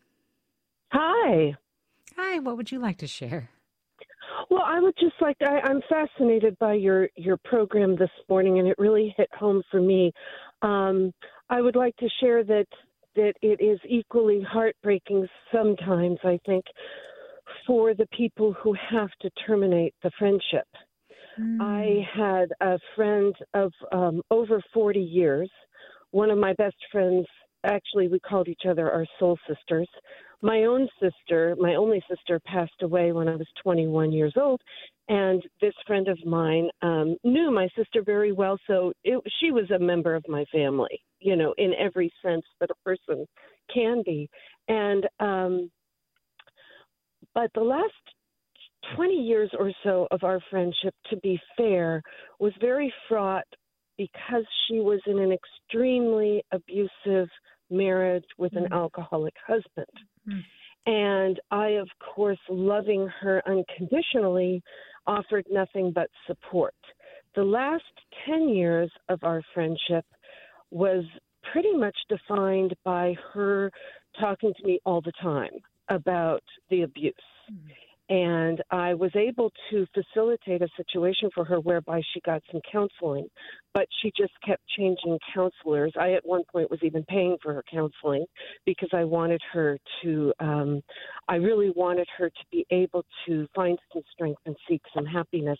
Hi. 0.92 1.56
Hi. 2.16 2.38
What 2.40 2.56
would 2.56 2.72
you 2.72 2.78
like 2.78 2.98
to 2.98 3.06
share? 3.06 3.50
Well, 4.48 4.64
I 4.64 4.80
would 4.80 4.94
just 4.98 5.14
like 5.20 5.36
I, 5.40 5.60
I'm 5.60 5.80
fascinated 5.88 6.58
by 6.58 6.74
your 6.74 7.08
your 7.16 7.36
program 7.36 7.96
this 7.96 8.10
morning, 8.28 8.58
and 8.58 8.66
it 8.66 8.76
really 8.78 9.14
hit 9.16 9.28
home 9.32 9.62
for 9.70 9.80
me. 9.80 10.12
Um, 10.62 11.12
I 11.48 11.60
would 11.60 11.76
like 11.76 11.96
to 11.98 12.08
share 12.20 12.42
that 12.44 12.66
that 13.16 13.34
it 13.42 13.60
is 13.60 13.78
equally 13.88 14.42
heartbreaking 14.42 15.26
sometimes. 15.52 16.18
I 16.24 16.38
think 16.46 16.64
for 17.70 17.94
the 17.94 18.06
people 18.06 18.52
who 18.52 18.74
have 18.90 19.10
to 19.20 19.30
terminate 19.46 19.94
the 20.02 20.10
friendship. 20.18 20.66
Mm. 21.40 21.60
I 21.60 22.04
had 22.12 22.48
a 22.60 22.80
friend 22.96 23.32
of 23.54 23.70
um, 23.92 24.22
over 24.28 24.60
40 24.74 24.98
years. 24.98 25.48
One 26.10 26.30
of 26.30 26.38
my 26.38 26.52
best 26.54 26.74
friends, 26.90 27.26
actually, 27.64 28.08
we 28.08 28.18
called 28.18 28.48
each 28.48 28.62
other 28.68 28.90
our 28.90 29.06
soul 29.20 29.38
sisters. 29.46 29.88
My 30.42 30.64
own 30.64 30.88
sister, 31.00 31.54
my 31.60 31.76
only 31.76 32.02
sister, 32.10 32.40
passed 32.44 32.82
away 32.82 33.12
when 33.12 33.28
I 33.28 33.36
was 33.36 33.46
21 33.62 34.10
years 34.10 34.34
old. 34.36 34.60
And 35.08 35.40
this 35.60 35.74
friend 35.86 36.08
of 36.08 36.18
mine 36.26 36.70
um, 36.82 37.14
knew 37.22 37.52
my 37.52 37.68
sister 37.78 38.02
very 38.04 38.32
well, 38.32 38.58
so 38.66 38.92
it, 39.04 39.22
she 39.40 39.52
was 39.52 39.70
a 39.70 39.78
member 39.78 40.16
of 40.16 40.24
my 40.26 40.44
family, 40.52 41.00
you 41.20 41.36
know, 41.36 41.54
in 41.56 41.72
every 41.78 42.12
sense 42.20 42.44
that 42.58 42.70
a 42.70 42.84
person 42.84 43.26
can 43.72 44.02
be. 44.04 44.28
And 44.66 45.06
um, 45.20 45.70
but 47.34 47.50
the 47.54 47.60
last 47.60 47.92
20 48.96 49.14
years 49.14 49.50
or 49.58 49.72
so 49.84 50.06
of 50.10 50.24
our 50.24 50.40
friendship, 50.50 50.94
to 51.10 51.16
be 51.18 51.38
fair, 51.56 52.02
was 52.38 52.52
very 52.60 52.92
fraught 53.08 53.46
because 53.98 54.44
she 54.66 54.80
was 54.80 55.00
in 55.06 55.18
an 55.18 55.32
extremely 55.32 56.42
abusive 56.52 57.28
marriage 57.70 58.24
with 58.38 58.56
an 58.56 58.64
mm. 58.64 58.72
alcoholic 58.72 59.34
husband. 59.46 59.86
Mm. 60.28 60.42
And 60.86 61.40
I, 61.50 61.68
of 61.72 61.88
course, 62.14 62.38
loving 62.48 63.08
her 63.20 63.42
unconditionally, 63.46 64.62
offered 65.06 65.44
nothing 65.50 65.92
but 65.94 66.08
support. 66.26 66.74
The 67.34 67.44
last 67.44 67.84
10 68.26 68.48
years 68.48 68.90
of 69.08 69.22
our 69.22 69.42
friendship 69.54 70.04
was 70.70 71.04
pretty 71.52 71.72
much 71.72 71.96
defined 72.08 72.74
by 72.84 73.14
her 73.34 73.70
talking 74.18 74.52
to 74.58 74.66
me 74.66 74.80
all 74.84 75.00
the 75.00 75.12
time 75.22 75.50
about 75.90 76.42
the 76.70 76.82
abuse. 76.82 77.14
Mm-hmm. 77.52 77.89
And 78.10 78.60
I 78.72 78.92
was 78.94 79.12
able 79.14 79.52
to 79.70 79.86
facilitate 79.94 80.62
a 80.62 80.68
situation 80.76 81.30
for 81.32 81.44
her 81.44 81.60
whereby 81.60 82.02
she 82.12 82.20
got 82.22 82.42
some 82.50 82.60
counseling, 82.70 83.28
but 83.72 83.86
she 84.02 84.10
just 84.18 84.32
kept 84.44 84.62
changing 84.76 85.16
counselors. 85.32 85.92
I, 85.96 86.14
at 86.14 86.26
one 86.26 86.42
point, 86.50 86.72
was 86.72 86.80
even 86.82 87.04
paying 87.04 87.36
for 87.40 87.54
her 87.54 87.62
counseling 87.72 88.26
because 88.66 88.88
I 88.92 89.04
wanted 89.04 89.40
her 89.52 89.78
to, 90.02 90.32
um, 90.40 90.82
I 91.28 91.36
really 91.36 91.70
wanted 91.70 92.08
her 92.18 92.30
to 92.30 92.44
be 92.50 92.66
able 92.72 93.04
to 93.28 93.46
find 93.54 93.78
some 93.92 94.02
strength 94.12 94.40
and 94.44 94.56
seek 94.68 94.82
some 94.92 95.06
happiness. 95.06 95.58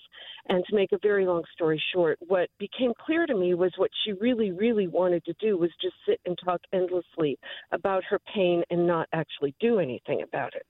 And 0.49 0.65
to 0.69 0.75
make 0.75 0.91
a 0.91 0.99
very 1.01 1.27
long 1.27 1.45
story 1.53 1.81
short, 1.95 2.19
what 2.27 2.49
became 2.59 2.95
clear 2.99 3.27
to 3.27 3.35
me 3.37 3.55
was 3.55 3.73
what 3.77 3.93
she 4.05 4.11
really, 4.15 4.51
really 4.51 4.89
wanted 4.89 5.25
to 5.27 5.35
do 5.39 5.57
was 5.57 5.71
just 5.81 5.95
sit 6.05 6.19
and 6.27 6.37
talk 6.45 6.61
endlessly 6.73 7.39
about 7.71 8.03
her 8.11 8.19
pain 8.35 8.65
and 8.71 8.89
not 8.89 9.07
actually 9.13 9.55
do 9.61 9.79
anything 9.79 10.23
about 10.23 10.53
it 10.57 10.67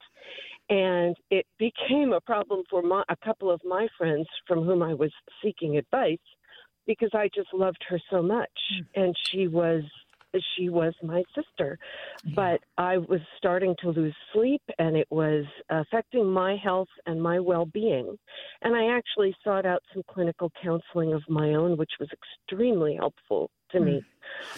and 0.71 1.17
it 1.31 1.47
became 1.59 2.13
a 2.13 2.21
problem 2.21 2.63
for 2.71 2.81
my, 2.81 3.03
a 3.09 3.17
couple 3.17 3.51
of 3.51 3.61
my 3.65 3.89
friends 3.99 4.29
from 4.47 4.65
whom 4.65 4.83
I 4.83 4.95
was 4.95 5.13
seeking 5.43 5.77
advice 5.77 6.19
because 6.87 7.11
I 7.13 7.29
just 7.35 7.53
loved 7.53 7.85
her 7.89 8.01
so 8.09 8.23
much, 8.23 8.49
mm. 8.73 8.87
and 8.95 9.15
she 9.31 9.49
was 9.49 9.83
she 10.57 10.69
was 10.69 10.95
my 11.03 11.25
sister. 11.35 11.77
Yeah. 12.25 12.33
But 12.37 12.61
I 12.79 12.99
was 12.99 13.21
starting 13.37 13.75
to 13.81 13.91
lose 13.91 14.15
sleep, 14.33 14.63
and 14.79 14.97
it 14.97 15.09
was 15.11 15.45
affecting 15.69 16.25
my 16.25 16.57
health 16.57 16.89
and 17.05 17.21
my 17.21 17.41
well 17.41 17.67
being. 17.67 18.17
And 18.63 18.77
I 18.77 18.97
actually 18.97 19.35
sought 19.43 19.67
out 19.67 19.83
some 19.93 20.05
clinical 20.09 20.53
counseling 20.63 21.13
of 21.13 21.23
my 21.29 21.55
own, 21.55 21.77
which 21.77 21.93
was 21.99 22.09
extremely 22.13 22.95
helpful 22.95 23.51
to 23.73 23.81
me. 23.81 24.03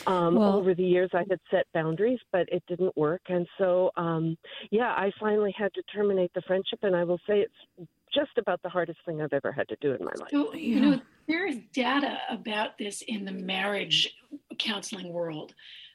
Hmm. 0.05 0.12
Um, 0.12 0.35
well, 0.37 0.57
over 0.57 0.75
the 0.75 0.85
years, 0.85 1.11
I 1.12 1.25
had 1.29 1.40
set 1.51 1.66
boundaries, 1.75 2.20
but 2.31 2.48
it 2.51 2.62
didn't 2.68 2.96
work. 2.96 3.22
And 3.29 3.46
so, 3.59 3.90
um, 3.96 4.37
yeah, 4.70 4.90
I 4.90 5.11
finally 5.18 5.55
had 5.57 5.72
to 5.75 5.83
terminate 5.94 6.33
the 6.35 6.42
friendship. 6.42 6.81
And 6.83 6.94
I 6.94 7.05
will 7.05 7.20
say 7.27 7.40
it's 7.40 7.88
just 8.14 8.37
about 8.37 8.62
the 8.62 8.68
hardest 8.68 8.98
thing 9.07 9.20
I've 9.22 9.33
ever 9.33 9.53
had 9.53 9.68
to 9.68 9.77
do 9.81 9.92
in 9.92 10.05
my 10.05 10.12
life. 10.18 10.29
So, 10.31 10.55
you 10.55 10.81
know, 10.81 11.01
there 11.27 11.46
is 11.46 11.59
data 11.72 12.18
about 12.29 12.79
this 12.79 13.03
in 13.03 13.25
the 13.25 13.33
marriage 13.33 14.14
counseling 14.59 15.12
world 15.12 15.55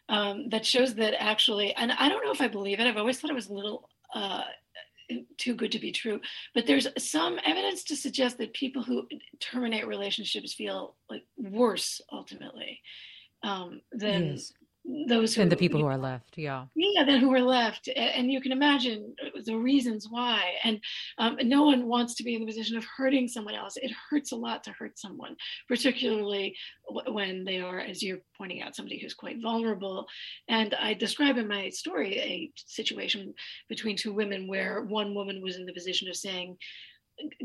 um, 0.09 0.49
that 0.49 0.65
shows 0.65 0.95
that 0.95 1.13
actually, 1.21 1.73
and 1.75 1.91
I 1.91 2.09
don't 2.09 2.23
know 2.25 2.31
if 2.31 2.41
I 2.41 2.47
believe 2.47 2.79
it, 2.79 2.87
I've 2.87 2.97
always 2.97 3.19
thought 3.19 3.31
it 3.31 3.35
was 3.35 3.49
a 3.49 3.53
little. 3.53 3.89
Uh, 4.13 4.43
too 5.37 5.55
good 5.55 5.71
to 5.71 5.79
be 5.79 5.91
true. 5.91 6.19
But 6.53 6.65
there's 6.67 6.87
some 6.97 7.39
evidence 7.45 7.83
to 7.85 7.95
suggest 7.95 8.37
that 8.37 8.53
people 8.53 8.83
who 8.83 9.07
terminate 9.39 9.87
relationships 9.87 10.53
feel 10.53 10.95
like 11.09 11.23
worse 11.37 12.01
ultimately 12.11 12.81
um, 13.43 13.81
than 13.91 14.31
yes. 14.31 14.53
Those 15.07 15.35
who 15.35 15.41
and 15.41 15.51
the 15.51 15.57
people 15.57 15.81
who 15.81 15.85
are 15.85 15.97
left. 15.97 16.37
Yeah, 16.37 16.65
yeah, 16.75 17.03
then 17.03 17.19
who 17.19 17.33
are 17.33 17.41
left. 17.41 17.89
And 17.95 18.31
you 18.31 18.39
can 18.41 18.51
imagine 18.51 19.13
the 19.45 19.55
reasons 19.55 20.07
why. 20.09 20.53
And 20.63 20.79
um, 21.17 21.37
no 21.43 21.63
one 21.63 21.87
wants 21.87 22.15
to 22.15 22.23
be 22.23 22.35
in 22.35 22.41
the 22.41 22.47
position 22.47 22.77
of 22.77 22.85
hurting 22.85 23.27
someone 23.27 23.55
else. 23.55 23.75
It 23.77 23.91
hurts 24.09 24.31
a 24.31 24.35
lot 24.35 24.63
to 24.63 24.71
hurt 24.71 24.97
someone, 24.97 25.35
particularly 25.67 26.55
when 27.07 27.43
they 27.43 27.59
are, 27.59 27.79
as 27.79 28.01
you're 28.01 28.19
pointing 28.37 28.61
out, 28.61 28.75
somebody 28.75 28.99
who's 28.99 29.13
quite 29.13 29.41
vulnerable. 29.41 30.07
And 30.47 30.73
I 30.75 30.93
describe 30.93 31.37
in 31.37 31.47
my 31.47 31.69
story 31.69 32.17
a 32.19 32.51
situation 32.55 33.33
between 33.67 33.97
two 33.97 34.13
women 34.13 34.47
where 34.47 34.83
one 34.83 35.13
woman 35.13 35.41
was 35.41 35.57
in 35.57 35.65
the 35.65 35.73
position 35.73 36.07
of 36.07 36.15
saying, 36.15 36.57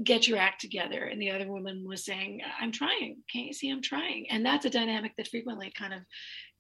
get 0.05 0.29
your 0.29 0.39
act 0.39 0.61
together 0.61 1.05
and 1.05 1.21
the 1.21 1.31
other 1.31 1.51
woman 1.51 1.83
was 1.89 2.05
saying 2.05 2.43
i'm 2.61 2.71
trying 2.71 3.17
can't 3.33 3.47
you 3.47 3.53
see 3.55 3.71
i'm 3.71 3.81
trying 3.81 4.27
and 4.29 4.45
that's 4.45 4.67
a 4.67 4.71
dynamic 4.71 5.13
that 5.17 5.29
frequently 5.29 5.73
kind 5.75 5.95
of 5.95 6.01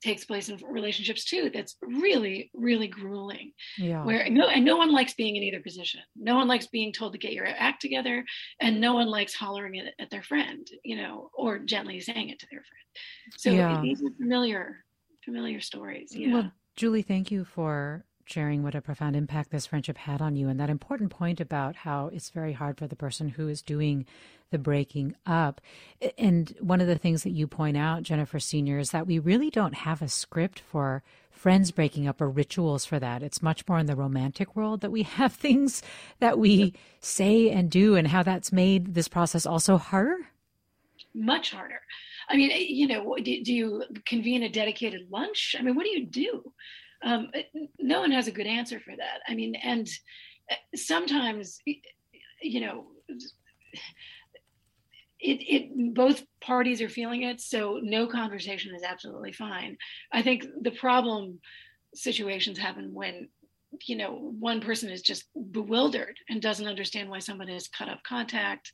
takes 0.02 0.24
place 0.24 0.48
in 0.48 0.58
relationships 0.68 1.24
too 1.24 1.50
that's 1.52 1.76
really 1.82 2.50
really 2.54 2.88
grueling. 2.88 3.52
Yeah. 3.78 4.04
Where 4.04 4.28
no 4.30 4.48
and 4.48 4.64
no 4.64 4.76
one 4.76 4.92
likes 4.92 5.14
being 5.14 5.36
in 5.36 5.42
either 5.42 5.60
position. 5.60 6.00
No 6.16 6.34
one 6.36 6.48
likes 6.48 6.66
being 6.66 6.92
told 6.92 7.12
to 7.12 7.18
get 7.18 7.32
your 7.32 7.46
act 7.46 7.80
together 7.80 8.24
and 8.60 8.80
no 8.80 8.94
one 8.94 9.08
likes 9.08 9.34
hollering 9.34 9.76
it 9.76 9.94
at 9.98 10.10
their 10.10 10.22
friend 10.22 10.66
you 10.84 10.96
know 10.96 11.30
or 11.34 11.58
gently 11.58 12.00
saying 12.00 12.28
it 12.30 12.38
to 12.40 12.46
their 12.50 12.62
friend. 12.62 13.38
So 13.38 13.50
yeah. 13.50 13.80
these 13.80 14.02
are 14.02 14.12
familiar 14.18 14.84
familiar 15.24 15.60
stories 15.60 16.10
yeah. 16.14 16.32
Well 16.32 16.52
julie 16.76 17.02
thank 17.02 17.30
you 17.30 17.44
for 17.44 18.04
sharing 18.24 18.62
what 18.62 18.74
a 18.74 18.80
profound 18.80 19.16
impact 19.16 19.50
this 19.50 19.66
friendship 19.66 19.98
had 19.98 20.20
on 20.22 20.36
you 20.36 20.48
and 20.48 20.58
that 20.60 20.70
important 20.70 21.10
point 21.10 21.40
about 21.40 21.76
how 21.76 22.08
it's 22.12 22.30
very 22.30 22.52
hard 22.52 22.78
for 22.78 22.86
the 22.86 22.96
person 22.96 23.28
who 23.28 23.48
is 23.48 23.62
doing 23.62 24.06
the 24.50 24.58
breaking 24.58 25.16
up. 25.26 25.60
And 26.16 26.54
one 26.60 26.80
of 26.80 26.86
the 26.86 26.98
things 26.98 27.24
that 27.24 27.30
you 27.30 27.46
point 27.46 27.76
out, 27.76 28.02
Jennifer 28.02 28.38
Senior, 28.38 28.78
is 28.78 28.90
that 28.90 29.06
we 29.06 29.18
really 29.18 29.50
don't 29.50 29.74
have 29.74 30.00
a 30.00 30.08
script 30.08 30.60
for 30.60 31.02
friends 31.30 31.72
breaking 31.72 32.06
up 32.06 32.20
or 32.20 32.30
rituals 32.30 32.84
for 32.84 33.00
that. 33.00 33.22
It's 33.22 33.42
much 33.42 33.66
more 33.66 33.78
in 33.78 33.86
the 33.86 33.96
romantic 33.96 34.54
world 34.54 34.80
that 34.82 34.92
we 34.92 35.02
have 35.18 35.32
things 35.32 35.82
that 36.20 36.38
we 36.38 36.74
say 37.00 37.50
and 37.50 37.70
do, 37.70 37.96
and 37.96 38.06
how 38.06 38.22
that's 38.22 38.52
made 38.52 38.94
this 38.94 39.08
process 39.08 39.44
also 39.44 39.76
harder. 39.76 40.18
Much 41.14 41.50
harder. 41.50 41.80
I 42.28 42.36
mean, 42.36 42.50
eh, 42.52 42.66
you 42.68 42.86
know, 42.86 43.16
do, 43.16 43.42
do 43.42 43.52
you 43.52 43.84
convene 44.06 44.44
a 44.44 44.48
dedicated 44.48 45.10
lunch? 45.10 45.56
I 45.58 45.62
mean, 45.62 45.74
what 45.74 45.84
do 45.84 45.90
you 45.90 46.06
do? 46.06 46.52
Um, 47.04 47.30
no 47.78 48.00
one 48.00 48.12
has 48.12 48.28
a 48.28 48.32
good 48.32 48.46
answer 48.46 48.80
for 48.80 48.94
that. 48.96 49.20
I 49.26 49.34
mean, 49.34 49.54
and 49.56 49.88
uh, 50.50 50.54
sometimes, 50.74 51.58
you 52.40 52.60
know, 52.60 52.86
it, 55.20 55.38
it 55.40 55.94
both 55.94 56.24
parties 56.40 56.80
are 56.80 56.88
feeling 56.88 57.22
it, 57.22 57.40
so 57.40 57.80
no 57.82 58.06
conversation 58.06 58.74
is 58.74 58.82
absolutely 58.82 59.32
fine. 59.32 59.76
I 60.12 60.22
think 60.22 60.44
the 60.60 60.72
problem 60.72 61.40
situations 61.94 62.58
happen 62.58 62.92
when 62.92 63.28
you 63.86 63.96
know 63.96 64.34
one 64.38 64.60
person 64.60 64.90
is 64.90 65.02
just 65.02 65.24
bewildered 65.50 66.16
and 66.28 66.42
doesn't 66.42 66.68
understand 66.68 67.08
why 67.08 67.18
someone 67.18 67.48
has 67.48 67.68
cut 67.68 67.88
off 67.88 68.02
contact 68.02 68.70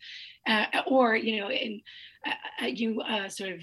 uh, 0.47 0.67
or 0.87 1.17
you 1.17 1.41
know 1.41 1.51
in, 1.51 1.81
uh, 2.27 2.33
uh 2.63 2.67
you 2.67 3.01
uh, 3.03 3.29
sort 3.29 3.53
of 3.53 3.61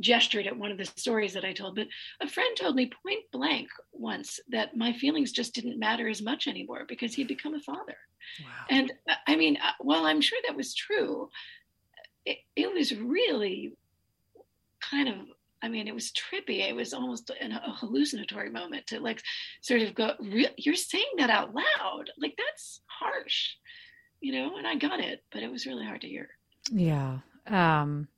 gestured 0.00 0.46
at 0.46 0.56
one 0.56 0.70
of 0.70 0.78
the 0.78 0.84
stories 0.84 1.32
that 1.32 1.44
I 1.44 1.52
told, 1.52 1.76
but 1.76 1.88
a 2.20 2.28
friend 2.28 2.56
told 2.56 2.76
me 2.76 2.90
point 3.02 3.24
blank 3.32 3.68
once 3.92 4.40
that 4.50 4.76
my 4.76 4.92
feelings 4.92 5.32
just 5.32 5.54
didn't 5.54 5.78
matter 5.78 6.08
as 6.08 6.22
much 6.22 6.46
anymore 6.46 6.84
because 6.88 7.14
he'd 7.14 7.28
become 7.28 7.54
a 7.54 7.60
father. 7.60 7.96
Wow. 8.40 8.46
And 8.70 8.92
uh, 9.08 9.14
I 9.26 9.36
mean, 9.36 9.56
uh, 9.56 9.72
while 9.80 10.04
I'm 10.06 10.20
sure 10.20 10.38
that 10.46 10.56
was 10.56 10.74
true, 10.74 11.30
it, 12.24 12.38
it 12.54 12.72
was 12.72 12.94
really 12.94 13.72
kind 14.80 15.08
of 15.08 15.16
I 15.62 15.68
mean, 15.68 15.88
it 15.88 15.94
was 15.94 16.12
trippy. 16.12 16.68
It 16.68 16.76
was 16.76 16.92
almost 16.92 17.30
an, 17.40 17.52
a 17.52 17.72
hallucinatory 17.74 18.50
moment 18.50 18.86
to 18.88 19.00
like 19.00 19.22
sort 19.62 19.82
of 19.82 19.94
go, 19.94 20.12
you're 20.56 20.74
saying 20.74 21.04
that 21.18 21.30
out 21.30 21.54
loud. 21.54 22.10
Like 22.18 22.34
that's 22.36 22.80
harsh, 22.86 23.54
you 24.20 24.32
know, 24.32 24.56
and 24.58 24.66
I 24.66 24.76
got 24.76 25.00
it, 25.00 25.22
but 25.32 25.42
it 25.42 25.50
was 25.50 25.66
really 25.66 25.84
hard 25.84 26.02
to 26.02 26.08
hear. 26.08 26.28
Yeah. 26.70 27.18
Um, 27.46 28.08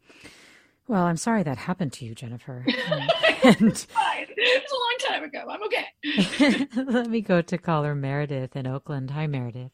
well, 0.88 1.04
I'm 1.04 1.16
sorry 1.18 1.42
that 1.42 1.58
happened 1.58 1.92
to 1.94 2.04
you, 2.04 2.14
Jennifer. 2.14 2.64
Um, 2.90 3.54
and, 3.60 3.68
it's. 3.68 3.86
It 4.16 4.62
was 4.62 4.72
a 4.72 5.06
long 5.06 5.20
time 5.20 5.24
ago. 5.24 5.44
I'm 5.48 5.62
okay. 5.64 6.92
let 6.92 7.08
me 7.08 7.20
go 7.20 7.40
to 7.40 7.56
caller 7.58 7.94
Meredith 7.94 8.56
in 8.56 8.66
Oakland. 8.66 9.12
Hi, 9.12 9.26
Meredith. 9.26 9.70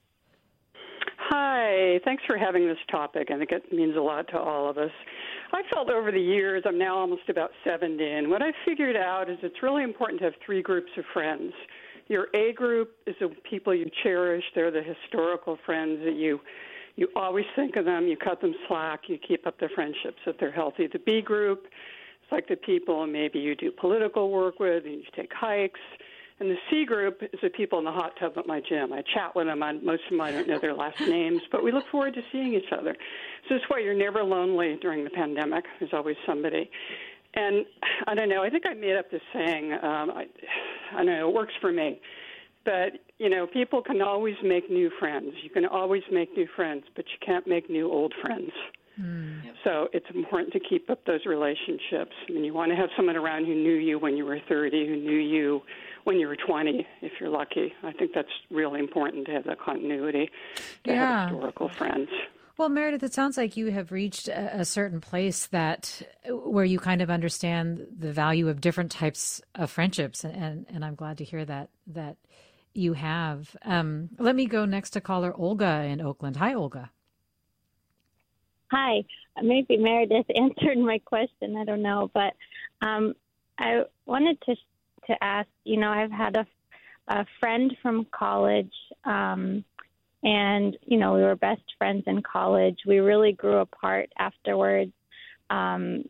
Hi. 1.64 1.98
Thanks 2.04 2.22
for 2.26 2.36
having 2.36 2.66
this 2.66 2.76
topic. 2.90 3.28
I 3.30 3.38
think 3.38 3.50
it 3.50 3.72
means 3.72 3.96
a 3.96 4.00
lot 4.00 4.28
to 4.28 4.38
all 4.38 4.68
of 4.68 4.76
us. 4.76 4.90
I 5.50 5.62
felt 5.72 5.88
over 5.88 6.12
the 6.12 6.20
years, 6.20 6.62
I'm 6.66 6.76
now 6.76 6.98
almost 6.98 7.28
about 7.30 7.52
70, 7.64 8.04
and 8.04 8.28
what 8.28 8.42
I 8.42 8.52
figured 8.66 8.96
out 8.96 9.30
is 9.30 9.38
it's 9.42 9.62
really 9.62 9.82
important 9.82 10.20
to 10.20 10.26
have 10.26 10.34
three 10.44 10.60
groups 10.60 10.90
of 10.98 11.04
friends. 11.14 11.54
Your 12.08 12.26
A 12.34 12.52
group 12.52 12.90
is 13.06 13.14
the 13.18 13.30
people 13.48 13.74
you 13.74 13.88
cherish, 14.02 14.44
they're 14.54 14.70
the 14.70 14.82
historical 14.82 15.58
friends 15.64 16.00
that 16.04 16.16
you 16.16 16.40
you 16.96 17.08
always 17.16 17.46
think 17.56 17.76
of 17.76 17.86
them, 17.86 18.06
you 18.06 18.16
cut 18.16 18.40
them 18.40 18.54
slack, 18.68 19.08
you 19.08 19.18
keep 19.26 19.46
up 19.46 19.58
their 19.58 19.70
friendships 19.74 20.18
if 20.26 20.38
they're 20.38 20.52
healthy. 20.52 20.86
The 20.86 21.00
B 21.00 21.22
group, 21.22 21.64
it's 22.22 22.30
like 22.30 22.46
the 22.46 22.56
people 22.56 23.06
maybe 23.06 23.38
you 23.38 23.56
do 23.56 23.72
political 23.72 24.30
work 24.30 24.60
with, 24.60 24.84
and 24.84 24.96
you 24.96 25.02
take 25.16 25.32
hikes. 25.32 25.80
And 26.40 26.50
the 26.50 26.56
C 26.68 26.84
group 26.84 27.22
is 27.22 27.38
the 27.42 27.50
people 27.50 27.78
in 27.78 27.84
the 27.84 27.92
hot 27.92 28.12
tub 28.18 28.32
at 28.36 28.46
my 28.46 28.60
gym. 28.60 28.92
I 28.92 29.02
chat 29.14 29.36
with 29.36 29.46
them. 29.46 29.62
On, 29.62 29.84
most 29.84 30.02
of 30.04 30.10
them 30.10 30.20
I 30.20 30.32
don't 30.32 30.48
know 30.48 30.58
their 30.58 30.74
last 30.74 31.00
names, 31.00 31.40
but 31.52 31.62
we 31.62 31.70
look 31.70 31.86
forward 31.90 32.14
to 32.14 32.22
seeing 32.32 32.54
each 32.54 32.72
other. 32.72 32.96
So 33.48 33.54
that's 33.54 33.64
why 33.68 33.78
you're 33.78 33.94
never 33.94 34.24
lonely 34.24 34.76
during 34.82 35.04
the 35.04 35.10
pandemic. 35.10 35.64
There's 35.78 35.92
always 35.92 36.16
somebody. 36.26 36.68
And 37.34 37.64
I 38.06 38.14
don't 38.14 38.28
know. 38.28 38.42
I 38.42 38.50
think 38.50 38.64
I 38.66 38.74
made 38.74 38.96
up 38.96 39.10
this 39.10 39.22
saying. 39.32 39.72
Um, 39.74 40.10
I, 40.10 40.26
I 40.92 40.96
don't 40.98 41.06
know. 41.06 41.28
It 41.28 41.34
works 41.34 41.54
for 41.60 41.72
me. 41.72 42.00
But 42.64 42.92
you 43.18 43.28
know, 43.28 43.46
people 43.46 43.82
can 43.82 44.02
always 44.02 44.36
make 44.42 44.70
new 44.70 44.90
friends. 44.98 45.32
You 45.42 45.50
can 45.50 45.66
always 45.66 46.02
make 46.10 46.36
new 46.36 46.48
friends, 46.56 46.84
but 46.96 47.04
you 47.06 47.24
can't 47.24 47.46
make 47.46 47.70
new 47.70 47.90
old 47.90 48.12
friends. 48.22 48.50
Mm. 49.00 49.42
So 49.64 49.88
it's 49.92 50.06
important 50.14 50.52
to 50.52 50.60
keep 50.60 50.88
up 50.88 51.04
those 51.04 51.26
relationships. 51.26 52.12
I 52.28 52.32
mean, 52.32 52.44
you 52.44 52.54
want 52.54 52.70
to 52.70 52.76
have 52.76 52.90
someone 52.96 53.16
around 53.16 53.46
who 53.46 53.54
knew 53.54 53.74
you 53.74 53.98
when 53.98 54.16
you 54.16 54.24
were 54.24 54.38
30, 54.48 54.86
who 54.86 54.96
knew 54.96 55.18
you 55.18 55.62
when 56.04 56.18
you 56.18 56.28
were 56.28 56.36
20, 56.36 56.86
if 57.02 57.12
you're 57.20 57.30
lucky. 57.30 57.72
I 57.82 57.92
think 57.92 58.12
that's 58.14 58.28
really 58.50 58.78
important 58.78 59.26
to 59.26 59.32
have 59.32 59.44
that 59.44 59.60
continuity, 59.60 60.30
to 60.84 60.90
yeah. 60.90 61.20
have 61.20 61.30
historical 61.30 61.68
friends. 61.70 62.08
Well, 62.56 62.68
Meredith, 62.68 63.02
it 63.02 63.12
sounds 63.12 63.36
like 63.36 63.56
you 63.56 63.72
have 63.72 63.90
reached 63.90 64.28
a, 64.28 64.60
a, 64.60 64.64
certain 64.64 65.00
place 65.00 65.46
that 65.46 66.02
where 66.28 66.64
you 66.64 66.78
kind 66.78 67.02
of 67.02 67.10
understand 67.10 67.84
the 67.98 68.12
value 68.12 68.48
of 68.48 68.60
different 68.60 68.92
types 68.92 69.42
of 69.56 69.72
friendships, 69.72 70.22
and, 70.22 70.36
and, 70.36 70.66
and 70.68 70.84
I'm 70.84 70.94
glad 70.94 71.18
to 71.18 71.24
hear 71.24 71.44
that 71.44 71.70
that 71.88 72.16
you 72.72 72.92
have. 72.92 73.56
Um, 73.64 74.10
let 74.18 74.36
me 74.36 74.46
go 74.46 74.66
next 74.66 74.90
to 74.90 75.00
caller 75.00 75.34
Olga 75.36 75.82
in 75.82 76.00
Oakland. 76.00 76.36
Hi, 76.36 76.54
Olga. 76.54 76.90
Hi. 78.70 79.04
Maybe 79.42 79.76
Meredith 79.76 80.26
answered 80.36 80.78
my 80.78 80.98
question. 81.04 81.56
I 81.56 81.64
don't 81.64 81.82
know, 81.82 82.10
but 82.14 82.34
um, 82.82 83.14
I 83.58 83.82
wanted 84.06 84.40
to 84.42 84.54
to 85.06 85.24
ask. 85.24 85.48
You 85.64 85.78
know, 85.78 85.90
I've 85.90 86.10
had 86.10 86.36
a, 86.36 86.46
a 87.08 87.26
friend 87.40 87.74
from 87.82 88.06
college, 88.16 88.72
um, 89.04 89.64
and 90.22 90.76
you 90.86 90.98
know, 90.98 91.14
we 91.14 91.22
were 91.22 91.36
best 91.36 91.62
friends 91.78 92.04
in 92.06 92.22
college. 92.22 92.78
We 92.86 92.98
really 92.98 93.32
grew 93.32 93.58
apart 93.58 94.10
afterwards. 94.18 94.92
Um, 95.50 96.04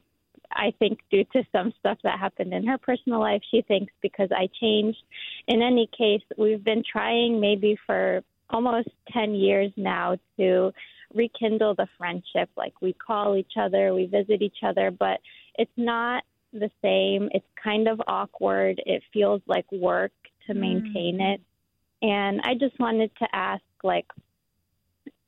I 0.52 0.72
think 0.78 1.00
due 1.10 1.24
to 1.32 1.42
some 1.50 1.72
stuff 1.80 1.98
that 2.04 2.18
happened 2.18 2.52
in 2.52 2.66
her 2.66 2.78
personal 2.78 3.20
life, 3.20 3.42
she 3.50 3.62
thinks 3.62 3.92
because 4.00 4.28
I 4.30 4.48
changed. 4.60 5.02
In 5.48 5.62
any 5.62 5.88
case, 5.96 6.22
we've 6.38 6.62
been 6.62 6.84
trying 6.90 7.40
maybe 7.40 7.76
for 7.86 8.22
almost 8.50 8.88
10 9.12 9.34
years 9.34 9.72
now 9.76 10.16
to 10.38 10.72
rekindle 11.12 11.74
the 11.74 11.88
friendship. 11.98 12.50
Like 12.56 12.74
we 12.80 12.92
call 12.92 13.36
each 13.36 13.54
other, 13.60 13.94
we 13.94 14.06
visit 14.06 14.42
each 14.42 14.58
other, 14.62 14.90
but 14.90 15.20
it's 15.56 15.70
not 15.76 16.24
the 16.54 16.70
same. 16.82 17.28
It's 17.32 17.46
kind 17.62 17.88
of 17.88 18.00
awkward. 18.06 18.80
It 18.86 19.02
feels 19.12 19.42
like 19.46 19.70
work 19.70 20.12
to 20.46 20.54
mm. 20.54 20.60
maintain 20.60 21.18
mm. 21.18 21.34
it. 21.34 21.40
And 22.02 22.40
I 22.42 22.54
just 22.54 22.78
wanted 22.78 23.10
to 23.18 23.28
ask, 23.32 23.62
like, 23.82 24.06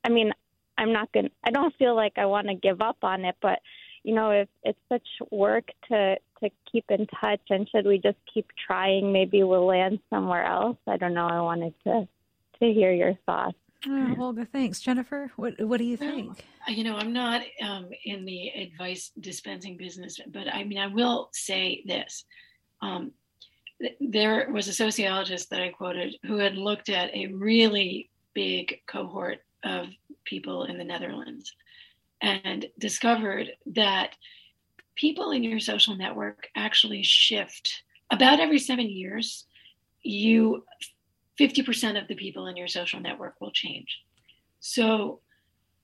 I 0.03 0.09
mean, 0.09 0.31
I'm 0.77 0.93
not 0.93 1.11
going 1.11 1.25
to, 1.25 1.31
I 1.43 1.51
don't 1.51 1.75
feel 1.77 1.95
like 1.95 2.13
I 2.17 2.25
want 2.25 2.47
to 2.47 2.55
give 2.55 2.81
up 2.81 2.97
on 3.03 3.25
it, 3.25 3.35
but 3.41 3.59
you 4.03 4.15
know, 4.15 4.31
if 4.31 4.47
it's 4.63 4.79
such 4.87 5.07
work 5.31 5.67
to 5.89 6.15
to 6.39 6.49
keep 6.71 6.85
in 6.89 7.07
touch, 7.19 7.41
and 7.49 7.67
should 7.69 7.85
we 7.85 7.97
just 7.97 8.17
keep 8.33 8.47
trying? 8.65 9.11
Maybe 9.11 9.43
we'll 9.43 9.65
land 9.65 9.99
somewhere 10.09 10.45
else. 10.45 10.77
I 10.87 10.95
don't 10.95 11.13
know. 11.13 11.27
I 11.27 11.41
wanted 11.41 11.73
to 11.83 12.07
to 12.59 12.73
hear 12.73 12.93
your 12.93 13.15
thoughts. 13.25 13.57
Oh, 13.85 14.15
Olga, 14.19 14.45
thanks. 14.45 14.79
Jennifer, 14.79 15.31
what 15.35 15.53
what 15.61 15.77
do 15.77 15.83
you 15.83 15.97
think? 15.97 16.27
Well, 16.67 16.75
you 16.75 16.83
know, 16.83 16.95
I'm 16.95 17.13
not 17.13 17.41
um, 17.61 17.89
in 18.05 18.25
the 18.25 18.49
advice 18.49 19.11
dispensing 19.19 19.77
business, 19.77 20.19
but 20.27 20.47
I 20.51 20.63
mean, 20.63 20.79
I 20.79 20.87
will 20.87 21.29
say 21.33 21.83
this. 21.85 22.25
Um, 22.81 23.11
there 23.99 24.49
was 24.51 24.67
a 24.67 24.73
sociologist 24.73 25.51
that 25.51 25.61
I 25.61 25.69
quoted 25.69 26.15
who 26.25 26.37
had 26.37 26.55
looked 26.55 26.89
at 26.89 27.13
a 27.13 27.27
really 27.27 28.09
big 28.33 28.81
cohort 28.87 29.39
of 29.63 29.87
people 30.25 30.63
in 30.63 30.77
the 30.77 30.83
Netherlands 30.83 31.53
and 32.21 32.65
discovered 32.79 33.51
that 33.67 34.15
people 34.95 35.31
in 35.31 35.43
your 35.43 35.59
social 35.59 35.95
network 35.95 36.47
actually 36.55 37.03
shift 37.03 37.83
about 38.11 38.39
every 38.39 38.57
seven 38.57 38.89
years. 38.89 39.45
You 40.01 40.63
50% 41.39 42.01
of 42.01 42.07
the 42.07 42.15
people 42.15 42.47
in 42.47 42.57
your 42.57 42.67
social 42.67 42.99
network 42.99 43.35
will 43.39 43.51
change. 43.51 44.01
So 44.59 45.21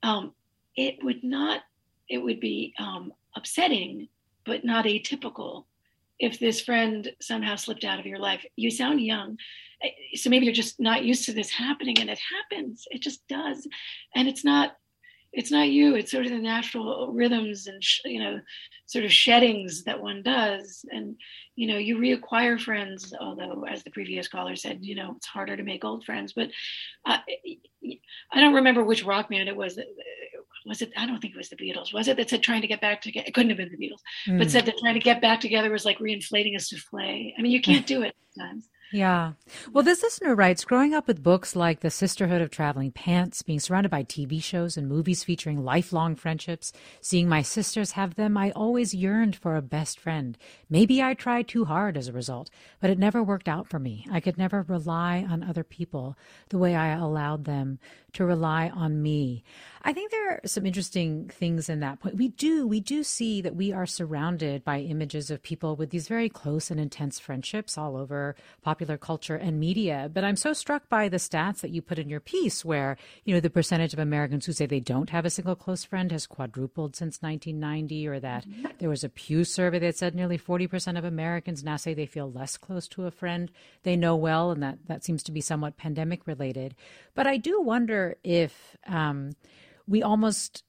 um, 0.02 0.34
it 0.76 0.98
would 1.04 1.24
not, 1.24 1.62
it 2.10 2.18
would 2.18 2.40
be 2.40 2.74
um, 2.80 3.14
upsetting, 3.36 4.08
but 4.46 4.66
not 4.66 4.86
atypical 4.86 5.66
if 6.20 6.40
this 6.40 6.62
friend 6.62 7.12
somehow 7.22 7.56
slipped 7.56 7.84
out 7.84 8.00
of 8.00 8.06
your 8.06 8.20
life. 8.20 8.46
You 8.56 8.72
sound 8.72 9.02
young. 9.02 9.38
So 10.16 10.30
maybe 10.30 10.46
you're 10.46 10.54
just 10.54 10.80
not 10.80 11.04
used 11.04 11.26
to 11.26 11.34
this 11.34 11.52
happening 11.52 12.00
and 12.00 12.10
it 12.10 12.20
happens. 12.52 12.86
It 12.92 13.02
just 13.02 13.28
does. 13.28 13.68
And 14.16 14.28
it's 14.28 14.46
not 14.46 14.78
it's 15.34 15.52
not 15.52 15.70
you 15.70 15.96
it's 15.96 16.12
sort 16.12 16.26
of 16.26 16.32
the 16.32 16.38
natural 16.38 17.12
rhythms 17.12 17.68
and 17.68 17.82
you 18.06 18.20
know 18.20 18.40
sort 18.86 19.04
of 19.04 19.12
sheddings 19.12 19.84
that 19.84 20.02
one 20.02 20.22
does 20.22 20.86
and 20.92 21.16
you 21.56 21.68
know 21.68 21.78
you 21.78 21.98
reacquire 21.98 22.60
friends 22.60 23.14
although 23.20 23.66
as 23.70 23.84
the 23.84 23.92
previous 23.92 24.28
caller 24.28 24.56
said 24.56 24.80
you 24.82 24.96
know 24.96 25.14
it's 25.18 25.26
harder 25.26 25.58
to 25.58 25.64
make 25.64 25.84
old 25.84 26.06
friends 26.06 26.34
but 26.34 26.50
uh, 27.06 27.18
i 28.32 28.40
don't 28.40 28.54
remember 28.54 28.84
which 28.84 29.04
rock 29.04 29.30
band 29.30 29.50
it 29.50 29.56
was 29.56 29.80
was 30.66 30.82
it 30.82 30.92
i 30.96 31.06
don't 31.06 31.20
think 31.20 31.34
it 31.34 31.38
was 31.38 31.50
the 31.50 31.56
beatles 31.56 31.94
was 31.94 32.08
it 32.08 32.16
that 32.16 32.30
said 32.30 32.44
trying 32.44 32.62
to 32.62 32.68
get 32.68 32.82
back 32.82 33.02
together 33.02 33.26
it 33.28 33.34
couldn't 33.34 33.50
have 33.50 33.58
been 33.58 33.72
the 33.72 33.78
beatles 33.78 34.02
mm. 34.28 34.38
but 34.38 34.48
hmm. 34.48 34.52
said 34.52 34.66
that 34.66 34.78
trying 34.78 34.94
to 34.94 35.00
get 35.00 35.22
back 35.22 35.42
together 35.42 35.72
was 35.72 35.86
like 35.86 35.98
reinflating 36.00 36.56
a 36.56 36.60
souffle 36.60 37.34
i 37.38 37.42
mean 37.42 37.52
you 37.52 37.62
can't 37.62 37.88
do 37.88 38.04
it 38.04 38.16
sometimes 38.34 38.70
yeah. 38.94 39.34
Well, 39.72 39.84
this 39.84 40.04
listener 40.04 40.36
writes 40.36 40.64
Growing 40.66 40.94
up 40.94 41.08
with 41.08 41.24
books 41.24 41.56
like 41.56 41.80
The 41.80 41.90
Sisterhood 41.90 42.42
of 42.42 42.52
Traveling 42.52 42.92
Pants, 42.92 43.42
being 43.42 43.60
surrounded 43.60 43.90
by 43.90 44.04
TV 44.04 44.42
shows 44.42 44.78
and 44.78 44.88
movies 44.88 45.24
featuring 45.24 45.64
lifelong 45.64 46.16
friendships, 46.16 46.72
seeing 47.02 47.28
my 47.28 47.42
sisters 47.42 47.94
have 47.94 48.14
them, 48.14 48.38
I 48.38 48.52
always 48.52 48.94
yearned 48.94 49.36
for 49.36 49.56
a 49.56 49.64
best 49.64 50.00
friend. 50.00 50.38
Maybe 50.70 51.02
I 51.02 51.16
tried 51.16 51.48
too 51.48 51.66
hard 51.66 51.98
as 51.98 52.08
a 52.08 52.14
result, 52.14 52.52
but 52.80 52.92
it 52.92 53.00
never 53.00 53.24
worked 53.24 53.48
out 53.48 53.68
for 53.68 53.80
me. 53.80 54.06
I 54.12 54.20
could 54.20 54.38
never 54.38 54.62
rely 54.62 55.26
on 55.28 55.44
other 55.44 55.64
people 55.64 56.16
the 56.50 56.60
way 56.60 56.76
I 56.76 56.90
allowed 56.90 57.46
them 57.46 57.80
to 58.14 58.26
rely 58.26 58.70
on 58.70 59.02
me. 59.02 59.44
I 59.82 59.92
think 59.92 60.12
there 60.12 60.34
are 60.34 60.42
some 60.46 60.68
interesting 60.68 61.30
things 61.30 61.68
in 61.68 61.80
that 61.80 62.00
point. 62.00 62.16
We 62.16 62.28
do, 62.28 62.68
we 62.68 62.80
do 62.80 63.04
see 63.04 63.42
that 63.42 63.56
we 63.56 63.74
are 63.74 63.88
surrounded 63.88 64.64
by 64.64 64.80
images 64.80 65.32
of 65.32 65.42
people 65.42 65.76
with 65.76 65.90
these 65.90 66.08
very 66.08 66.30
close 66.30 66.70
and 66.70 66.80
intense 66.80 67.20
friendships 67.20 67.76
all 67.76 67.98
over 67.98 68.36
popular 68.62 68.83
culture 68.98 69.36
and 69.36 69.60
media. 69.60 70.10
But 70.14 70.24
I'm 70.24 70.36
so 70.36 70.54
struck 70.54 70.90
by 70.90 71.10
the 71.10 71.18
stats 71.18 71.62
that 71.62 71.72
you 71.72 71.82
put 71.82 72.00
in 72.00 72.10
your 72.10 72.20
piece 72.20 72.64
where, 72.64 72.98
you 73.26 73.34
know, 73.34 73.40
the 73.40 73.50
percentage 73.50 73.94
of 73.94 74.00
Americans 74.00 74.46
who 74.46 74.54
say 74.54 74.66
they 74.66 74.80
don't 74.80 75.10
have 75.10 75.26
a 75.26 75.30
single 75.30 75.56
close 75.56 75.84
friend 75.84 76.12
has 76.12 76.28
quadrupled 76.28 76.96
since 76.96 77.22
1990, 77.22 78.08
or 78.08 78.20
that 78.20 78.48
mm-hmm. 78.48 78.68
there 78.80 78.90
was 78.90 79.04
a 79.04 79.10
Pew 79.10 79.44
survey 79.44 79.80
that 79.80 79.98
said 79.98 80.16
nearly 80.16 80.38
40% 80.38 80.98
of 80.98 81.06
Americans 81.06 81.64
now 81.64 81.78
say 81.78 81.94
they 81.94 82.06
feel 82.06 82.32
less 82.32 82.58
close 82.58 82.88
to 82.90 83.06
a 83.06 83.12
friend 83.12 83.52
they 83.84 83.96
know 83.96 84.16
well, 84.16 84.52
and 84.52 84.62
that, 84.64 84.78
that 84.88 85.04
seems 85.04 85.24
to 85.24 85.32
be 85.32 85.42
somewhat 85.42 85.78
pandemic 85.78 86.28
related. 86.28 86.76
But 87.16 87.28
I 87.28 87.38
do 87.38 87.62
wonder 87.62 88.18
if, 88.24 88.78
um, 88.88 89.32
we 89.88 90.02
almost 90.02 90.64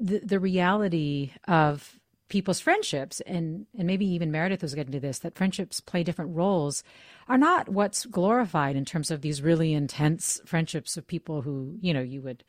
the, 0.00 0.20
the 0.20 0.40
reality 0.40 1.32
of 1.46 1.98
people's 2.28 2.60
friendships 2.60 3.20
and 3.22 3.66
and 3.76 3.86
maybe 3.86 4.06
even 4.06 4.30
Meredith 4.30 4.62
was 4.62 4.74
getting 4.74 4.92
to 4.92 5.00
this 5.00 5.20
that 5.20 5.34
friendships 5.34 5.80
play 5.80 6.02
different 6.02 6.34
roles 6.36 6.82
are 7.28 7.38
not 7.38 7.68
what's 7.68 8.06
glorified 8.06 8.76
in 8.76 8.84
terms 8.84 9.10
of 9.10 9.20
these 9.20 9.42
really 9.42 9.72
intense 9.72 10.40
friendships 10.44 10.96
of 10.96 11.06
people 11.06 11.42
who 11.42 11.76
you 11.80 11.92
know 11.92 12.02
you 12.02 12.20
would 12.22 12.44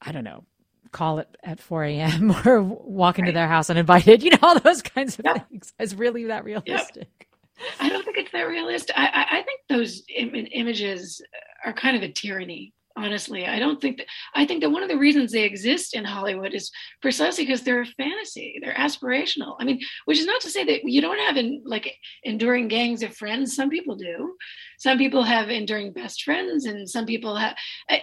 I 0.00 0.12
don't 0.12 0.24
know 0.24 0.44
call 0.90 1.18
it 1.18 1.36
at 1.42 1.58
4 1.58 1.84
a.m. 1.84 2.34
or 2.44 2.62
walk 2.62 3.18
into 3.18 3.30
right. 3.30 3.34
their 3.34 3.48
house 3.48 3.70
uninvited 3.70 4.22
you 4.22 4.30
know 4.30 4.38
all 4.42 4.58
those 4.58 4.82
kinds 4.82 5.18
of 5.18 5.24
yeah. 5.24 5.38
things 5.38 5.72
is 5.78 5.94
really 5.94 6.24
that 6.24 6.44
realistic. 6.44 7.08
Yeah. 7.08 7.26
I 7.80 7.88
don't 7.90 8.04
think 8.04 8.16
it's 8.18 8.32
that 8.32 8.42
realistic. 8.42 8.96
I, 8.98 9.06
I, 9.06 9.38
I 9.38 9.42
think 9.42 9.60
those 9.68 10.02
Im- 10.16 10.34
images 10.34 11.22
are 11.64 11.72
kind 11.72 11.96
of 11.96 12.02
a 12.02 12.10
tyranny 12.10 12.72
honestly 12.96 13.46
i 13.46 13.58
don't 13.58 13.80
think 13.80 13.98
that 13.98 14.06
i 14.34 14.44
think 14.44 14.60
that 14.60 14.70
one 14.70 14.82
of 14.82 14.88
the 14.88 14.98
reasons 14.98 15.32
they 15.32 15.44
exist 15.44 15.94
in 15.94 16.04
hollywood 16.04 16.54
is 16.54 16.70
precisely 17.00 17.44
because 17.44 17.62
they're 17.62 17.82
a 17.82 17.86
fantasy 17.86 18.58
they're 18.62 18.74
aspirational. 18.74 19.56
I 19.58 19.64
mean 19.64 19.80
which 20.04 20.18
is 20.18 20.26
not 20.26 20.40
to 20.42 20.50
say 20.50 20.64
that 20.64 20.84
you 20.84 21.00
don't 21.00 21.18
have 21.18 21.36
in 21.36 21.62
like 21.64 21.96
enduring 22.22 22.68
gangs 22.68 23.02
of 23.02 23.16
friends 23.16 23.54
some 23.54 23.70
people 23.70 23.96
do. 23.96 24.34
Some 24.78 24.98
people 24.98 25.22
have 25.22 25.50
enduring 25.50 25.92
best 25.92 26.22
friends 26.22 26.64
and 26.64 26.88
some 26.88 27.06
people 27.06 27.36
have 27.36 27.56
eh, 27.88 28.00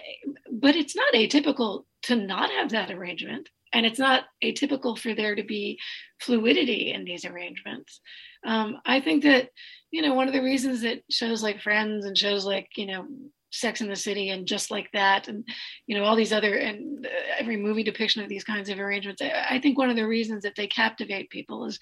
but 0.50 0.76
it's 0.76 0.96
not 0.96 1.14
atypical 1.14 1.84
to 2.02 2.16
not 2.16 2.50
have 2.50 2.70
that 2.70 2.90
arrangement 2.90 3.48
and 3.72 3.86
it's 3.86 3.98
not 3.98 4.24
atypical 4.42 4.98
for 4.98 5.14
there 5.14 5.34
to 5.34 5.44
be 5.44 5.78
fluidity 6.20 6.92
in 6.92 7.04
these 7.04 7.24
arrangements. 7.24 8.00
Um, 8.44 8.78
i 8.86 9.00
think 9.00 9.22
that 9.24 9.50
you 9.90 10.02
know 10.02 10.14
one 10.14 10.28
of 10.28 10.34
the 10.34 10.42
reasons 10.42 10.82
that 10.82 11.02
shows 11.10 11.42
like 11.42 11.60
friends 11.60 12.06
and 12.06 12.16
shows 12.16 12.46
like 12.46 12.68
you 12.76 12.86
know 12.86 13.06
Sex 13.50 13.80
in 13.80 13.88
the 13.88 13.96
City 13.96 14.30
and 14.30 14.46
just 14.46 14.70
like 14.70 14.90
that, 14.92 15.28
and 15.28 15.44
you 15.86 15.96
know 15.96 16.04
all 16.04 16.16
these 16.16 16.32
other 16.32 16.54
and 16.54 17.06
uh, 17.06 17.08
every 17.38 17.56
movie 17.56 17.82
depiction 17.82 18.22
of 18.22 18.28
these 18.28 18.44
kinds 18.44 18.68
of 18.68 18.78
arrangements. 18.78 19.20
I, 19.22 19.56
I 19.56 19.58
think 19.60 19.78
one 19.78 19.90
of 19.90 19.96
the 19.96 20.06
reasons 20.06 20.42
that 20.44 20.56
they 20.56 20.66
captivate 20.66 21.30
people 21.30 21.66
is 21.66 21.78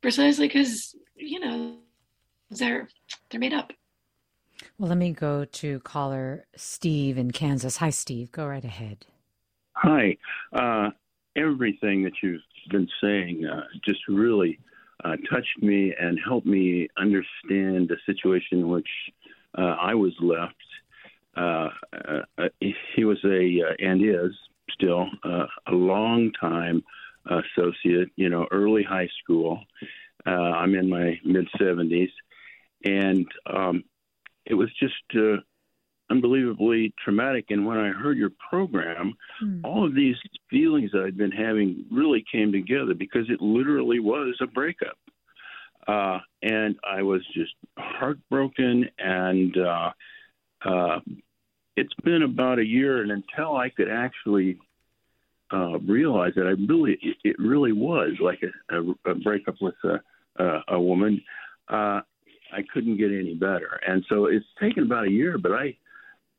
precisely 0.00 0.48
because 0.48 0.94
you 1.14 1.40
know 1.40 1.76
they're 2.50 2.88
they're 3.30 3.40
made 3.40 3.54
up. 3.54 3.72
Well, 4.78 4.88
let 4.88 4.98
me 4.98 5.12
go 5.12 5.44
to 5.44 5.80
caller 5.80 6.46
Steve 6.56 7.18
in 7.18 7.30
Kansas. 7.30 7.78
Hi, 7.78 7.90
Steve. 7.90 8.32
Go 8.32 8.46
right 8.46 8.64
ahead. 8.64 9.06
Hi. 9.74 10.16
Uh, 10.52 10.90
everything 11.36 12.02
that 12.04 12.12
you've 12.22 12.42
been 12.70 12.88
saying 13.00 13.46
uh, 13.46 13.64
just 13.84 14.00
really 14.08 14.58
uh, 15.04 15.16
touched 15.30 15.62
me 15.62 15.94
and 15.98 16.18
helped 16.24 16.46
me 16.46 16.88
understand 16.96 17.88
the 17.88 17.96
situation 18.06 18.58
in 18.58 18.68
which 18.68 18.88
uh, 19.58 19.76
I 19.80 19.94
was 19.94 20.12
left 20.20 20.54
uh, 21.36 21.68
uh, 21.92 22.48
he 22.94 23.04
was 23.04 23.18
a 23.24 23.62
uh, 23.68 23.74
and 23.78 24.02
is 24.02 24.32
still 24.70 25.06
uh, 25.24 25.46
a 25.66 25.72
long 25.72 26.30
time 26.40 26.82
associate. 27.26 28.08
You 28.16 28.28
know, 28.28 28.46
early 28.50 28.82
high 28.82 29.08
school. 29.22 29.60
Uh, 30.24 30.30
I'm 30.30 30.74
in 30.76 30.88
my 30.88 31.18
mid 31.24 31.48
70s, 31.60 32.10
and 32.84 33.26
um, 33.52 33.82
it 34.46 34.54
was 34.54 34.68
just 34.78 34.94
uh, 35.16 35.38
unbelievably 36.10 36.94
traumatic. 37.02 37.46
And 37.48 37.66
when 37.66 37.78
I 37.78 37.88
heard 37.88 38.18
your 38.18 38.30
program, 38.50 39.14
mm. 39.42 39.60
all 39.64 39.84
of 39.84 39.94
these 39.94 40.16
feelings 40.50 40.90
that 40.92 41.02
I'd 41.02 41.16
been 41.16 41.32
having 41.32 41.86
really 41.90 42.24
came 42.30 42.52
together 42.52 42.94
because 42.94 43.28
it 43.30 43.40
literally 43.40 43.98
was 43.98 44.36
a 44.40 44.46
breakup. 44.46 44.96
Uh, 45.88 46.18
and 46.42 46.76
I 46.88 47.02
was 47.02 47.22
just 47.34 47.54
heartbroken 47.76 48.88
and 48.98 49.56
uh, 49.56 49.90
uh, 50.64 51.00
it's 51.76 51.94
been 52.04 52.22
about 52.22 52.58
a 52.58 52.64
year, 52.64 53.02
and 53.02 53.10
until 53.10 53.56
I 53.56 53.70
could 53.70 53.88
actually 53.90 54.58
uh, 55.52 55.78
realize 55.80 56.32
that 56.36 56.46
I 56.46 56.72
really, 56.72 56.98
it 57.24 57.36
really 57.38 57.72
was 57.72 58.12
like 58.20 58.42
a, 58.42 58.76
a, 58.76 59.10
a 59.10 59.14
breakup 59.14 59.56
with 59.60 59.74
a, 59.84 60.42
a, 60.42 60.60
a 60.68 60.80
woman. 60.80 61.22
Uh, 61.68 62.00
I 62.52 62.62
couldn't 62.72 62.98
get 62.98 63.10
any 63.10 63.34
better, 63.34 63.80
and 63.86 64.04
so 64.08 64.26
it's 64.26 64.46
taken 64.60 64.82
about 64.82 65.06
a 65.06 65.10
year. 65.10 65.38
But 65.38 65.52
I, 65.52 65.76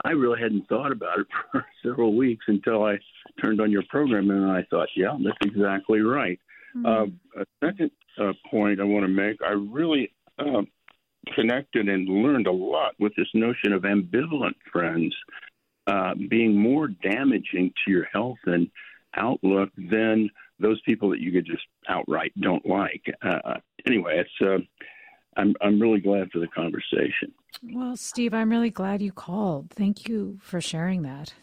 I 0.03 0.12
really 0.12 0.39
hadn't 0.39 0.67
thought 0.67 0.91
about 0.91 1.19
it 1.19 1.27
for 1.51 1.65
several 1.83 2.15
weeks 2.15 2.45
until 2.47 2.83
I 2.83 2.99
turned 3.41 3.62
on 3.62 3.71
your 3.71 3.83
program, 3.89 4.29
and 4.29 4.51
I 4.51 4.63
thought, 4.69 4.89
yeah, 4.95 5.17
that's 5.23 5.38
exactly 5.43 6.01
right. 6.01 6.39
Mm-hmm. 6.75 6.86
Uh, 6.86 7.41
a 7.41 7.45
second 7.63 7.91
uh, 8.19 8.33
point 8.49 8.79
I 8.79 8.83
want 8.83 9.03
to 9.03 9.07
make: 9.07 9.41
I 9.41 9.51
really 9.51 10.12
uh, 10.38 10.62
connected 11.36 11.89
and 11.89 12.07
learned 12.07 12.47
a 12.47 12.51
lot 12.51 12.93
with 12.99 13.13
this 13.15 13.27
notion 13.33 13.73
of 13.73 13.83
ambivalent 13.83 14.55
friends 14.71 15.15
uh, 15.88 16.13
being 16.29 16.57
more 16.57 16.88
damaging 16.88 17.71
to 17.83 17.91
your 17.91 18.05
health 18.05 18.38
and 18.45 18.69
outlook 19.15 19.69
than 19.77 20.29
those 20.59 20.81
people 20.81 21.09
that 21.09 21.19
you 21.19 21.31
could 21.31 21.45
just 21.45 21.63
outright 21.89 22.31
don't 22.39 22.65
like. 22.65 23.03
Uh, 23.21 23.55
anyway, 23.86 24.19
it's 24.19 24.41
uh, 24.41 24.59
I'm 25.38 25.55
I'm 25.62 25.79
really 25.79 25.99
glad 25.99 26.31
for 26.31 26.39
the 26.39 26.47
conversation. 26.47 27.33
Well, 27.62 27.95
Steve, 27.95 28.33
I'm 28.33 28.49
really 28.49 28.69
glad 28.69 29.01
you 29.01 29.12
called. 29.12 29.71
Thank 29.71 30.07
you 30.07 30.39
for 30.41 30.62
sharing 30.62 31.01
that. 31.03 31.33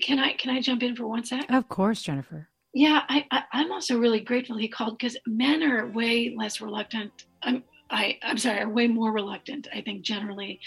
Can 0.00 0.18
I 0.18 0.32
can 0.32 0.56
I 0.56 0.60
jump 0.60 0.82
in 0.82 0.96
for 0.96 1.06
one 1.06 1.24
sec? 1.24 1.50
Of 1.50 1.68
course, 1.68 2.02
Jennifer. 2.02 2.48
Yeah, 2.72 3.02
I, 3.08 3.24
I 3.30 3.62
am 3.62 3.72
also 3.72 3.98
really 3.98 4.20
grateful 4.20 4.58
he 4.58 4.68
called 4.68 4.98
because 4.98 5.16
men 5.26 5.62
are 5.62 5.86
way 5.86 6.34
less 6.36 6.60
reluctant. 6.60 7.10
I'm 7.42 7.64
I, 7.90 8.18
I'm 8.22 8.38
sorry, 8.38 8.60
are 8.60 8.68
way 8.68 8.88
more 8.88 9.12
reluctant, 9.12 9.68
I 9.72 9.80
think, 9.80 10.02
generally 10.02 10.60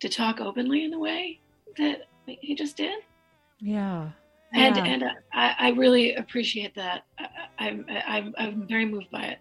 to 0.00 0.08
talk 0.08 0.40
openly 0.40 0.84
in 0.84 0.90
the 0.90 0.98
way 0.98 1.40
that 1.76 2.06
he 2.26 2.54
just 2.54 2.76
did. 2.76 3.02
Yeah. 3.58 4.10
And 4.52 4.76
yeah. 4.76 4.84
and 4.84 5.04
I, 5.32 5.54
I 5.58 5.68
really 5.70 6.14
appreciate 6.14 6.74
that. 6.74 7.04
I, 7.58 7.68
am 7.68 7.86
I'm 8.06 8.34
I'm 8.36 8.66
very 8.66 8.84
moved 8.84 9.10
by 9.10 9.22
it. 9.22 9.38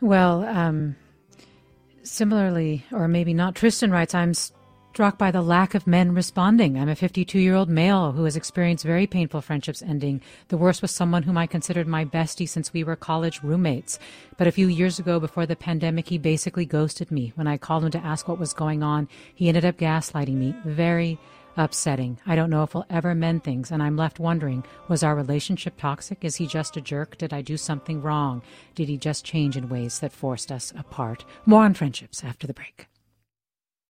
Well, 0.00 0.44
um, 0.44 0.96
similarly, 2.04 2.86
or 2.90 3.06
maybe 3.06 3.34
not. 3.34 3.54
Tristan 3.54 3.90
writes, 3.90 4.14
"I'm 4.14 4.32
struck 4.98 5.16
by 5.16 5.30
the 5.30 5.40
lack 5.40 5.76
of 5.76 5.86
men 5.86 6.12
responding. 6.12 6.76
I'm 6.76 6.88
a 6.88 6.96
52 6.96 7.38
year 7.38 7.54
old 7.54 7.68
male 7.68 8.10
who 8.10 8.24
has 8.24 8.34
experienced 8.34 8.84
very 8.84 9.06
painful 9.06 9.40
friendships 9.40 9.80
ending. 9.80 10.20
The 10.48 10.56
worst 10.56 10.82
was 10.82 10.90
someone 10.90 11.22
whom 11.22 11.38
I 11.38 11.46
considered 11.46 11.86
my 11.86 12.04
bestie 12.04 12.48
since 12.48 12.72
we 12.72 12.82
were 12.82 12.96
college 12.96 13.40
roommates. 13.44 14.00
But 14.36 14.48
a 14.48 14.50
few 14.50 14.66
years 14.66 14.98
ago, 14.98 15.20
before 15.20 15.46
the 15.46 15.54
pandemic, 15.54 16.08
he 16.08 16.18
basically 16.18 16.66
ghosted 16.66 17.12
me. 17.12 17.32
When 17.36 17.46
I 17.46 17.58
called 17.58 17.84
him 17.84 17.92
to 17.92 18.04
ask 18.04 18.26
what 18.26 18.40
was 18.40 18.52
going 18.52 18.82
on, 18.82 19.06
he 19.32 19.46
ended 19.46 19.64
up 19.64 19.76
gaslighting 19.76 20.34
me. 20.34 20.52
Very 20.64 21.16
upsetting. 21.56 22.18
I 22.26 22.34
don't 22.34 22.50
know 22.50 22.64
if 22.64 22.74
we'll 22.74 22.84
ever 22.90 23.14
mend 23.14 23.44
things, 23.44 23.70
and 23.70 23.80
I'm 23.80 23.96
left 23.96 24.18
wondering 24.18 24.64
was 24.88 25.04
our 25.04 25.14
relationship 25.14 25.74
toxic? 25.76 26.24
Is 26.24 26.34
he 26.34 26.48
just 26.48 26.76
a 26.76 26.80
jerk? 26.80 27.16
Did 27.18 27.32
I 27.32 27.40
do 27.40 27.56
something 27.56 28.02
wrong? 28.02 28.42
Did 28.74 28.88
he 28.88 28.96
just 28.96 29.24
change 29.24 29.56
in 29.56 29.68
ways 29.68 30.00
that 30.00 30.10
forced 30.12 30.50
us 30.50 30.72
apart? 30.76 31.24
More 31.46 31.62
on 31.62 31.74
friendships 31.74 32.24
after 32.24 32.48
the 32.48 32.52
break. 32.52 32.88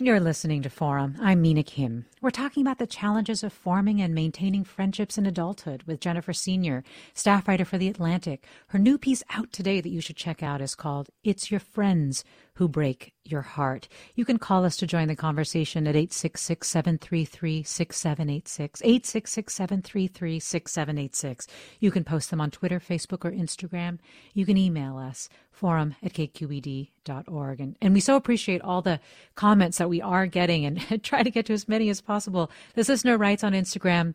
You're 0.00 0.20
listening 0.20 0.62
to 0.62 0.70
Forum. 0.70 1.16
I'm 1.20 1.42
Mina 1.42 1.62
Kim. 1.62 2.06
We're 2.22 2.30
talking 2.30 2.62
about 2.62 2.78
the 2.78 2.86
challenges 2.86 3.44
of 3.44 3.52
forming 3.52 4.00
and 4.00 4.14
maintaining 4.14 4.64
friendships 4.64 5.18
in 5.18 5.26
adulthood 5.26 5.82
with 5.82 6.00
Jennifer 6.00 6.32
Senior, 6.32 6.82
staff 7.12 7.46
writer 7.46 7.66
for 7.66 7.76
The 7.76 7.88
Atlantic. 7.88 8.46
Her 8.68 8.78
new 8.78 8.96
piece 8.96 9.22
out 9.34 9.52
today 9.52 9.82
that 9.82 9.90
you 9.90 10.00
should 10.00 10.16
check 10.16 10.42
out 10.42 10.62
is 10.62 10.74
called 10.74 11.10
It's 11.24 11.50
Your 11.50 11.60
Friends 11.60 12.24
Who 12.54 12.68
Break 12.68 13.14
Your 13.24 13.40
Heart. 13.42 13.88
You 14.14 14.24
can 14.24 14.38
call 14.38 14.64
us 14.64 14.76
to 14.76 14.86
join 14.86 15.08
the 15.08 15.16
conversation 15.16 15.86
at 15.86 15.96
866 15.96 16.68
733 16.68 17.62
6786. 17.62 18.82
866 18.82 19.54
733 19.54 20.38
6786. 20.38 21.46
You 21.80 21.90
can 21.90 22.04
post 22.04 22.30
them 22.30 22.40
on 22.40 22.50
Twitter, 22.50 22.78
Facebook, 22.78 23.24
or 23.24 23.32
Instagram. 23.32 23.98
You 24.34 24.44
can 24.44 24.58
email 24.58 24.98
us 24.98 25.28
forum 25.50 25.94
at 26.02 26.12
kqed.org. 26.12 27.60
And, 27.60 27.76
and 27.80 27.94
we 27.94 28.00
so 28.00 28.16
appreciate 28.16 28.60
all 28.62 28.82
the 28.82 29.00
comments 29.34 29.78
that 29.78 29.88
we 29.88 30.02
are 30.02 30.26
getting 30.26 30.66
and 30.66 31.02
try 31.02 31.22
to 31.22 31.30
get 31.30 31.46
to 31.46 31.52
as 31.54 31.68
many 31.68 31.88
as 31.88 32.00
possible. 32.00 32.50
This 32.74 32.88
listener 32.88 33.16
writes 33.16 33.44
on 33.44 33.52
Instagram, 33.52 34.14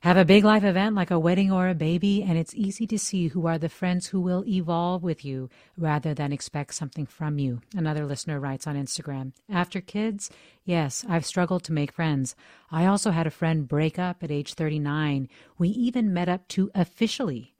have 0.00 0.16
a 0.16 0.24
big 0.24 0.44
life 0.44 0.62
event 0.62 0.94
like 0.94 1.10
a 1.10 1.18
wedding 1.18 1.50
or 1.50 1.68
a 1.68 1.74
baby, 1.74 2.22
and 2.22 2.38
it's 2.38 2.54
easy 2.54 2.86
to 2.86 2.98
see 2.98 3.28
who 3.28 3.46
are 3.48 3.58
the 3.58 3.68
friends 3.68 4.06
who 4.06 4.20
will 4.20 4.44
evolve 4.46 5.02
with 5.02 5.24
you 5.24 5.50
rather 5.76 6.14
than 6.14 6.32
expect 6.32 6.74
something 6.74 7.04
from 7.04 7.38
you. 7.38 7.60
Another 7.74 8.06
listener 8.06 8.38
writes 8.38 8.66
on 8.66 8.76
Instagram 8.76 9.32
After 9.50 9.80
kids, 9.80 10.30
yes, 10.64 11.04
I've 11.08 11.26
struggled 11.26 11.64
to 11.64 11.72
make 11.72 11.90
friends. 11.90 12.36
I 12.70 12.86
also 12.86 13.10
had 13.10 13.26
a 13.26 13.30
friend 13.30 13.66
break 13.66 13.98
up 13.98 14.22
at 14.22 14.30
age 14.30 14.54
39. 14.54 15.28
We 15.58 15.68
even 15.70 16.14
met 16.14 16.28
up 16.28 16.46
to 16.48 16.70
officially 16.76 17.54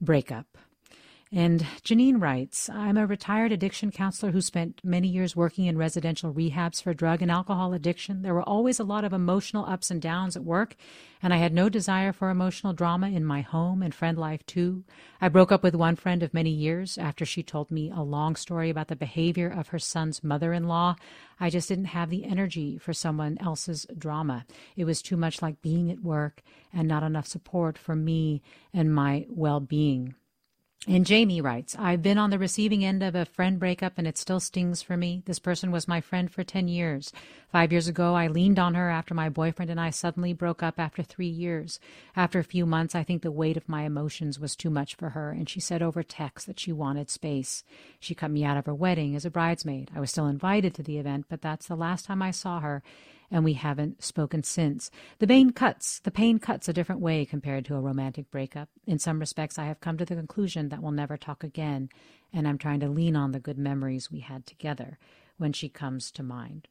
break 0.00 0.32
up. 0.32 0.56
And 1.34 1.60
Janine 1.82 2.20
writes 2.20 2.68
I'm 2.68 2.98
a 2.98 3.06
retired 3.06 3.52
addiction 3.52 3.90
counselor 3.90 4.32
who 4.32 4.42
spent 4.42 4.82
many 4.84 5.08
years 5.08 5.34
working 5.34 5.64
in 5.64 5.78
residential 5.78 6.30
rehabs 6.30 6.82
for 6.82 6.92
drug 6.92 7.22
and 7.22 7.30
alcohol 7.30 7.72
addiction. 7.72 8.20
There 8.20 8.34
were 8.34 8.42
always 8.42 8.78
a 8.78 8.84
lot 8.84 9.02
of 9.02 9.14
emotional 9.14 9.64
ups 9.64 9.90
and 9.90 10.02
downs 10.02 10.36
at 10.36 10.44
work, 10.44 10.76
and 11.22 11.32
I 11.32 11.38
had 11.38 11.54
no 11.54 11.70
desire 11.70 12.12
for 12.12 12.28
emotional 12.28 12.74
drama 12.74 13.08
in 13.08 13.24
my 13.24 13.40
home 13.40 13.82
and 13.82 13.94
friend 13.94 14.18
life, 14.18 14.44
too. 14.44 14.84
I 15.22 15.30
broke 15.30 15.50
up 15.50 15.62
with 15.62 15.74
one 15.74 15.96
friend 15.96 16.22
of 16.22 16.34
many 16.34 16.50
years 16.50 16.98
after 16.98 17.24
she 17.24 17.42
told 17.42 17.70
me 17.70 17.90
a 17.90 18.02
long 18.02 18.36
story 18.36 18.68
about 18.68 18.88
the 18.88 18.96
behavior 18.96 19.48
of 19.48 19.68
her 19.68 19.78
son's 19.78 20.22
mother 20.22 20.52
in 20.52 20.68
law. 20.68 20.96
I 21.40 21.48
just 21.48 21.66
didn't 21.66 21.86
have 21.86 22.10
the 22.10 22.26
energy 22.26 22.76
for 22.76 22.92
someone 22.92 23.38
else's 23.40 23.86
drama. 23.96 24.44
It 24.76 24.84
was 24.84 25.00
too 25.00 25.16
much 25.16 25.40
like 25.40 25.62
being 25.62 25.90
at 25.90 26.00
work 26.00 26.42
and 26.74 26.86
not 26.86 27.02
enough 27.02 27.26
support 27.26 27.78
for 27.78 27.96
me 27.96 28.42
and 28.74 28.94
my 28.94 29.24
well 29.30 29.60
being. 29.60 30.14
And 30.88 31.06
Jamie 31.06 31.40
writes, 31.40 31.76
I've 31.78 32.02
been 32.02 32.18
on 32.18 32.30
the 32.30 32.40
receiving 32.40 32.84
end 32.84 33.04
of 33.04 33.14
a 33.14 33.24
friend 33.24 33.60
breakup 33.60 33.92
and 33.98 34.06
it 34.06 34.18
still 34.18 34.40
stings 34.40 34.82
for 34.82 34.96
me. 34.96 35.22
This 35.26 35.38
person 35.38 35.70
was 35.70 35.86
my 35.86 36.00
friend 36.00 36.28
for 36.28 36.42
10 36.42 36.66
years. 36.66 37.12
Five 37.52 37.70
years 37.70 37.86
ago, 37.86 38.16
I 38.16 38.26
leaned 38.26 38.58
on 38.58 38.74
her 38.74 38.90
after 38.90 39.14
my 39.14 39.28
boyfriend 39.28 39.70
and 39.70 39.80
I 39.80 39.90
suddenly 39.90 40.32
broke 40.32 40.60
up 40.60 40.80
after 40.80 41.04
three 41.04 41.28
years. 41.28 41.78
After 42.16 42.40
a 42.40 42.44
few 42.44 42.66
months, 42.66 42.96
I 42.96 43.04
think 43.04 43.22
the 43.22 43.30
weight 43.30 43.56
of 43.56 43.68
my 43.68 43.82
emotions 43.82 44.40
was 44.40 44.56
too 44.56 44.70
much 44.70 44.96
for 44.96 45.10
her, 45.10 45.30
and 45.30 45.48
she 45.48 45.60
said 45.60 45.82
over 45.82 46.02
text 46.02 46.48
that 46.48 46.58
she 46.58 46.72
wanted 46.72 47.10
space. 47.10 47.62
She 48.00 48.16
cut 48.16 48.32
me 48.32 48.42
out 48.42 48.56
of 48.56 48.66
her 48.66 48.74
wedding 48.74 49.14
as 49.14 49.24
a 49.24 49.30
bridesmaid. 49.30 49.92
I 49.94 50.00
was 50.00 50.10
still 50.10 50.26
invited 50.26 50.74
to 50.74 50.82
the 50.82 50.98
event, 50.98 51.26
but 51.28 51.42
that's 51.42 51.68
the 51.68 51.76
last 51.76 52.06
time 52.06 52.22
I 52.22 52.32
saw 52.32 52.58
her 52.58 52.82
and 53.32 53.42
we 53.42 53.54
haven't 53.54 54.04
spoken 54.04 54.44
since. 54.44 54.90
The 55.18 55.26
pain 55.26 55.50
cuts. 55.50 55.98
The 56.00 56.10
pain 56.10 56.38
cuts 56.38 56.68
a 56.68 56.72
different 56.72 57.00
way 57.00 57.24
compared 57.24 57.64
to 57.64 57.74
a 57.74 57.80
romantic 57.80 58.30
breakup. 58.30 58.68
In 58.86 58.98
some 58.98 59.18
respects, 59.18 59.58
I 59.58 59.64
have 59.64 59.80
come 59.80 59.96
to 59.96 60.04
the 60.04 60.14
conclusion 60.14 60.68
that 60.68 60.82
we'll 60.82 60.92
never 60.92 61.16
talk 61.16 61.42
again, 61.42 61.88
and 62.32 62.46
I'm 62.46 62.58
trying 62.58 62.80
to 62.80 62.88
lean 62.88 63.16
on 63.16 63.32
the 63.32 63.40
good 63.40 63.58
memories 63.58 64.10
we 64.10 64.20
had 64.20 64.46
together 64.46 64.98
when 65.38 65.54
she 65.54 65.68
comes 65.70 66.12
to 66.12 66.22
mind. 66.22 66.68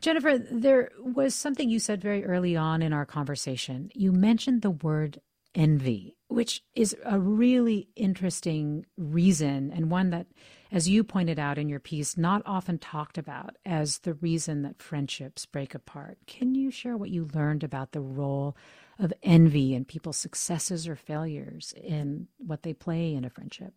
Jennifer, 0.00 0.38
there 0.38 0.90
was 0.98 1.34
something 1.34 1.68
you 1.68 1.80
said 1.80 2.00
very 2.00 2.24
early 2.24 2.56
on 2.56 2.80
in 2.80 2.92
our 2.92 3.04
conversation. 3.04 3.90
You 3.92 4.12
mentioned 4.12 4.62
the 4.62 4.70
word 4.70 5.20
envy, 5.54 6.16
which 6.28 6.62
is 6.74 6.96
a 7.04 7.18
really 7.18 7.88
interesting 7.96 8.86
reason 8.96 9.72
and 9.74 9.90
one 9.90 10.10
that 10.10 10.28
as 10.72 10.88
you 10.88 11.02
pointed 11.02 11.38
out 11.38 11.58
in 11.58 11.68
your 11.68 11.80
piece, 11.80 12.16
not 12.16 12.42
often 12.46 12.78
talked 12.78 13.18
about 13.18 13.56
as 13.64 13.98
the 13.98 14.14
reason 14.14 14.62
that 14.62 14.82
friendships 14.82 15.46
break 15.46 15.74
apart. 15.74 16.18
Can 16.26 16.54
you 16.54 16.70
share 16.70 16.96
what 16.96 17.10
you 17.10 17.28
learned 17.34 17.64
about 17.64 17.92
the 17.92 18.00
role 18.00 18.56
of 18.98 19.12
envy 19.22 19.74
and 19.74 19.88
people's 19.88 20.18
successes 20.18 20.86
or 20.86 20.96
failures 20.96 21.74
in 21.76 22.28
what 22.38 22.62
they 22.62 22.72
play 22.72 23.14
in 23.14 23.24
a 23.24 23.30
friendship? 23.30 23.72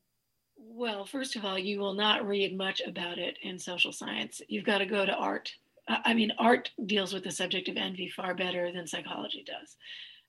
Well, 0.57 1.05
first 1.05 1.35
of 1.35 1.45
all, 1.45 1.57
you 1.57 1.79
will 1.79 1.93
not 1.93 2.27
read 2.27 2.57
much 2.57 2.81
about 2.81 3.17
it 3.17 3.37
in 3.41 3.59
social 3.59 3.91
science. 3.91 4.41
You've 4.47 4.65
got 4.65 4.79
to 4.79 4.85
go 4.85 5.05
to 5.05 5.13
art. 5.13 5.51
I 5.87 6.13
mean, 6.13 6.31
art 6.37 6.71
deals 6.85 7.13
with 7.13 7.23
the 7.23 7.31
subject 7.31 7.67
of 7.69 7.77
envy 7.77 8.09
far 8.09 8.33
better 8.33 8.71
than 8.71 8.87
psychology 8.87 9.45
does. 9.45 9.75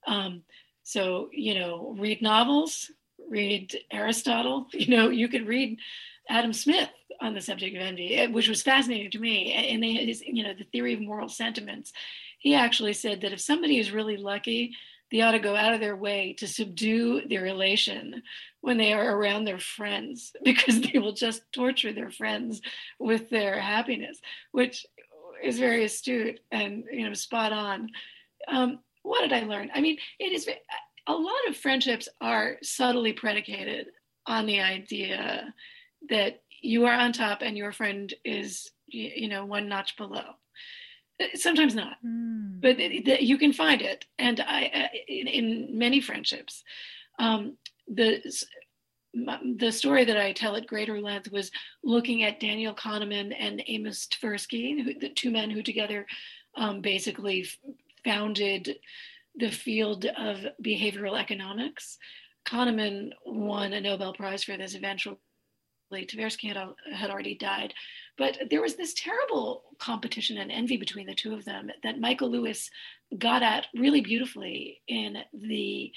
Um, 0.07 0.43
so, 0.83 1.31
you 1.33 1.55
know, 1.55 1.95
read 1.99 2.21
novels, 2.21 2.91
read 3.29 3.77
Aristotle. 3.91 4.67
You 4.75 4.97
know, 4.97 5.09
you 5.09 5.29
could 5.29 5.47
read 5.47 5.79
Adam 6.29 6.53
Smith 6.53 6.91
on 7.21 7.35
the 7.35 7.41
subject 7.41 7.77
of 7.77 7.83
envy, 7.83 8.27
which 8.29 8.49
was 8.49 8.63
fascinating 8.63 9.11
to 9.11 9.19
me. 9.19 9.53
And 9.53 9.85
his, 9.85 10.23
you 10.23 10.43
know, 10.43 10.55
the 10.55 10.65
theory 10.65 10.95
of 10.95 11.01
moral 11.01 11.29
sentiments. 11.29 11.93
He 12.39 12.55
actually 12.55 12.93
said 12.93 13.21
that 13.21 13.33
if 13.33 13.41
somebody 13.41 13.79
is 13.79 13.93
really 13.93 14.17
lucky, 14.17 14.75
they 15.11 15.21
ought 15.21 15.33
to 15.33 15.39
go 15.39 15.55
out 15.55 15.75
of 15.75 15.81
their 15.81 15.97
way 15.97 16.35
to 16.39 16.49
subdue 16.49 17.23
their 17.29 17.47
elation 17.47 18.23
when 18.63 18.79
they 18.79 18.93
are 18.93 19.17
around 19.17 19.45
their 19.45 19.59
friends, 19.59 20.33
because 20.45 20.81
they 20.81 20.99
will 20.99 21.13
just 21.13 21.43
torture 21.53 21.93
their 21.93 22.11
friends 22.11 22.61
with 22.99 23.31
their 23.31 23.61
happiness, 23.61 24.21
which 24.53 24.87
is 25.43 25.59
very 25.59 25.85
astute 25.85 26.41
and 26.51 26.85
you 26.91 27.07
know 27.07 27.15
spot 27.15 27.53
on. 27.53 27.91
Um, 28.49 28.81
what 29.03 29.21
did 29.21 29.33
I 29.33 29.47
learn? 29.47 29.71
I 29.75 29.81
mean, 29.81 29.99
it 30.19 30.33
is 30.33 30.49
a 31.07 31.13
lot 31.13 31.49
of 31.49 31.57
friendships 31.57 32.09
are 32.21 32.57
subtly 32.63 33.13
predicated 33.13 33.89
on 34.27 34.47
the 34.47 34.61
idea 34.61 35.53
that 36.09 36.43
you 36.63 36.87
are 36.87 36.95
on 36.95 37.13
top 37.13 37.43
and 37.43 37.57
your 37.57 37.73
friend 37.73 38.13
is 38.25 38.71
you 38.87 39.29
know 39.29 39.45
one 39.45 39.69
notch 39.69 39.97
below 39.97 40.25
uh, 41.21 41.27
sometimes 41.35 41.75
not 41.75 41.97
mm. 42.05 42.61
but 42.61 42.79
you 43.23 43.39
can 43.39 43.53
find 43.53 43.83
it 43.83 44.05
and 44.19 44.41
i 44.41 44.71
uh, 44.75 44.99
in, 45.09 45.27
in 45.27 45.79
many 45.79 46.01
friendships 46.01 46.63
um, 47.19 47.57
the 47.89 48.23
the 49.59 49.71
story 49.71 50.05
that 50.05 50.17
I 50.17 50.33
tell 50.33 50.57
at 50.57 50.67
greater 50.67 51.01
length 51.01 51.31
was 51.31 51.51
looking 51.83 52.25
at 52.25 52.41
Daniel 52.41 52.75
Kahneman 52.75 53.35
and 53.39 53.63
Amos 53.69 54.09
Tversky, 54.09 54.99
the 55.01 55.11
two 55.11 55.31
men 55.31 55.51
who 55.51 55.63
together 55.63 56.05
um, 56.57 56.81
basically 56.81 57.47
founded 58.05 58.77
the 59.37 59.51
field 59.51 60.07
of 60.07 60.45
behavioral 60.63 61.19
economics. 61.19 61.99
Kahneman 62.47 63.11
won 63.25 63.73
a 63.73 63.81
Nobel 63.81 64.15
Prize 64.15 64.45
for 64.45 64.57
this 64.57 64.75
eventually. 64.75 65.17
Tversky 65.93 66.49
had, 66.49 66.57
had 66.93 67.11
already 67.11 67.37
died. 67.37 67.75
But 68.17 68.39
there 68.51 68.63
was 68.63 68.77
this 68.77 68.95
terrible 68.95 69.65
competition 69.79 70.39
and 70.39 70.51
envy 70.51 70.77
between 70.77 71.07
the 71.07 71.15
two 71.15 71.35
of 71.35 71.45
them 71.45 71.71
that 71.83 72.01
Michael 72.01 72.31
Lewis 72.31 72.71
got 73.19 73.43
at 73.43 73.67
really 73.75 74.01
beautifully 74.01 74.81
in 74.89 75.19
the 75.33 75.93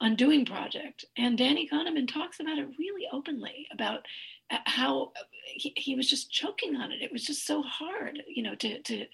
Undoing 0.00 0.44
Project. 0.44 1.04
And 1.16 1.38
Danny 1.38 1.68
Kahneman 1.72 2.12
talks 2.12 2.40
about 2.40 2.58
it 2.58 2.68
really 2.78 3.06
openly 3.12 3.66
about 3.72 4.00
uh, 4.50 4.58
how 4.66 5.12
he, 5.46 5.72
he 5.76 5.94
was 5.94 6.08
just 6.08 6.30
choking 6.30 6.76
on 6.76 6.92
it. 6.92 7.00
It 7.00 7.12
was 7.12 7.24
just 7.24 7.46
so 7.46 7.62
hard, 7.62 8.22
you 8.28 8.42
know, 8.42 8.54
to, 8.56 8.82
to 8.82 9.06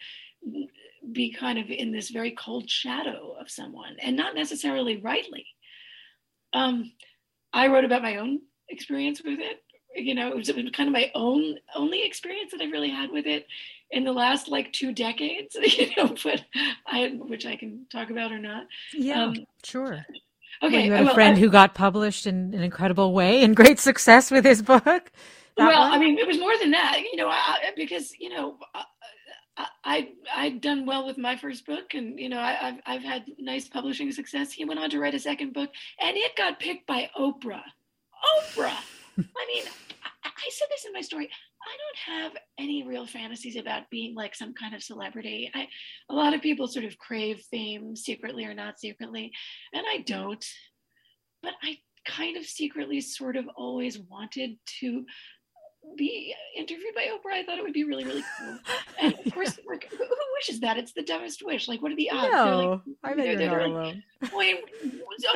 be 1.12 1.32
kind 1.32 1.58
of 1.58 1.70
in 1.70 1.92
this 1.92 2.10
very 2.10 2.32
cold 2.32 2.68
shadow 2.68 3.36
of 3.40 3.50
someone 3.50 3.96
and 4.00 4.16
not 4.16 4.34
necessarily 4.34 4.96
rightly. 4.96 5.46
Um, 6.52 6.92
I 7.52 7.68
wrote 7.68 7.84
about 7.84 8.02
my 8.02 8.16
own 8.16 8.40
experience 8.68 9.22
with 9.22 9.38
it. 9.38 9.62
You 9.94 10.14
know, 10.14 10.28
it 10.28 10.36
was, 10.36 10.48
it 10.48 10.56
was 10.56 10.64
kind 10.72 10.88
of 10.88 10.92
my 10.92 11.10
own 11.14 11.58
only 11.74 12.04
experience 12.04 12.52
that 12.52 12.60
I've 12.60 12.72
really 12.72 12.90
had 12.90 13.10
with 13.10 13.26
it 13.26 13.46
in 13.90 14.04
the 14.04 14.12
last 14.12 14.48
like 14.48 14.72
two 14.72 14.92
decades. 14.92 15.56
You 15.60 15.88
know, 15.96 16.14
but 16.22 16.44
I, 16.86 17.08
which 17.18 17.46
I 17.46 17.56
can 17.56 17.86
talk 17.90 18.10
about 18.10 18.32
or 18.32 18.38
not. 18.38 18.66
Yeah, 18.92 19.24
um, 19.24 19.46
sure. 19.64 20.04
Okay, 20.62 20.76
well, 20.76 20.84
you 20.84 20.92
had 20.92 21.06
a 21.06 21.14
friend 21.14 21.36
I, 21.36 21.40
who 21.40 21.48
got 21.48 21.74
published 21.74 22.26
in 22.26 22.52
an 22.54 22.62
incredible 22.62 23.12
way 23.12 23.42
and 23.42 23.56
great 23.56 23.78
success 23.78 24.30
with 24.30 24.44
his 24.44 24.62
book. 24.62 25.10
well, 25.56 25.80
one? 25.80 25.92
I 25.92 25.98
mean, 25.98 26.18
it 26.18 26.26
was 26.26 26.38
more 26.38 26.56
than 26.58 26.72
that. 26.72 26.98
You 27.12 27.16
know, 27.16 27.28
I, 27.28 27.72
because 27.76 28.12
you 28.18 28.28
know, 28.28 28.58
I 29.84 30.08
I'd 30.34 30.60
done 30.60 30.86
well 30.86 31.06
with 31.06 31.18
my 31.18 31.36
first 31.36 31.66
book, 31.66 31.94
and 31.94 32.18
you 32.18 32.28
know 32.28 32.38
I, 32.38 32.52
have 32.52 32.80
I've 32.86 33.02
had 33.02 33.24
nice 33.38 33.68
publishing 33.68 34.12
success. 34.12 34.52
He 34.52 34.64
went 34.64 34.80
on 34.80 34.90
to 34.90 34.98
write 34.98 35.14
a 35.14 35.18
second 35.18 35.52
book, 35.52 35.70
and 36.00 36.16
it 36.16 36.36
got 36.36 36.60
picked 36.60 36.86
by 36.86 37.10
Oprah. 37.18 37.62
Oprah. 38.38 38.76
I 39.36 39.46
mean, 39.46 39.64
I, 40.24 40.28
I 40.28 40.50
said 40.50 40.68
this 40.70 40.84
in 40.86 40.92
my 40.92 41.00
story. 41.00 41.28
I 41.62 41.76
don't 41.76 42.16
have 42.16 42.32
any 42.58 42.86
real 42.86 43.06
fantasies 43.06 43.56
about 43.56 43.90
being 43.90 44.14
like 44.14 44.34
some 44.34 44.54
kind 44.54 44.74
of 44.74 44.82
celebrity. 44.82 45.50
I, 45.54 45.68
a 46.08 46.14
lot 46.14 46.34
of 46.34 46.40
people 46.40 46.66
sort 46.66 46.84
of 46.84 46.98
crave 46.98 47.42
fame 47.50 47.94
secretly 47.96 48.44
or 48.44 48.54
not 48.54 48.80
secretly, 48.80 49.32
and 49.72 49.84
I 49.88 49.98
don't. 49.98 50.44
But 51.42 51.54
I 51.62 51.78
kind 52.06 52.36
of 52.36 52.44
secretly 52.44 53.00
sort 53.00 53.36
of 53.36 53.46
always 53.56 53.98
wanted 53.98 54.56
to 54.80 55.04
be 55.96 56.34
interviewed 56.56 56.94
by 56.94 57.06
Oprah. 57.06 57.34
I 57.34 57.44
thought 57.44 57.58
it 57.58 57.64
would 57.64 57.72
be 57.72 57.84
really, 57.84 58.04
really 58.04 58.24
cool. 58.38 58.58
And 59.00 59.14
of 59.14 59.32
course, 59.34 59.58
like, 59.66 59.90
who, 59.90 60.04
who 60.40 60.52
wishes 60.52 60.60
that? 60.60 60.78
It's 60.78 60.92
the 60.92 61.02
dumbest 61.02 61.42
wish. 61.44 61.68
Like, 61.68 61.82
what 61.82 61.92
are 61.92 61.96
the 61.96 62.10
odds? 62.10 62.32
No, 62.32 62.82
like, 63.02 63.12
I 63.12 63.14
bet 63.14 63.26
you're 63.26 63.48
not 63.48 63.62
alone. 63.62 64.02
Point 64.24 64.58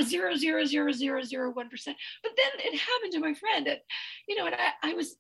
zero 0.03 0.35
zero 0.35 0.65
zero 0.65 0.93
zero 0.93 1.23
zero 1.23 1.51
one 1.51 1.69
percent. 1.69 1.97
But 2.23 2.33
then 2.37 2.73
it 2.73 2.79
happened 2.79 3.13
to 3.13 3.21
my 3.21 3.35
friend, 3.35 3.67
and 3.67 3.79
you 4.29 4.37
know, 4.37 4.47
and 4.47 4.55
I, 4.55 4.91
I 4.91 4.95
was. 4.95 5.17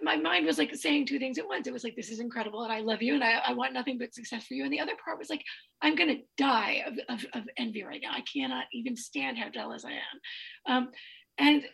My 0.00 0.16
mind 0.16 0.46
was 0.46 0.56
like 0.56 0.74
saying 0.74 1.04
two 1.04 1.18
things 1.18 1.36
at 1.36 1.46
once. 1.46 1.66
It 1.66 1.72
was 1.72 1.84
like, 1.84 1.94
"This 1.94 2.10
is 2.10 2.18
incredible, 2.18 2.62
and 2.62 2.72
I 2.72 2.80
love 2.80 3.02
you, 3.02 3.14
and 3.14 3.22
I, 3.22 3.32
I 3.46 3.52
want 3.52 3.74
nothing 3.74 3.98
but 3.98 4.14
success 4.14 4.46
for 4.46 4.54
you." 4.54 4.64
And 4.64 4.72
the 4.72 4.80
other 4.80 4.94
part 5.04 5.18
was 5.18 5.28
like, 5.28 5.42
"I'm 5.82 5.94
gonna 5.94 6.20
die 6.38 6.84
of, 6.86 6.94
of, 7.10 7.26
of 7.34 7.44
envy 7.58 7.84
right 7.84 8.00
now. 8.02 8.12
I 8.12 8.22
cannot 8.22 8.64
even 8.72 8.96
stand 8.96 9.36
how 9.36 9.50
jealous 9.50 9.84
I 9.84 9.92
am." 9.92 10.74
Um, 10.74 10.88
and 11.36 11.64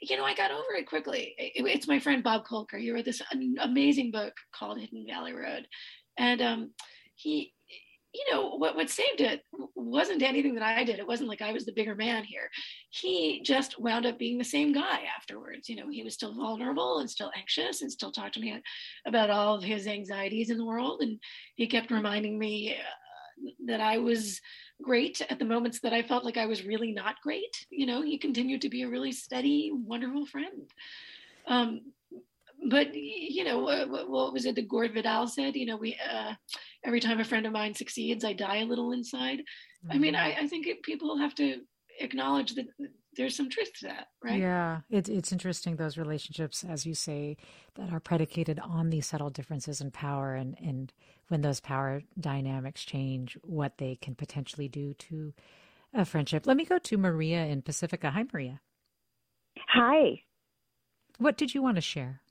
you 0.00 0.16
know, 0.16 0.24
I 0.24 0.34
got 0.34 0.50
over 0.50 0.74
it 0.76 0.86
quickly. 0.86 1.34
it's 1.38 1.88
my 1.88 1.98
friend 1.98 2.22
Bob 2.22 2.44
Kolker. 2.46 2.78
He 2.78 2.90
wrote 2.90 3.04
this 3.04 3.22
amazing 3.60 4.10
book 4.10 4.34
called 4.54 4.78
Hidden 4.78 5.06
Valley 5.08 5.32
Road, 5.32 5.66
and 6.18 6.42
um, 6.42 6.70
he, 7.14 7.52
you 8.12 8.24
know, 8.32 8.56
what 8.56 8.76
what 8.76 8.90
saved 8.90 9.20
it 9.20 9.42
wasn't 9.74 10.22
anything 10.22 10.54
that 10.54 10.62
I 10.62 10.84
did. 10.84 10.98
It 10.98 11.06
wasn't 11.06 11.28
like 11.28 11.42
I 11.42 11.52
was 11.52 11.64
the 11.64 11.72
bigger 11.72 11.94
man 11.94 12.24
here. 12.24 12.50
He 12.90 13.42
just 13.44 13.80
wound 13.80 14.06
up 14.06 14.18
being 14.18 14.38
the 14.38 14.44
same 14.44 14.72
guy 14.72 15.02
afterwards. 15.16 15.68
You 15.68 15.76
know, 15.76 15.88
he 15.88 16.02
was 16.02 16.14
still 16.14 16.34
vulnerable 16.34 16.98
and 16.98 17.08
still 17.08 17.30
anxious 17.36 17.82
and 17.82 17.90
still 17.90 18.12
talked 18.12 18.34
to 18.34 18.40
me 18.40 18.60
about 19.06 19.30
all 19.30 19.54
of 19.54 19.62
his 19.62 19.86
anxieties 19.86 20.50
in 20.50 20.58
the 20.58 20.66
world, 20.66 21.00
and 21.00 21.18
he 21.56 21.66
kept 21.66 21.90
reminding 21.90 22.38
me 22.38 22.74
uh, 22.74 23.50
that 23.66 23.80
I 23.80 23.98
was 23.98 24.40
great 24.82 25.20
at 25.28 25.38
the 25.38 25.44
moments 25.44 25.80
that 25.80 25.92
I 25.92 26.02
felt 26.02 26.24
like 26.24 26.36
I 26.36 26.46
was 26.46 26.64
really 26.64 26.92
not 26.92 27.20
great. 27.22 27.66
You 27.70 27.86
know, 27.86 28.02
he 28.02 28.18
continued 28.18 28.62
to 28.62 28.68
be 28.68 28.82
a 28.82 28.88
really 28.88 29.12
steady, 29.12 29.70
wonderful 29.72 30.26
friend. 30.26 30.70
Um, 31.46 31.80
but 32.66 32.94
you 32.94 33.44
know, 33.44 33.60
what, 33.60 34.08
what 34.08 34.32
was 34.32 34.46
it 34.46 34.54
that 34.56 34.68
Gore 34.68 34.88
Vidal 34.88 35.26
said? 35.26 35.56
You 35.56 35.66
know, 35.66 35.76
we 35.76 35.96
uh, 36.10 36.32
every 36.84 37.00
time 37.00 37.20
a 37.20 37.24
friend 37.24 37.46
of 37.46 37.52
mine 37.52 37.74
succeeds, 37.74 38.24
I 38.24 38.32
die 38.32 38.58
a 38.58 38.64
little 38.64 38.92
inside. 38.92 39.38
Mm-hmm. 39.38 39.92
I 39.92 39.98
mean, 39.98 40.14
mm-hmm. 40.14 40.40
I, 40.40 40.44
I 40.44 40.46
think 40.48 40.66
it, 40.66 40.82
people 40.82 41.16
have 41.18 41.34
to 41.36 41.60
acknowledge 42.00 42.54
that 42.54 42.66
there's 43.16 43.36
some 43.36 43.50
truth 43.50 43.72
to 43.80 43.88
that, 43.88 44.08
right? 44.22 44.40
Yeah, 44.40 44.80
it, 44.90 45.08
it's 45.08 45.32
interesting 45.32 45.76
those 45.76 45.98
relationships, 45.98 46.64
as 46.64 46.86
you 46.86 46.94
say, 46.94 47.36
that 47.74 47.92
are 47.92 48.00
predicated 48.00 48.60
on 48.60 48.90
these 48.90 49.06
subtle 49.06 49.30
differences 49.30 49.80
in 49.80 49.90
power 49.90 50.34
and 50.34 50.56
and 50.60 50.92
when 51.28 51.42
those 51.42 51.60
power 51.60 52.02
dynamics 52.18 52.84
change, 52.84 53.36
what 53.42 53.78
they 53.78 53.96
can 53.96 54.14
potentially 54.14 54.68
do 54.68 54.94
to 54.94 55.34
a 55.94 56.04
friendship. 56.04 56.46
Let 56.46 56.56
me 56.56 56.64
go 56.64 56.78
to 56.78 56.98
Maria 56.98 57.44
in 57.44 57.62
Pacifica. 57.62 58.10
Hi, 58.10 58.24
Maria. 58.32 58.60
Hi. 59.68 60.22
What 61.18 61.36
did 61.36 61.54
you 61.54 61.62
want 61.62 61.76
to 61.76 61.82
share? 61.82 62.22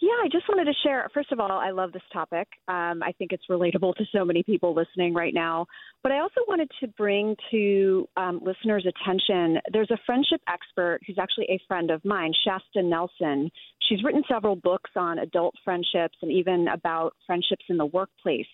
Yeah, 0.00 0.16
I 0.22 0.28
just 0.30 0.48
wanted 0.48 0.64
to 0.64 0.72
share. 0.82 1.08
First 1.12 1.32
of 1.32 1.40
all, 1.40 1.50
I 1.50 1.70
love 1.70 1.92
this 1.92 2.02
topic. 2.12 2.48
Um, 2.68 3.02
I 3.02 3.12
think 3.18 3.32
it's 3.32 3.44
relatable 3.50 3.94
to 3.96 4.04
so 4.12 4.24
many 4.24 4.42
people 4.42 4.74
listening 4.74 5.14
right 5.14 5.34
now. 5.34 5.66
But 6.02 6.12
I 6.12 6.20
also 6.20 6.40
wanted 6.48 6.70
to 6.80 6.88
bring 6.88 7.36
to 7.50 8.08
um, 8.16 8.40
listeners' 8.42 8.86
attention 8.86 9.58
there's 9.72 9.90
a 9.90 9.98
friendship 10.06 10.40
expert 10.48 11.00
who's 11.06 11.18
actually 11.18 11.46
a 11.50 11.60
friend 11.68 11.90
of 11.90 12.04
mine, 12.04 12.32
Shasta 12.44 12.82
Nelson. 12.82 13.50
She's 13.88 14.02
written 14.04 14.22
several 14.30 14.56
books 14.56 14.90
on 14.96 15.18
adult 15.18 15.54
friendships 15.64 16.16
and 16.22 16.30
even 16.30 16.68
about 16.68 17.14
friendships 17.26 17.64
in 17.68 17.76
the 17.76 17.86
workplace 17.86 18.46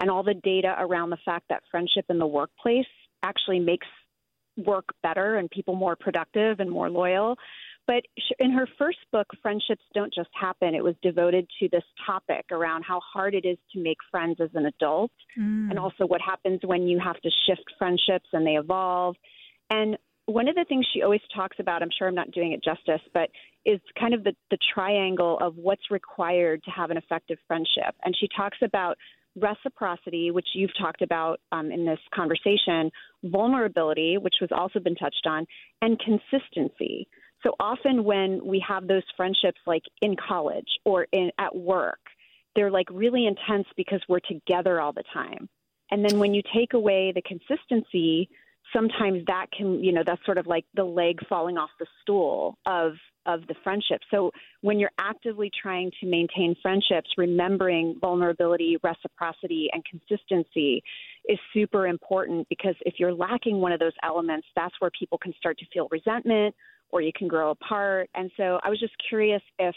and 0.00 0.10
all 0.10 0.22
the 0.22 0.34
data 0.34 0.74
around 0.78 1.10
the 1.10 1.18
fact 1.24 1.46
that 1.50 1.62
friendship 1.70 2.06
in 2.08 2.18
the 2.18 2.26
workplace 2.26 2.86
actually 3.22 3.60
makes 3.60 3.86
work 4.56 4.86
better 5.02 5.36
and 5.36 5.50
people 5.50 5.74
more 5.74 5.96
productive 5.96 6.60
and 6.60 6.70
more 6.70 6.90
loyal. 6.90 7.36
But 7.90 8.04
in 8.38 8.52
her 8.52 8.68
first 8.78 8.98
book, 9.10 9.26
Friendships 9.42 9.82
Don't 9.94 10.14
Just 10.14 10.28
Happen, 10.40 10.76
it 10.76 10.84
was 10.84 10.94
devoted 11.02 11.48
to 11.58 11.68
this 11.72 11.82
topic 12.06 12.44
around 12.52 12.84
how 12.84 13.00
hard 13.00 13.34
it 13.34 13.44
is 13.44 13.58
to 13.72 13.82
make 13.82 13.96
friends 14.12 14.36
as 14.40 14.50
an 14.54 14.66
adult 14.66 15.10
mm. 15.36 15.68
and 15.68 15.76
also 15.76 16.06
what 16.06 16.20
happens 16.20 16.60
when 16.62 16.86
you 16.86 17.00
have 17.04 17.16
to 17.16 17.30
shift 17.48 17.64
friendships 17.78 18.28
and 18.32 18.46
they 18.46 18.52
evolve. 18.52 19.16
And 19.70 19.98
one 20.26 20.46
of 20.46 20.54
the 20.54 20.64
things 20.68 20.86
she 20.94 21.02
always 21.02 21.20
talks 21.34 21.56
about, 21.58 21.82
I'm 21.82 21.90
sure 21.98 22.06
I'm 22.06 22.14
not 22.14 22.30
doing 22.30 22.52
it 22.52 22.62
justice, 22.62 23.04
but 23.12 23.28
is 23.66 23.80
kind 23.98 24.14
of 24.14 24.22
the, 24.22 24.34
the 24.52 24.58
triangle 24.72 25.36
of 25.40 25.56
what's 25.56 25.90
required 25.90 26.62
to 26.66 26.70
have 26.70 26.92
an 26.92 26.96
effective 26.96 27.38
friendship. 27.48 27.96
And 28.04 28.14
she 28.16 28.28
talks 28.36 28.58
about 28.62 28.98
reciprocity, 29.34 30.30
which 30.30 30.46
you've 30.54 30.76
talked 30.78 31.02
about 31.02 31.40
um, 31.50 31.72
in 31.72 31.84
this 31.84 31.98
conversation, 32.14 32.92
vulnerability, 33.24 34.16
which 34.16 34.36
was 34.40 34.50
also 34.52 34.78
been 34.78 34.94
touched 34.94 35.26
on, 35.26 35.44
and 35.82 35.98
consistency. 35.98 37.08
So 37.42 37.54
often 37.58 38.04
when 38.04 38.44
we 38.44 38.62
have 38.66 38.86
those 38.86 39.02
friendships 39.16 39.58
like 39.66 39.82
in 40.02 40.16
college 40.16 40.68
or 40.84 41.06
in 41.12 41.30
at 41.38 41.54
work, 41.54 42.00
they're 42.54 42.70
like 42.70 42.88
really 42.90 43.26
intense 43.26 43.66
because 43.76 44.02
we're 44.08 44.20
together 44.20 44.80
all 44.80 44.92
the 44.92 45.04
time. 45.12 45.48
And 45.90 46.04
then 46.04 46.18
when 46.18 46.34
you 46.34 46.42
take 46.54 46.74
away 46.74 47.12
the 47.14 47.22
consistency, 47.22 48.28
sometimes 48.72 49.24
that 49.26 49.46
can, 49.56 49.82
you 49.82 49.92
know, 49.92 50.02
that's 50.04 50.24
sort 50.24 50.38
of 50.38 50.46
like 50.46 50.64
the 50.74 50.84
leg 50.84 51.18
falling 51.28 51.58
off 51.58 51.70
the 51.78 51.86
stool 52.02 52.58
of 52.66 52.92
of 53.26 53.46
the 53.48 53.54
friendship. 53.62 54.00
So 54.10 54.30
when 54.62 54.78
you're 54.78 54.92
actively 54.98 55.50
trying 55.62 55.90
to 56.00 56.06
maintain 56.06 56.56
friendships, 56.62 57.10
remembering 57.18 57.98
vulnerability, 58.00 58.78
reciprocity, 58.82 59.68
and 59.72 59.84
consistency 59.84 60.82
is 61.28 61.38
super 61.52 61.86
important 61.86 62.48
because 62.48 62.74
if 62.86 62.94
you're 62.98 63.12
lacking 63.12 63.60
one 63.60 63.72
of 63.72 63.78
those 63.78 63.92
elements, 64.02 64.46
that's 64.56 64.74
where 64.78 64.90
people 64.98 65.18
can 65.18 65.34
start 65.38 65.58
to 65.58 65.66
feel 65.72 65.86
resentment 65.90 66.54
or 66.92 67.00
you 67.00 67.12
can 67.16 67.28
grow 67.28 67.50
apart. 67.50 68.10
And 68.14 68.30
so 68.36 68.60
I 68.62 68.70
was 68.70 68.80
just 68.80 68.94
curious 69.08 69.42
if 69.58 69.74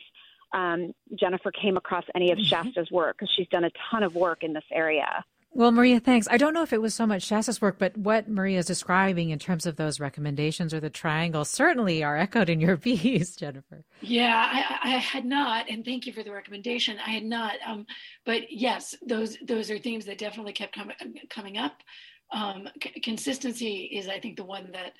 um, 0.53 0.93
Jennifer 1.20 1.51
came 1.51 1.78
across 1.78 2.05
any 2.16 2.32
of 2.32 2.38
mm-hmm. 2.38 2.45
Shasta's 2.45 2.91
work 2.91 3.18
because 3.18 3.34
she's 3.36 3.47
done 3.47 3.64
a 3.64 3.72
ton 3.91 4.03
of 4.03 4.16
work 4.16 4.43
in 4.43 4.53
this 4.53 4.64
area. 4.72 5.24
Well, 5.55 5.72
Maria, 5.72 5.99
thanks. 5.99 6.28
I 6.32 6.38
don't 6.38 6.55
know 6.55 6.64
if 6.64 6.74
it 6.74 6.82
was 6.82 6.95
so 6.95 7.05
much 7.05 7.22
Shasta's 7.22 7.61
work, 7.61 7.78
but 7.78 7.95
what 7.95 8.28
Maria 8.28 8.57
is 8.57 8.66
describing 8.66 9.30
in 9.30 9.38
terms 9.38 9.68
of 9.68 9.76
those 9.76 9.99
recommendations 9.99 10.74
or 10.74 10.80
the 10.80 10.89
triangle 10.89 11.45
certainly 11.45 12.03
are 12.03 12.18
echoed 12.18 12.49
in 12.49 12.59
your 12.59 12.76
piece, 12.78 13.36
Jennifer. 13.36 13.84
Yeah, 14.01 14.49
I, 14.51 14.95
I, 14.95 14.97
had 14.97 15.26
not, 15.26 15.70
and 15.70 15.86
thank 15.86 16.07
you 16.07 16.14
for 16.14 16.24
the 16.24 16.32
recommendation. 16.32 16.97
I 17.05 17.11
had 17.11 17.24
not, 17.24 17.53
um, 17.68 17.86
but 18.26 18.51
yes, 18.51 18.95
those 19.05 19.38
those 19.45 19.70
are 19.70 19.78
themes 19.78 20.05
that 20.05 20.18
definitely 20.18 20.53
kept 20.53 20.74
com- 20.74 20.91
coming 21.30 21.59
up. 21.59 21.84
Um, 22.32 22.68
c- 22.82 22.99
consistency 23.01 23.91
is, 23.93 24.07
I 24.07 24.20
think, 24.20 24.38
the 24.38 24.43
one 24.43 24.72
that 24.72 24.93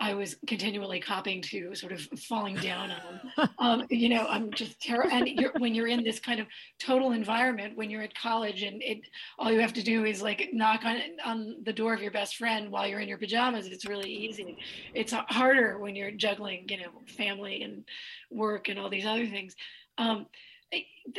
I 0.00 0.14
was 0.14 0.36
continually 0.46 0.98
copying 0.98 1.42
to, 1.42 1.74
sort 1.74 1.92
of 1.92 2.00
falling 2.18 2.56
down 2.56 2.90
on. 2.90 3.20
Um, 3.58 3.84
you 3.90 4.08
know, 4.08 4.26
I'm 4.28 4.50
just 4.52 4.80
terrible. 4.80 5.10
And 5.12 5.28
you're, 5.28 5.52
when 5.58 5.74
you're 5.74 5.86
in 5.86 6.02
this 6.02 6.18
kind 6.18 6.40
of 6.40 6.46
total 6.78 7.12
environment, 7.12 7.76
when 7.76 7.90
you're 7.90 8.02
at 8.02 8.14
college, 8.14 8.62
and 8.62 8.82
it 8.82 9.00
all 9.38 9.52
you 9.52 9.60
have 9.60 9.74
to 9.74 9.82
do 9.82 10.04
is 10.04 10.22
like 10.22 10.48
knock 10.52 10.84
on 10.84 10.96
on 11.24 11.56
the 11.64 11.72
door 11.72 11.92
of 11.92 12.00
your 12.00 12.10
best 12.10 12.36
friend 12.36 12.70
while 12.70 12.86
you're 12.86 13.00
in 13.00 13.08
your 13.08 13.18
pajamas. 13.18 13.66
It's 13.66 13.86
really 13.86 14.10
easy. 14.10 14.56
It's 14.94 15.12
harder 15.12 15.78
when 15.78 15.94
you're 15.94 16.10
juggling, 16.10 16.66
you 16.68 16.78
know, 16.78 16.90
family 17.06 17.62
and 17.62 17.84
work 18.30 18.68
and 18.68 18.78
all 18.78 18.88
these 18.88 19.06
other 19.06 19.26
things. 19.26 19.54
Um, 19.98 20.26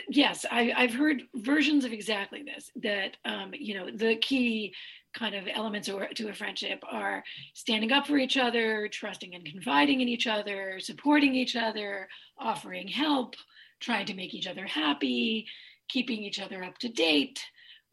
yes, 0.10 0.46
I, 0.50 0.74
have 0.76 0.94
heard 0.94 1.24
versions 1.36 1.86
of 1.86 1.94
exactly 1.94 2.44
this. 2.44 2.72
That 2.78 3.18
um, 3.26 3.52
you 3.54 3.76
know, 3.76 3.90
the 3.92 4.16
key 4.16 4.74
kind 5.14 5.36
of 5.36 5.48
elements 5.54 5.90
to 6.16 6.30
a 6.30 6.34
friendship 6.34 6.84
are 6.90 7.24
standing 7.54 7.92
up 7.92 8.08
for 8.08 8.18
each 8.18 8.38
other, 8.38 8.88
trusting 8.88 9.36
and 9.36 9.46
confiding 9.46 10.02
in 10.02 10.08
each 10.08 10.28
other, 10.28 10.80
supporting 10.80 11.36
each 11.36 11.56
other, 11.56 12.08
offering 12.40 12.88
help, 12.88 13.36
trying 13.80 14.06
to 14.06 14.14
make 14.14 14.34
each 14.34 14.48
other 14.48 14.66
happy, 14.66 15.46
keeping 15.90 16.24
each 16.24 16.40
other 16.40 16.64
up 16.64 16.78
to 16.78 16.90
date, 16.90 17.42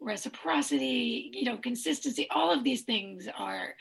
reciprocity, 0.01 1.31
you 1.33 1.45
know, 1.45 1.57
consistency. 1.57 2.29
All 2.31 2.53
of 2.53 2.63
these 2.63 2.83
things 2.83 3.27
are 3.37 3.75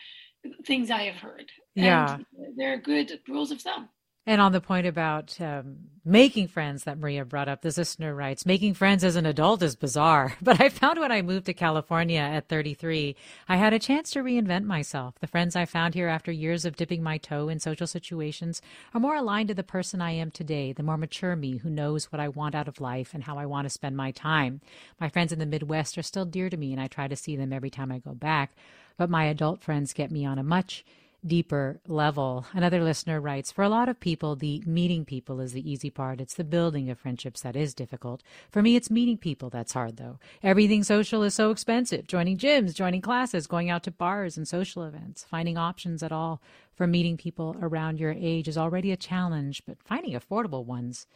things 0.65 0.89
I 0.89 1.03
have 1.03 1.17
heard. 1.17 1.51
Yeah. 1.75 2.15
And 2.15 2.25
they're 2.55 2.79
good 2.79 3.19
rules 3.27 3.51
of 3.51 3.61
thumb. 3.61 3.89
And 4.27 4.41
on 4.41 4.51
the 4.51 4.59
point 4.59 4.85
about 4.85 5.39
um, 5.39 5.77
making 6.03 6.49
friends 6.49 6.83
that 6.83 6.99
Maria 6.99 7.23
brought 7.23 7.47
up, 7.47 7.61
this 7.61 7.77
listener 7.77 8.13
writes, 8.13 8.45
making 8.45 8.73
friends 8.73 9.05
as 9.05 9.15
an 9.15 9.25
adult 9.25 9.61
is 9.63 9.77
bizarre. 9.77 10.35
But 10.41 10.59
I 10.59 10.67
found 10.67 10.99
when 10.99 11.13
I 11.13 11.21
moved 11.21 11.45
to 11.45 11.53
California 11.53 12.19
at 12.19 12.49
33, 12.49 13.15
I 13.47 13.55
had 13.55 13.71
a 13.71 13.79
chance 13.79 14.11
to 14.11 14.19
reinvent 14.19 14.65
myself. 14.65 15.15
The 15.21 15.27
friends 15.27 15.55
I 15.55 15.63
found 15.63 15.93
here 15.93 16.09
after 16.09 16.29
years 16.29 16.65
of 16.65 16.75
dipping 16.75 17.01
my 17.01 17.17
toe 17.17 17.47
in 17.47 17.61
social 17.61 17.87
situations 17.87 18.61
are 18.93 18.99
more 18.99 19.15
aligned 19.15 19.47
to 19.47 19.55
the 19.55 19.63
person 19.63 20.01
I 20.01 20.11
am 20.11 20.29
today, 20.29 20.73
the 20.73 20.83
more 20.83 20.97
mature 20.97 21.37
me 21.37 21.59
who 21.59 21.69
knows 21.69 22.11
what 22.11 22.19
I 22.19 22.27
want 22.27 22.53
out 22.53 22.67
of 22.67 22.81
life 22.81 23.13
and 23.13 23.23
how 23.23 23.37
I 23.37 23.45
want 23.45 23.63
to 23.63 23.69
spend 23.69 23.95
my 23.95 24.11
time. 24.11 24.59
My 24.99 25.07
friends 25.07 25.31
in 25.31 25.39
the 25.39 25.45
Midwest 25.45 25.97
are 25.97 26.03
still 26.03 26.25
dear 26.25 26.49
to 26.49 26.57
me, 26.57 26.73
and 26.73 26.81
I 26.81 26.87
try 26.87 27.07
to 27.07 27.15
see 27.15 27.37
them 27.37 27.53
every 27.53 27.69
time 27.69 27.93
I 27.93 27.99
go 27.99 28.13
back. 28.13 28.51
But 28.97 29.09
my 29.09 29.23
adult 29.23 29.61
friends 29.61 29.93
get 29.93 30.11
me 30.11 30.25
on 30.25 30.37
a 30.37 30.43
much 30.43 30.83
deeper 31.27 31.79
level. 31.87 32.45
Another 32.53 32.83
listener 32.83 33.19
writes 33.19 33.51
For 33.51 33.63
a 33.63 33.69
lot 33.69 33.89
of 33.89 33.99
people, 33.99 34.35
the 34.35 34.63
meeting 34.65 35.05
people 35.05 35.39
is 35.39 35.53
the 35.53 35.69
easy 35.69 35.89
part. 35.89 36.21
It's 36.21 36.33
the 36.33 36.43
building 36.43 36.89
of 36.89 36.99
friendships 36.99 37.41
that 37.41 37.55
is 37.55 37.73
difficult. 37.73 38.23
For 38.49 38.61
me, 38.61 38.75
it's 38.75 38.89
meeting 38.89 39.17
people 39.17 39.49
that's 39.49 39.73
hard, 39.73 39.97
though. 39.97 40.19
Everything 40.41 40.83
social 40.83 41.23
is 41.23 41.33
so 41.33 41.51
expensive 41.51 42.07
joining 42.07 42.37
gyms, 42.37 42.73
joining 42.73 43.01
classes, 43.01 43.47
going 43.47 43.69
out 43.69 43.83
to 43.83 43.91
bars 43.91 44.37
and 44.37 44.47
social 44.47 44.83
events. 44.83 45.23
Finding 45.23 45.57
options 45.57 46.01
at 46.01 46.11
all 46.11 46.41
for 46.73 46.87
meeting 46.87 47.17
people 47.17 47.55
around 47.61 47.99
your 47.99 48.11
age 48.11 48.47
is 48.47 48.57
already 48.57 48.91
a 48.91 48.97
challenge, 48.97 49.63
but 49.67 49.77
finding 49.83 50.13
affordable 50.13 50.65
ones 50.65 51.07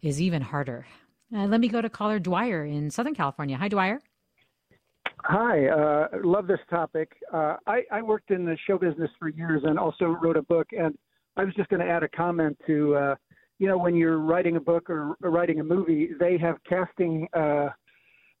is 0.00 0.20
even 0.20 0.42
harder. 0.42 0.86
Uh, 1.34 1.46
let 1.46 1.60
me 1.60 1.68
go 1.68 1.80
to 1.80 1.88
caller 1.88 2.18
Dwyer 2.18 2.64
in 2.64 2.90
Southern 2.90 3.14
California. 3.14 3.56
Hi, 3.56 3.68
Dwyer. 3.68 4.00
Hi, 5.24 5.68
uh, 5.68 6.08
love 6.24 6.48
this 6.48 6.58
topic. 6.68 7.12
Uh, 7.32 7.56
I, 7.66 7.82
I 7.92 8.02
worked 8.02 8.32
in 8.32 8.44
the 8.44 8.56
show 8.66 8.76
business 8.76 9.10
for 9.20 9.28
years 9.28 9.62
and 9.64 9.78
also 9.78 10.06
wrote 10.06 10.36
a 10.36 10.42
book. 10.42 10.66
And 10.72 10.98
I 11.36 11.44
was 11.44 11.54
just 11.54 11.68
going 11.68 11.80
to 11.80 11.86
add 11.86 12.02
a 12.02 12.08
comment 12.08 12.58
to, 12.66 12.96
uh, 12.96 13.14
you 13.58 13.68
know, 13.68 13.78
when 13.78 13.94
you're 13.94 14.18
writing 14.18 14.56
a 14.56 14.60
book 14.60 14.90
or, 14.90 15.16
writing 15.20 15.60
a 15.60 15.64
movie, 15.64 16.10
they 16.18 16.38
have 16.38 16.56
casting 16.68 17.28
uh, 17.34 17.68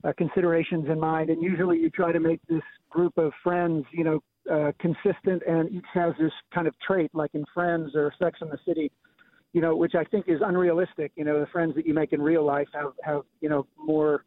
uh, 0.02 0.12
considerations 0.18 0.86
in 0.88 0.98
mind. 0.98 1.30
And 1.30 1.40
usually 1.40 1.78
you 1.78 1.88
try 1.88 2.10
to 2.10 2.18
make 2.18 2.40
this 2.48 2.62
group 2.90 3.16
of 3.16 3.32
friends, 3.44 3.84
you 3.92 4.02
know, 4.02 4.20
uh, 4.52 4.72
consistent 4.80 5.40
and 5.46 5.70
each 5.70 5.84
has 5.94 6.14
this 6.18 6.32
kind 6.52 6.66
of 6.66 6.74
trait, 6.84 7.12
like 7.14 7.30
in 7.34 7.44
Friends 7.54 7.94
or 7.94 8.12
Sex 8.18 8.40
in 8.42 8.48
the 8.48 8.58
City, 8.66 8.90
you 9.52 9.60
know, 9.60 9.76
which 9.76 9.94
I 9.94 10.02
think 10.02 10.24
is 10.26 10.40
unrealistic. 10.44 11.12
You 11.14 11.24
know, 11.24 11.38
the 11.38 11.46
friends 11.46 11.76
that 11.76 11.86
you 11.86 11.94
make 11.94 12.12
in 12.12 12.20
real 12.20 12.44
life 12.44 12.66
have, 12.74 12.92
have 13.04 13.22
you 13.40 13.48
know, 13.48 13.68
more 13.78 14.24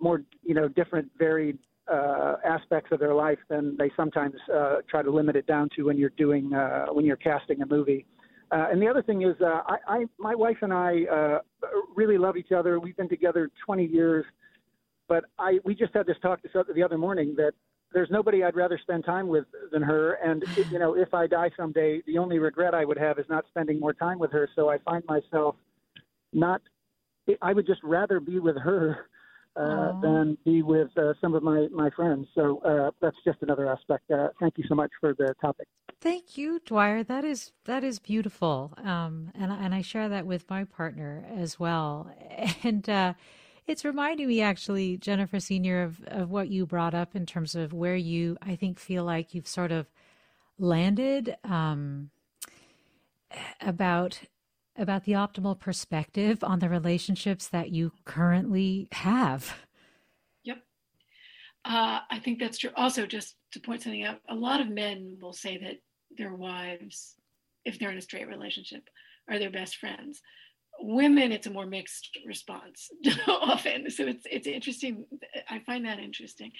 more 0.00 0.22
you 0.42 0.54
know 0.54 0.68
different 0.68 1.10
varied 1.18 1.58
uh, 1.92 2.36
aspects 2.44 2.90
of 2.92 2.98
their 2.98 3.14
life 3.14 3.38
than 3.48 3.76
they 3.76 3.90
sometimes 3.96 4.34
uh, 4.54 4.76
try 4.88 5.02
to 5.02 5.10
limit 5.10 5.36
it 5.36 5.46
down 5.46 5.68
to 5.76 5.84
when 5.84 5.96
you're 5.96 6.12
doing 6.16 6.52
uh, 6.52 6.86
when 6.86 7.04
you're 7.04 7.16
casting 7.16 7.62
a 7.62 7.66
movie. 7.66 8.06
Uh, 8.52 8.66
and 8.70 8.80
the 8.80 8.86
other 8.86 9.02
thing 9.02 9.22
is, 9.22 9.34
uh, 9.40 9.60
I, 9.66 9.76
I 9.88 10.04
my 10.18 10.34
wife 10.34 10.58
and 10.62 10.72
I 10.72 11.04
uh, 11.04 11.38
really 11.94 12.18
love 12.18 12.36
each 12.36 12.52
other. 12.52 12.78
We've 12.78 12.96
been 12.96 13.08
together 13.08 13.50
20 13.64 13.86
years, 13.86 14.24
but 15.08 15.24
I 15.38 15.58
we 15.64 15.74
just 15.74 15.94
had 15.94 16.06
this 16.06 16.16
talk 16.22 16.42
this 16.42 16.52
other, 16.54 16.72
the 16.72 16.82
other 16.82 16.98
morning 16.98 17.34
that 17.36 17.52
there's 17.92 18.10
nobody 18.10 18.44
I'd 18.44 18.56
rather 18.56 18.78
spend 18.78 19.04
time 19.04 19.28
with 19.28 19.46
than 19.72 19.82
her. 19.82 20.14
And 20.14 20.44
you 20.70 20.78
know, 20.78 20.96
if 20.96 21.12
I 21.14 21.26
die 21.26 21.50
someday, 21.56 22.02
the 22.06 22.18
only 22.18 22.38
regret 22.38 22.74
I 22.74 22.84
would 22.84 22.98
have 22.98 23.18
is 23.18 23.26
not 23.28 23.44
spending 23.48 23.80
more 23.80 23.92
time 23.92 24.18
with 24.18 24.32
her. 24.32 24.48
So 24.54 24.68
I 24.68 24.78
find 24.78 25.04
myself 25.06 25.56
not. 26.32 26.62
I 27.42 27.52
would 27.52 27.66
just 27.66 27.82
rather 27.82 28.20
be 28.20 28.38
with 28.38 28.56
her 28.58 29.08
uh, 29.56 30.00
than 30.00 30.36
be 30.44 30.62
with 30.62 30.88
uh, 30.98 31.14
some 31.20 31.34
of 31.34 31.42
my, 31.42 31.66
my 31.72 31.90
friends. 31.90 32.26
So 32.34 32.58
uh, 32.58 32.90
that's 33.00 33.16
just 33.24 33.38
another 33.42 33.68
aspect. 33.70 34.10
Uh, 34.10 34.28
thank 34.38 34.58
you 34.58 34.64
so 34.68 34.74
much 34.74 34.90
for 35.00 35.14
the 35.14 35.34
topic. 35.40 35.66
Thank 36.00 36.36
you, 36.36 36.60
Dwyer. 36.64 37.02
That 37.02 37.24
is 37.24 37.52
that 37.64 37.82
is 37.82 37.98
beautiful, 37.98 38.74
um, 38.84 39.30
and 39.34 39.50
and 39.50 39.74
I 39.74 39.80
share 39.80 40.08
that 40.10 40.26
with 40.26 40.48
my 40.50 40.64
partner 40.64 41.24
as 41.34 41.58
well. 41.58 42.10
And 42.62 42.88
uh, 42.88 43.14
it's 43.66 43.84
reminding 43.84 44.28
me, 44.28 44.42
actually, 44.42 44.98
Jennifer 44.98 45.40
Senior, 45.40 45.82
of 45.82 46.02
of 46.06 46.30
what 46.30 46.48
you 46.48 46.66
brought 46.66 46.94
up 46.94 47.16
in 47.16 47.24
terms 47.24 47.54
of 47.54 47.72
where 47.72 47.96
you, 47.96 48.36
I 48.42 48.56
think, 48.56 48.78
feel 48.78 49.04
like 49.04 49.34
you've 49.34 49.48
sort 49.48 49.72
of 49.72 49.86
landed 50.58 51.36
um, 51.44 52.10
about 53.60 54.20
about 54.78 55.04
the 55.04 55.12
optimal 55.12 55.58
perspective 55.58 56.42
on 56.42 56.58
the 56.58 56.68
relationships 56.68 57.48
that 57.48 57.70
you 57.70 57.92
currently 58.04 58.88
have. 58.92 59.56
Yep. 60.44 60.58
Uh, 61.64 62.00
I 62.10 62.18
think 62.18 62.38
that's 62.38 62.58
true. 62.58 62.70
Also, 62.76 63.06
just 63.06 63.36
to 63.52 63.60
point 63.60 63.82
something 63.82 64.04
out, 64.04 64.20
a 64.28 64.34
lot 64.34 64.60
of 64.60 64.68
men 64.68 65.18
will 65.20 65.32
say 65.32 65.58
that 65.58 65.80
their 66.16 66.34
wives, 66.34 67.14
if 67.64 67.78
they're 67.78 67.90
in 67.90 67.98
a 67.98 68.02
straight 68.02 68.28
relationship, 68.28 68.88
are 69.28 69.38
their 69.38 69.50
best 69.50 69.76
friends. 69.76 70.22
Women, 70.78 71.32
it's 71.32 71.46
a 71.46 71.50
more 71.50 71.66
mixed 71.66 72.18
response 72.26 72.90
often. 73.26 73.90
So 73.90 74.04
it's 74.04 74.26
it's 74.30 74.46
interesting. 74.46 75.06
I 75.48 75.60
find 75.60 75.86
that 75.86 75.98
interesting. 75.98 76.52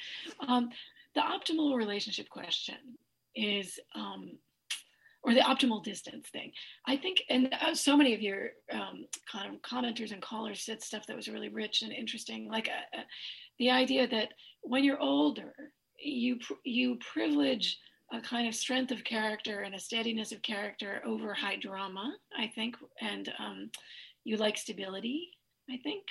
Um, 0.46 0.70
the 1.14 1.20
optimal 1.20 1.76
relationship 1.76 2.28
question 2.28 2.76
is 3.34 3.78
um, 3.94 4.38
or 5.26 5.34
the 5.34 5.40
optimal 5.40 5.82
distance 5.82 6.28
thing. 6.28 6.52
I 6.86 6.96
think, 6.96 7.22
and 7.28 7.52
uh, 7.60 7.74
so 7.74 7.96
many 7.96 8.14
of 8.14 8.22
your 8.22 8.50
um, 8.72 9.06
commenters 9.64 10.12
and 10.12 10.22
callers 10.22 10.62
said 10.64 10.80
stuff 10.80 11.04
that 11.06 11.16
was 11.16 11.28
really 11.28 11.48
rich 11.48 11.82
and 11.82 11.92
interesting, 11.92 12.48
like 12.48 12.68
uh, 12.68 12.98
uh, 12.98 13.02
the 13.58 13.70
idea 13.70 14.06
that 14.06 14.28
when 14.62 14.84
you're 14.84 15.00
older, 15.00 15.52
you 15.98 16.38
you 16.64 16.96
privilege 17.12 17.78
a 18.12 18.20
kind 18.20 18.46
of 18.46 18.54
strength 18.54 18.92
of 18.92 19.02
character 19.02 19.62
and 19.62 19.74
a 19.74 19.80
steadiness 19.80 20.30
of 20.30 20.40
character 20.42 21.02
over 21.04 21.34
high 21.34 21.56
drama. 21.56 22.14
I 22.38 22.46
think, 22.54 22.76
and 23.00 23.32
um, 23.40 23.70
you 24.24 24.36
like 24.36 24.56
stability. 24.56 25.30
I 25.68 25.78
think. 25.82 26.04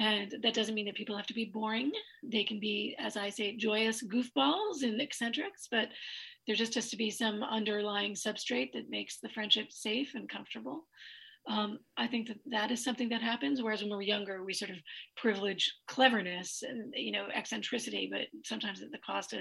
And 0.00 0.36
that 0.44 0.54
doesn't 0.54 0.76
mean 0.76 0.86
that 0.86 0.94
people 0.94 1.16
have 1.16 1.26
to 1.26 1.34
be 1.34 1.46
boring. 1.46 1.90
They 2.22 2.44
can 2.44 2.60
be, 2.60 2.94
as 3.00 3.16
I 3.16 3.30
say, 3.30 3.56
joyous 3.56 4.00
goofballs 4.00 4.84
and 4.84 5.00
eccentrics, 5.00 5.66
but 5.68 5.88
there 6.48 6.56
just 6.56 6.74
has 6.74 6.88
to 6.88 6.96
be 6.96 7.10
some 7.10 7.42
underlying 7.42 8.14
substrate 8.14 8.72
that 8.72 8.88
makes 8.88 9.18
the 9.18 9.28
friendship 9.28 9.66
safe 9.70 10.12
and 10.14 10.30
comfortable. 10.30 10.86
Um, 11.46 11.78
I 11.98 12.06
think 12.06 12.26
that 12.28 12.38
that 12.50 12.70
is 12.70 12.82
something 12.82 13.10
that 13.10 13.20
happens. 13.20 13.62
Whereas 13.62 13.82
when 13.82 13.90
we're 13.90 14.02
younger, 14.02 14.42
we 14.42 14.54
sort 14.54 14.70
of 14.70 14.78
privilege 15.18 15.70
cleverness 15.88 16.62
and 16.66 16.92
you 16.96 17.12
know 17.12 17.26
eccentricity, 17.34 18.08
but 18.10 18.22
sometimes 18.44 18.82
at 18.82 18.90
the 18.90 18.98
cost 19.06 19.34
of 19.34 19.40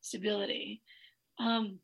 stability. 0.00 0.80
Um, 1.40 1.80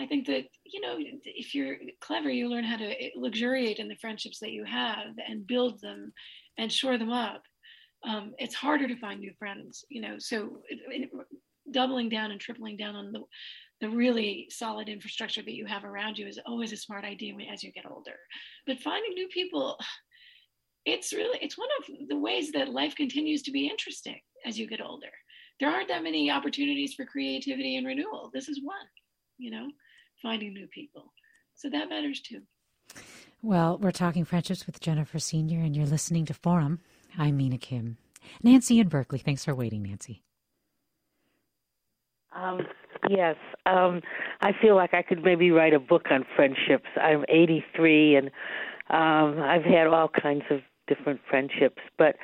I 0.00 0.06
think 0.06 0.26
that 0.26 0.44
you 0.64 0.80
know 0.80 0.96
if 1.24 1.54
you're 1.54 1.76
clever, 2.00 2.30
you 2.30 2.48
learn 2.48 2.64
how 2.64 2.78
to 2.78 2.94
luxuriate 3.14 3.78
in 3.78 3.88
the 3.88 3.96
friendships 3.96 4.40
that 4.40 4.52
you 4.52 4.64
have 4.64 5.14
and 5.28 5.46
build 5.46 5.80
them 5.82 6.12
and 6.56 6.72
shore 6.72 6.96
them 6.96 7.12
up. 7.12 7.42
Um, 8.06 8.32
it's 8.38 8.54
harder 8.54 8.88
to 8.88 8.96
find 8.96 9.20
new 9.20 9.32
friends, 9.38 9.84
you 9.90 10.00
know. 10.00 10.16
So 10.18 10.62
it, 10.68 10.78
it, 10.88 11.10
doubling 11.72 12.08
down 12.08 12.30
and 12.30 12.40
tripling 12.40 12.76
down 12.76 12.94
on 12.94 13.12
the 13.12 13.22
the 13.80 13.88
really 13.88 14.48
solid 14.50 14.88
infrastructure 14.88 15.42
that 15.42 15.54
you 15.54 15.66
have 15.66 15.84
around 15.84 16.18
you 16.18 16.26
is 16.26 16.40
always 16.46 16.72
a 16.72 16.76
smart 16.76 17.04
idea 17.04 17.34
as 17.52 17.62
you 17.62 17.72
get 17.72 17.90
older. 17.90 18.16
But 18.66 18.80
finding 18.80 19.14
new 19.14 19.28
people, 19.28 19.78
it's 20.84 21.12
really 21.12 21.38
it's 21.40 21.58
one 21.58 21.68
of 21.78 22.08
the 22.08 22.18
ways 22.18 22.50
that 22.52 22.70
life 22.70 22.94
continues 22.96 23.42
to 23.42 23.52
be 23.52 23.68
interesting 23.68 24.18
as 24.46 24.58
you 24.58 24.66
get 24.66 24.80
older. 24.80 25.10
There 25.60 25.70
aren't 25.70 25.88
that 25.88 26.02
many 26.02 26.30
opportunities 26.30 26.94
for 26.94 27.04
creativity 27.04 27.76
and 27.76 27.86
renewal. 27.86 28.30
This 28.32 28.48
is 28.48 28.60
one, 28.62 28.76
you 29.38 29.50
know, 29.50 29.68
finding 30.22 30.54
new 30.54 30.68
people. 30.68 31.12
So 31.54 31.68
that 31.70 31.88
matters 31.88 32.20
too. 32.20 32.42
Well, 33.42 33.78
we're 33.78 33.92
talking 33.92 34.24
friendships 34.24 34.66
with 34.66 34.80
Jennifer 34.80 35.18
Senior, 35.18 35.60
and 35.60 35.76
you're 35.76 35.86
listening 35.86 36.24
to 36.26 36.34
Forum. 36.34 36.80
I'm 37.16 37.36
Mina 37.36 37.58
Kim. 37.58 37.98
Nancy 38.42 38.80
in 38.80 38.88
Berkeley. 38.88 39.18
Thanks 39.18 39.44
for 39.44 39.54
waiting, 39.54 39.82
Nancy. 39.82 40.22
Um, 42.32 42.66
Yes, 43.08 43.36
um, 43.64 44.02
I 44.40 44.52
feel 44.60 44.76
like 44.76 44.92
I 44.92 45.02
could 45.02 45.24
maybe 45.24 45.50
write 45.50 45.72
a 45.72 45.80
book 45.80 46.06
on 46.10 46.24
friendships. 46.36 46.88
I'm 47.00 47.24
83, 47.28 48.16
and 48.16 48.26
um, 48.90 49.42
I've 49.42 49.64
had 49.64 49.86
all 49.86 50.08
kinds 50.08 50.44
of 50.50 50.60
different 50.86 51.20
friendships, 51.28 51.80
but 51.96 52.16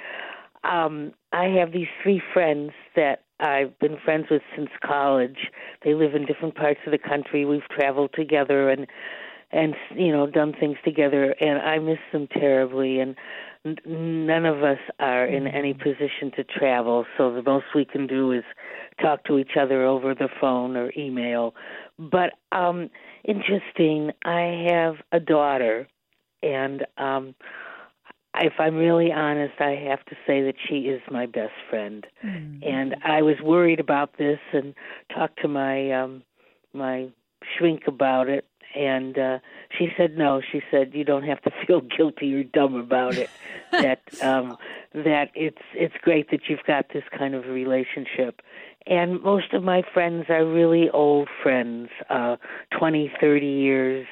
um, 0.63 1.13
I 1.33 1.45
have 1.59 1.73
these 1.73 1.89
three 2.03 2.23
friends 2.33 2.73
that 2.97 3.25
I've 3.41 3.79
been 3.79 3.97
friends 4.05 4.27
with 4.31 4.43
since 4.57 4.71
college. 4.85 5.51
They 5.85 5.95
live 5.95 6.15
in 6.15 6.27
different 6.27 6.55
parts 6.55 6.81
of 6.87 6.93
the 6.93 6.99
country. 6.99 7.45
We've 7.45 7.69
traveled 7.71 8.11
together 8.15 8.71
and 8.71 8.87
and 9.51 9.75
you 9.95 10.13
know 10.13 10.27
done 10.27 10.55
things 10.59 10.77
together, 10.85 11.35
and 11.41 11.59
I 11.59 11.79
miss 11.79 11.99
them 12.13 12.29
terribly. 12.29 13.01
And 13.01 13.17
none 13.87 14.45
of 14.45 14.63
us 14.63 14.79
are 15.01 15.25
in 15.27 15.47
any 15.47 15.73
position 15.73 16.31
to 16.37 16.45
travel, 16.45 17.07
so 17.17 17.33
the 17.33 17.43
most 17.43 17.67
we 17.75 17.85
can 17.85 18.07
do 18.07 18.33
is 18.33 18.45
talk 19.01 19.25
to 19.25 19.39
each 19.39 19.57
other 19.59 19.85
over 19.85 20.15
the 20.15 20.29
phone 20.41 20.77
or 20.77 20.93
email. 20.97 21.55
But 21.99 22.33
um 22.53 22.91
interesting, 23.25 24.11
I 24.25 24.67
have 24.69 24.97
a 25.13 25.21
daughter 25.21 25.89
and 26.43 26.87
um 26.99 27.35
if 28.37 28.55
I'm 28.59 28.75
really 28.75 29.13
honest, 29.13 29.55
I 29.61 29.77
have 29.89 30.05
to 30.07 30.17
say 30.27 30.43
that 30.43 30.57
she 30.69 30.89
is 30.89 31.01
my 31.09 31.27
best 31.27 31.53
friend. 31.71 32.05
Mm-hmm. 32.25 32.69
And 32.69 32.97
I 33.05 33.23
was 33.23 33.37
worried 33.41 33.79
about 33.79 34.19
this 34.19 34.41
and 34.53 34.75
talked 35.15 35.41
to 35.43 35.49
my 35.49 35.91
um 35.93 36.23
my 36.73 37.09
shrink 37.57 37.83
about 37.87 38.29
it 38.29 38.47
and 38.75 39.19
uh 39.19 39.39
she 39.77 39.89
said 39.97 40.17
no. 40.17 40.41
She 40.41 40.63
said 40.71 40.93
you 40.95 41.05
don't 41.05 41.25
have 41.25 41.41
to 41.43 41.51
feel 41.67 41.81
guilty 41.81 42.35
or 42.35 42.45
dumb 42.45 42.75
about 42.75 43.17
it. 43.17 43.31
That 43.73 44.03
um 44.23 44.57
that 44.95 45.31
it's 45.35 45.63
it's 45.75 45.95
great 46.01 46.31
that 46.31 46.43
you've 46.49 46.63
got 46.65 46.91
this 46.93 47.03
kind 47.17 47.35
of 47.35 47.47
relationship. 47.47 48.41
And 48.87 49.21
most 49.23 49.53
of 49.53 49.65
my 49.65 49.83
friends 49.93 50.27
are 50.29 50.47
really 50.47 50.89
old 50.91 51.29
friends 51.43 51.89
uh 52.09 52.37
twenty 52.79 53.11
thirty 53.21 53.49
years. 53.49 54.07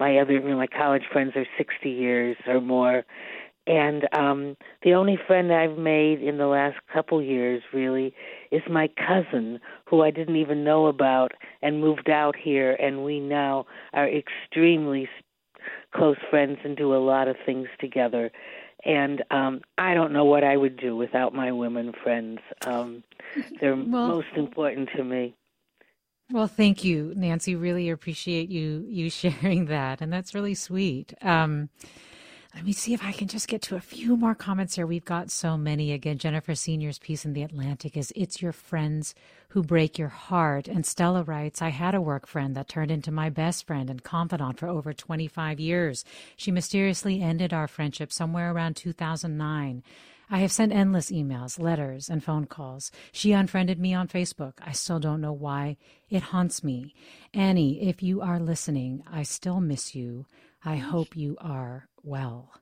My 0.00 0.18
other 0.18 0.40
my 0.40 0.66
college 0.66 1.04
friends 1.12 1.36
are 1.36 1.46
sixty 1.56 1.90
years 1.90 2.36
or 2.48 2.60
more 2.60 3.04
and 3.66 4.06
um 4.12 4.56
the 4.82 4.92
only 4.94 5.18
friend 5.26 5.52
I've 5.52 5.78
made 5.78 6.22
in 6.22 6.38
the 6.38 6.46
last 6.46 6.76
couple 6.92 7.22
years 7.22 7.62
really 7.72 8.14
is 8.50 8.62
my 8.70 8.88
cousin 8.88 9.58
who 9.86 10.02
I 10.02 10.10
didn't 10.10 10.36
even 10.36 10.64
know 10.64 10.86
about 10.86 11.32
and 11.62 11.80
moved 11.80 12.10
out 12.10 12.36
here. 12.36 12.72
And 12.74 13.04
we 13.04 13.20
now 13.20 13.66
are 13.92 14.08
extremely 14.08 15.08
close 15.94 16.16
friends 16.30 16.58
and 16.64 16.76
do 16.76 16.94
a 16.94 16.98
lot 16.98 17.28
of 17.28 17.36
things 17.46 17.68
together. 17.80 18.30
And 18.84 19.22
um 19.30 19.62
I 19.78 19.94
don't 19.94 20.12
know 20.12 20.24
what 20.26 20.44
I 20.44 20.56
would 20.56 20.76
do 20.76 20.96
without 20.96 21.34
my 21.34 21.50
women 21.52 21.92
friends. 22.02 22.40
Um 22.66 23.02
they're 23.60 23.76
well, 23.76 24.08
most 24.08 24.36
important 24.36 24.90
to 24.96 25.04
me. 25.04 25.34
well 26.30 26.46
thank 26.48 26.84
you 26.84 27.14
Nancy. 27.16 27.54
Really 27.54 27.88
appreciate 27.88 28.50
you 28.50 28.84
you 28.88 29.08
sharing 29.22 29.66
that. 29.66 30.02
And 30.02 30.12
that's 30.12 30.34
really 30.34 30.54
sweet. 30.54 31.14
Um 31.22 31.70
let 32.54 32.64
me 32.64 32.72
see 32.72 32.94
if 32.94 33.02
I 33.02 33.10
can 33.10 33.26
just 33.26 33.48
get 33.48 33.62
to 33.62 33.76
a 33.76 33.80
few 33.80 34.16
more 34.16 34.34
comments 34.34 34.76
here. 34.76 34.86
We've 34.86 35.04
got 35.04 35.32
so 35.32 35.56
many. 35.56 35.90
Again, 35.90 36.18
Jennifer 36.18 36.54
Senior's 36.54 37.00
piece 37.00 37.24
in 37.24 37.32
The 37.32 37.42
Atlantic 37.42 37.96
is 37.96 38.12
It's 38.14 38.40
Your 38.40 38.52
Friends 38.52 39.12
Who 39.48 39.64
Break 39.64 39.98
Your 39.98 40.08
Heart. 40.08 40.68
And 40.68 40.86
Stella 40.86 41.24
writes, 41.24 41.60
I 41.60 41.70
had 41.70 41.96
a 41.96 42.00
work 42.00 42.28
friend 42.28 42.54
that 42.54 42.68
turned 42.68 42.92
into 42.92 43.10
my 43.10 43.28
best 43.28 43.66
friend 43.66 43.90
and 43.90 44.04
confidant 44.04 44.60
for 44.60 44.68
over 44.68 44.92
25 44.92 45.58
years. 45.58 46.04
She 46.36 46.52
mysteriously 46.52 47.20
ended 47.20 47.52
our 47.52 47.66
friendship 47.66 48.12
somewhere 48.12 48.52
around 48.52 48.76
2009. 48.76 49.82
I 50.30 50.38
have 50.38 50.52
sent 50.52 50.72
endless 50.72 51.10
emails, 51.10 51.58
letters, 51.58 52.08
and 52.08 52.22
phone 52.22 52.46
calls. 52.46 52.92
She 53.10 53.32
unfriended 53.32 53.80
me 53.80 53.94
on 53.94 54.06
Facebook. 54.06 54.54
I 54.62 54.72
still 54.72 55.00
don't 55.00 55.20
know 55.20 55.32
why. 55.32 55.76
It 56.08 56.22
haunts 56.22 56.62
me. 56.62 56.94
Annie, 57.34 57.82
if 57.88 58.00
you 58.00 58.20
are 58.20 58.38
listening, 58.38 59.02
I 59.10 59.24
still 59.24 59.60
miss 59.60 59.96
you. 59.96 60.26
I 60.64 60.76
hope 60.76 61.16
you 61.16 61.36
are 61.40 61.88
well. 62.04 62.52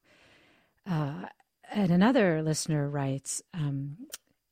Uh, 0.86 1.26
and 1.72 1.90
another 1.90 2.43
listener 2.43 2.88
writes 2.88 3.43
um, 3.55 3.97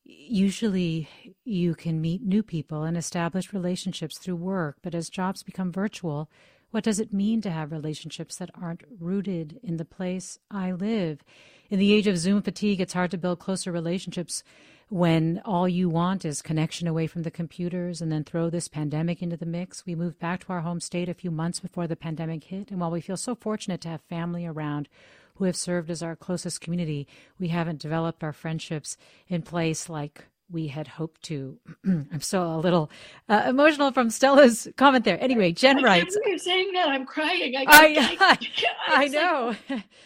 Usually 0.04 1.08
you 1.44 1.74
can 1.74 2.00
meet 2.00 2.22
new 2.22 2.42
people 2.42 2.82
and 2.82 2.96
establish 2.96 3.52
relationships 3.52 4.18
through 4.18 4.36
work, 4.36 4.76
but 4.82 4.94
as 4.94 5.08
jobs 5.08 5.42
become 5.42 5.70
virtual, 5.70 6.28
what 6.70 6.84
does 6.84 7.00
it 7.00 7.12
mean 7.12 7.40
to 7.42 7.50
have 7.50 7.72
relationships 7.72 8.36
that 8.36 8.50
aren't 8.60 8.84
rooted 8.98 9.58
in 9.62 9.76
the 9.76 9.84
place 9.84 10.38
I 10.50 10.72
live? 10.72 11.22
In 11.68 11.78
the 11.78 11.92
age 11.92 12.06
of 12.06 12.18
Zoom 12.18 12.42
fatigue, 12.42 12.80
it's 12.80 12.92
hard 12.92 13.10
to 13.12 13.18
build 13.18 13.38
closer 13.38 13.72
relationships 13.72 14.42
when 14.90 15.40
all 15.44 15.68
you 15.68 15.88
want 15.88 16.24
is 16.24 16.42
connection 16.42 16.88
away 16.88 17.06
from 17.06 17.22
the 17.22 17.30
computers 17.30 18.02
and 18.02 18.10
then 18.10 18.24
throw 18.24 18.50
this 18.50 18.66
pandemic 18.66 19.22
into 19.22 19.36
the 19.36 19.46
mix. 19.46 19.86
We 19.86 19.94
moved 19.94 20.18
back 20.18 20.44
to 20.44 20.52
our 20.52 20.60
home 20.60 20.80
state 20.80 21.08
a 21.08 21.14
few 21.14 21.30
months 21.30 21.60
before 21.60 21.86
the 21.86 21.96
pandemic 21.96 22.44
hit, 22.44 22.70
and 22.70 22.80
while 22.80 22.90
we 22.90 23.00
feel 23.00 23.16
so 23.16 23.36
fortunate 23.36 23.80
to 23.82 23.88
have 23.88 24.02
family 24.02 24.44
around 24.44 24.88
who 25.36 25.44
have 25.44 25.56
served 25.56 25.90
as 25.90 26.02
our 26.02 26.16
closest 26.16 26.60
community, 26.60 27.06
we 27.38 27.48
haven't 27.48 27.80
developed 27.80 28.24
our 28.24 28.32
friendships 28.32 28.96
in 29.28 29.42
place 29.42 29.88
like 29.88 30.26
we 30.50 30.66
had 30.66 30.88
hoped 30.88 31.22
to. 31.22 31.58
I'm 31.86 32.20
still 32.20 32.56
a 32.56 32.58
little 32.58 32.90
uh, 33.28 33.44
emotional 33.46 33.92
from 33.92 34.10
Stella's 34.10 34.66
comment 34.76 35.04
there. 35.04 35.22
Anyway, 35.22 35.52
Jen 35.52 35.78
I 35.78 35.82
writes. 35.82 36.18
You're 36.26 36.36
saying 36.38 36.72
that 36.74 36.88
I'm 36.88 37.06
crying. 37.06 37.54
I, 37.56 37.64
I, 37.68 38.16
I, 38.88 39.04
I 39.04 39.06
know. 39.06 39.54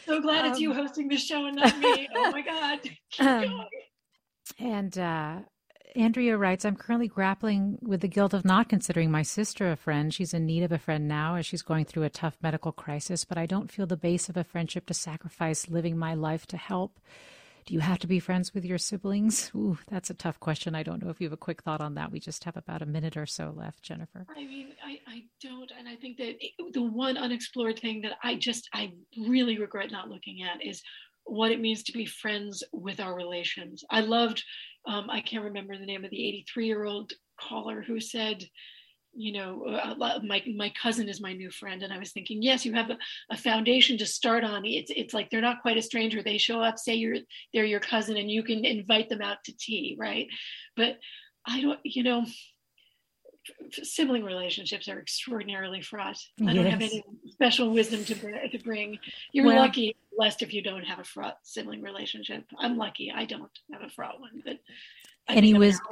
So 0.05 0.21
glad 0.21 0.45
um, 0.45 0.51
it's 0.51 0.61
you 0.61 0.75
hosting 0.75 1.09
the 1.09 1.17
show 1.17 1.47
and 1.47 1.57
not 1.57 1.79
me. 1.79 2.07
Oh 2.15 2.31
my 2.31 2.43
God. 2.43 2.81
Keep 3.11 3.27
um, 3.27 3.43
going. 3.45 3.67
And 4.59 4.97
uh, 4.99 5.41
Andrea 5.97 6.37
writes, 6.37 6.65
I'm 6.65 6.77
currently 6.77 7.09
grappling 7.09 7.79
with 7.81 8.01
the 8.01 8.09
guilt 8.09 8.35
of 8.35 8.45
not 8.45 8.69
considering 8.69 9.11
my 9.11 9.23
sister 9.23 9.71
a 9.71 9.77
friend. 9.77 10.13
She's 10.13 10.35
in 10.35 10.47
need 10.47 10.65
of 10.65 10.73
a 10.73 10.79
friend 10.79 11.07
now 11.07 11.37
as 11.37 11.47
she's 11.47 11.63
going 11.63 11.85
through 11.85 12.03
a 12.03 12.11
tough 12.11 12.37
medical 12.43 12.73
crisis, 12.73 13.25
but 13.25 13.39
I 13.39 13.47
don't 13.47 13.71
feel 13.71 13.87
the 13.87 13.97
base 13.97 14.29
of 14.29 14.37
a 14.37 14.45
friendship 14.45 14.87
to 14.87 14.95
sacrifice 14.95 15.69
living 15.69 15.97
my 15.97 16.15
life 16.15 16.47
to 16.49 16.57
help. 16.57 16.99
Do 17.67 17.73
you 17.73 17.81
have 17.81 17.99
to 18.01 18.07
be 18.07 18.19
friends 18.19 18.53
with 18.53 18.65
your 18.65 18.77
siblings? 18.77 19.51
Ooh, 19.57 19.79
that's 19.89 20.11
a 20.11 20.15
tough 20.15 20.39
question. 20.41 20.75
I 20.75 20.83
don't 20.83 21.03
know 21.03 21.11
if 21.11 21.21
you 21.21 21.27
have 21.27 21.33
a 21.33 21.39
quick 21.39 21.63
thought 21.63 21.81
on 21.81 21.95
that. 21.95 22.11
We 22.11 22.21
just 22.21 22.45
have 22.45 22.57
about 22.57 22.83
a 22.83 22.87
minute 22.87 23.17
or 23.17 23.27
so 23.27 23.55
left, 23.57 23.83
Jennifer. 23.83 24.27
I 24.37 24.45
mean, 24.45 24.73
I, 24.85 24.99
I 25.07 25.23
don't. 25.41 25.73
And 25.79 25.89
I 25.89 25.97
think 25.97 26.19
that 26.19 26.35
the 26.73 26.83
one 26.83 27.17
unexplored 27.17 27.79
thing 27.79 28.03
that 28.03 28.19
I 28.23 28.35
just, 28.35 28.69
I 28.75 28.93
really 29.17 29.59
regret 29.59 29.91
not 29.91 30.11
looking 30.11 30.43
at 30.43 30.65
is 30.65 30.83
what 31.25 31.51
it 31.51 31.61
means 31.61 31.83
to 31.85 31.93
be 31.93 32.07
friends 32.07 32.63
with 32.73 33.01
our 33.01 33.15
relations. 33.15 33.85
I 33.91 34.01
loved, 34.01 34.43
um, 34.87 35.09
I 35.11 35.21
can't 35.21 35.45
remember 35.45 35.77
the 35.77 35.87
name 35.87 36.05
of 36.05 36.11
the 36.11 36.29
83 36.29 36.67
year 36.67 36.85
old 36.85 37.13
caller 37.41 37.83
who 37.83 38.01
said, 38.01 38.45
you 39.17 39.33
know, 39.33 39.65
uh, 39.65 39.95
my 40.25 40.43
my 40.57 40.73
cousin 40.81 41.09
is 41.09 41.21
my 41.21 41.33
new 41.33 41.51
friend, 41.51 41.85
and 41.85 41.93
I 41.93 41.99
was 41.99 42.11
thinking, 42.11 42.43
yes, 42.43 42.65
you 42.65 42.73
have 42.73 42.91
a, 42.91 42.99
a, 43.31 43.37
foundation 43.37 43.97
to 43.99 44.07
start 44.07 44.43
on. 44.43 44.65
It's 44.65 44.91
it's 44.95 45.15
like 45.15 45.31
they're 45.31 45.41
not 45.41 45.63
quite 45.63 45.77
a 45.77 45.83
stranger. 45.83 46.21
They 46.21 46.37
show 46.37 46.61
up, 46.61 46.79
say 46.79 46.95
you're 46.95 47.19
they're 47.53 47.65
your 47.65 47.79
cousin, 47.79 48.17
and 48.17 48.29
you 48.29 48.43
can 48.43 48.65
invite 48.65 49.09
them 49.09 49.23
out 49.23 49.39
to 49.45 49.57
tea, 49.57 49.97
right? 49.99 50.27
But 50.77 50.99
I 51.47 51.61
don't, 51.61 51.79
you 51.85 52.03
know, 52.03 52.25
sibling 53.83 54.25
relationships 54.25 54.89
are 54.89 54.99
extraordinarily 54.99 55.83
fraught. 55.83 56.17
I 56.41 56.53
yes. 56.53 56.55
don't 56.55 56.67
have 56.67 56.83
any 56.83 57.05
special 57.31 57.71
wisdom 57.71 58.05
to, 58.05 58.49
to 58.49 58.59
bring. 58.59 58.99
You're 59.33 59.47
well, 59.47 59.57
lucky, 59.57 59.97
blessed 60.17 60.43
if 60.43 60.53
you 60.53 60.63
don't 60.63 60.85
have 60.85 60.99
a 60.99 61.05
fraught 61.05 61.39
sibling 61.43 61.83
relationship. 61.83 62.45
I'm 62.59 62.77
lucky 62.77 63.13
I 63.15 63.25
don't 63.25 63.51
have 63.73 63.83
a 63.83 63.91
fraught 63.91 64.21
one, 64.21 64.43
but 64.45 64.59
I 65.29 65.35
any 65.35 65.55
wisdom. 65.55 65.87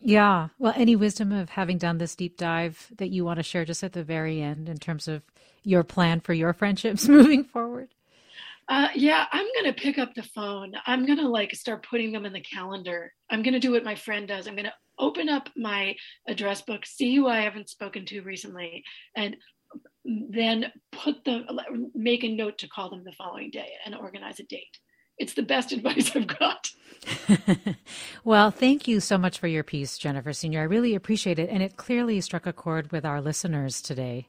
Yeah. 0.00 0.48
Well, 0.58 0.74
any 0.76 0.96
wisdom 0.96 1.30
of 1.32 1.50
having 1.50 1.78
done 1.78 1.98
this 1.98 2.16
deep 2.16 2.36
dive 2.36 2.92
that 2.98 3.10
you 3.10 3.24
want 3.24 3.38
to 3.38 3.44
share 3.44 3.64
just 3.64 3.84
at 3.84 3.92
the 3.92 4.02
very 4.02 4.42
end 4.42 4.68
in 4.68 4.78
terms 4.78 5.06
of 5.06 5.22
your 5.62 5.84
plan 5.84 6.20
for 6.20 6.32
your 6.32 6.52
friendships 6.52 7.06
moving 7.08 7.44
forward? 7.44 7.88
Uh, 8.68 8.88
yeah, 8.94 9.26
I'm 9.32 9.46
gonna 9.56 9.72
pick 9.72 9.98
up 9.98 10.14
the 10.14 10.22
phone. 10.22 10.72
I'm 10.86 11.04
gonna 11.06 11.28
like 11.28 11.52
start 11.54 11.86
putting 11.88 12.12
them 12.12 12.24
in 12.24 12.32
the 12.32 12.40
calendar. 12.40 13.12
I'm 13.30 13.42
gonna 13.42 13.60
do 13.60 13.72
what 13.72 13.84
my 13.84 13.94
friend 13.94 14.28
does. 14.28 14.46
I'm 14.46 14.56
gonna 14.56 14.74
open 14.98 15.28
up 15.28 15.48
my 15.56 15.96
address 16.28 16.62
book, 16.62 16.86
see 16.86 17.14
who 17.14 17.26
I 17.26 17.40
haven't 17.40 17.70
spoken 17.70 18.06
to 18.06 18.22
recently, 18.22 18.84
and 19.16 19.36
then 20.04 20.66
put 20.92 21.24
the 21.24 21.44
make 21.94 22.24
a 22.24 22.28
note 22.28 22.58
to 22.58 22.68
call 22.68 22.90
them 22.90 23.04
the 23.04 23.12
following 23.12 23.50
day 23.50 23.70
and 23.84 23.94
organize 23.94 24.38
a 24.40 24.44
date. 24.44 24.78
It's 25.18 25.34
the 25.34 25.42
best 25.42 25.72
advice 25.72 26.14
I've 26.14 26.26
got. 26.26 26.70
well, 28.24 28.50
thank 28.50 28.86
you 28.86 29.00
so 29.00 29.18
much 29.18 29.38
for 29.38 29.48
your 29.48 29.64
piece, 29.64 29.98
Jennifer 29.98 30.32
Senior. 30.32 30.60
I 30.60 30.64
really 30.64 30.94
appreciate 30.94 31.38
it, 31.38 31.50
and 31.50 31.62
it 31.62 31.76
clearly 31.76 32.20
struck 32.20 32.46
a 32.46 32.52
chord 32.52 32.92
with 32.92 33.04
our 33.04 33.20
listeners 33.20 33.80
today. 33.80 34.28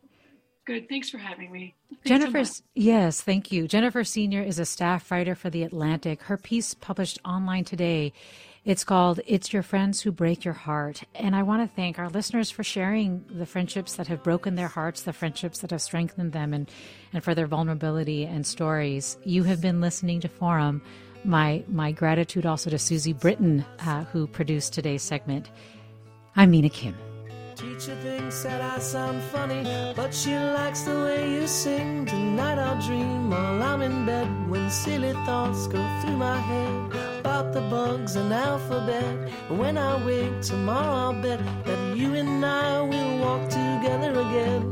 Good. 0.65 0.87
Thanks 0.87 1.09
for 1.09 1.17
having 1.17 1.51
me. 1.51 1.75
Thanks 1.89 2.07
Jennifer, 2.07 2.45
so 2.45 2.63
yes, 2.73 3.21
thank 3.21 3.51
you. 3.51 3.67
Jennifer 3.67 4.03
Senior 4.05 4.41
is 4.41 4.59
a 4.59 4.65
staff 4.65 5.11
writer 5.11 5.35
for 5.35 5.49
The 5.49 5.63
Atlantic. 5.63 6.21
Her 6.23 6.37
piece 6.37 6.73
published 6.73 7.19
online 7.25 7.65
today. 7.65 8.13
It's 8.63 8.85
called 8.85 9.19
It's 9.27 9.51
Your 9.51 9.61
Friends 9.61 9.99
Who 9.99 10.11
Break 10.13 10.45
Your 10.45 10.53
Heart. 10.53 11.03
And 11.15 11.35
I 11.35 11.43
want 11.43 11.69
to 11.69 11.75
thank 11.75 11.99
our 11.99 12.07
listeners 12.07 12.49
for 12.49 12.63
sharing 12.63 13.25
the 13.29 13.45
friendships 13.45 13.95
that 13.95 14.07
have 14.07 14.23
broken 14.23 14.55
their 14.55 14.69
hearts, 14.69 15.01
the 15.01 15.11
friendships 15.11 15.59
that 15.59 15.71
have 15.71 15.81
strengthened 15.81 16.31
them, 16.31 16.53
and, 16.53 16.71
and 17.11 17.21
for 17.21 17.35
their 17.35 17.47
vulnerability 17.47 18.23
and 18.23 18.47
stories. 18.47 19.17
You 19.25 19.43
have 19.43 19.59
been 19.59 19.81
listening 19.81 20.21
to 20.21 20.29
Forum. 20.29 20.81
My, 21.25 21.65
my 21.67 21.91
gratitude 21.91 22.45
also 22.45 22.69
to 22.69 22.79
Susie 22.79 23.11
Britton, 23.11 23.65
uh, 23.79 24.05
who 24.05 24.27
produced 24.27 24.71
today's 24.71 25.03
segment. 25.03 25.49
I'm 26.37 26.51
Mina 26.51 26.69
Kim. 26.69 26.95
Teacher 27.63 27.95
thinks 28.03 28.43
that 28.43 28.59
I 28.61 28.77
sound 28.79 29.23
funny, 29.31 29.63
but 29.95 30.13
she 30.13 30.37
likes 30.37 30.81
the 30.81 30.95
way 31.05 31.31
you 31.31 31.47
sing. 31.47 32.05
Tonight 32.05 32.59
I'll 32.59 32.81
dream 32.81 33.29
while 33.29 33.63
I'm 33.63 33.81
in 33.81 34.05
bed 34.05 34.27
when 34.49 34.69
silly 34.69 35.13
thoughts 35.25 35.67
go 35.67 35.81
through 36.01 36.17
my 36.17 36.37
head 36.37 36.93
about 37.21 37.53
the 37.53 37.61
bugs 37.61 38.17
and 38.17 38.33
alphabet. 38.33 39.31
When 39.47 39.77
I 39.77 40.05
wake 40.05 40.41
tomorrow, 40.41 40.93
I'll 41.03 41.21
bet 41.21 41.39
that 41.63 41.95
you 41.95 42.15
and 42.15 42.45
I 42.45 42.81
will 42.81 43.19
walk 43.19 43.47
together 43.47 44.11
again. 44.11 44.63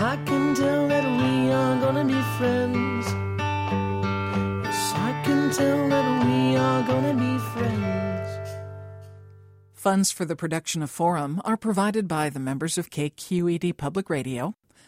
I 0.00 0.16
can 0.24 0.54
tell 0.54 0.88
that 0.88 1.04
we 1.04 1.52
are 1.52 1.76
gonna 1.82 2.06
be 2.06 2.20
friends. 2.38 3.06
Yes, 4.64 4.92
I 4.96 5.20
can 5.22 5.50
tell 5.50 5.88
that 5.90 6.24
we 6.24 6.56
are 6.56 6.82
gonna 6.82 7.12
be. 7.12 7.31
Funds 9.82 10.12
for 10.12 10.24
the 10.24 10.36
production 10.36 10.80
of 10.80 10.92
Forum 10.92 11.42
are 11.44 11.56
provided 11.56 12.06
by 12.06 12.30
the 12.30 12.38
members 12.38 12.78
of 12.78 12.88
KQED 12.88 13.76
Public 13.76 14.08
Radio, 14.08 14.54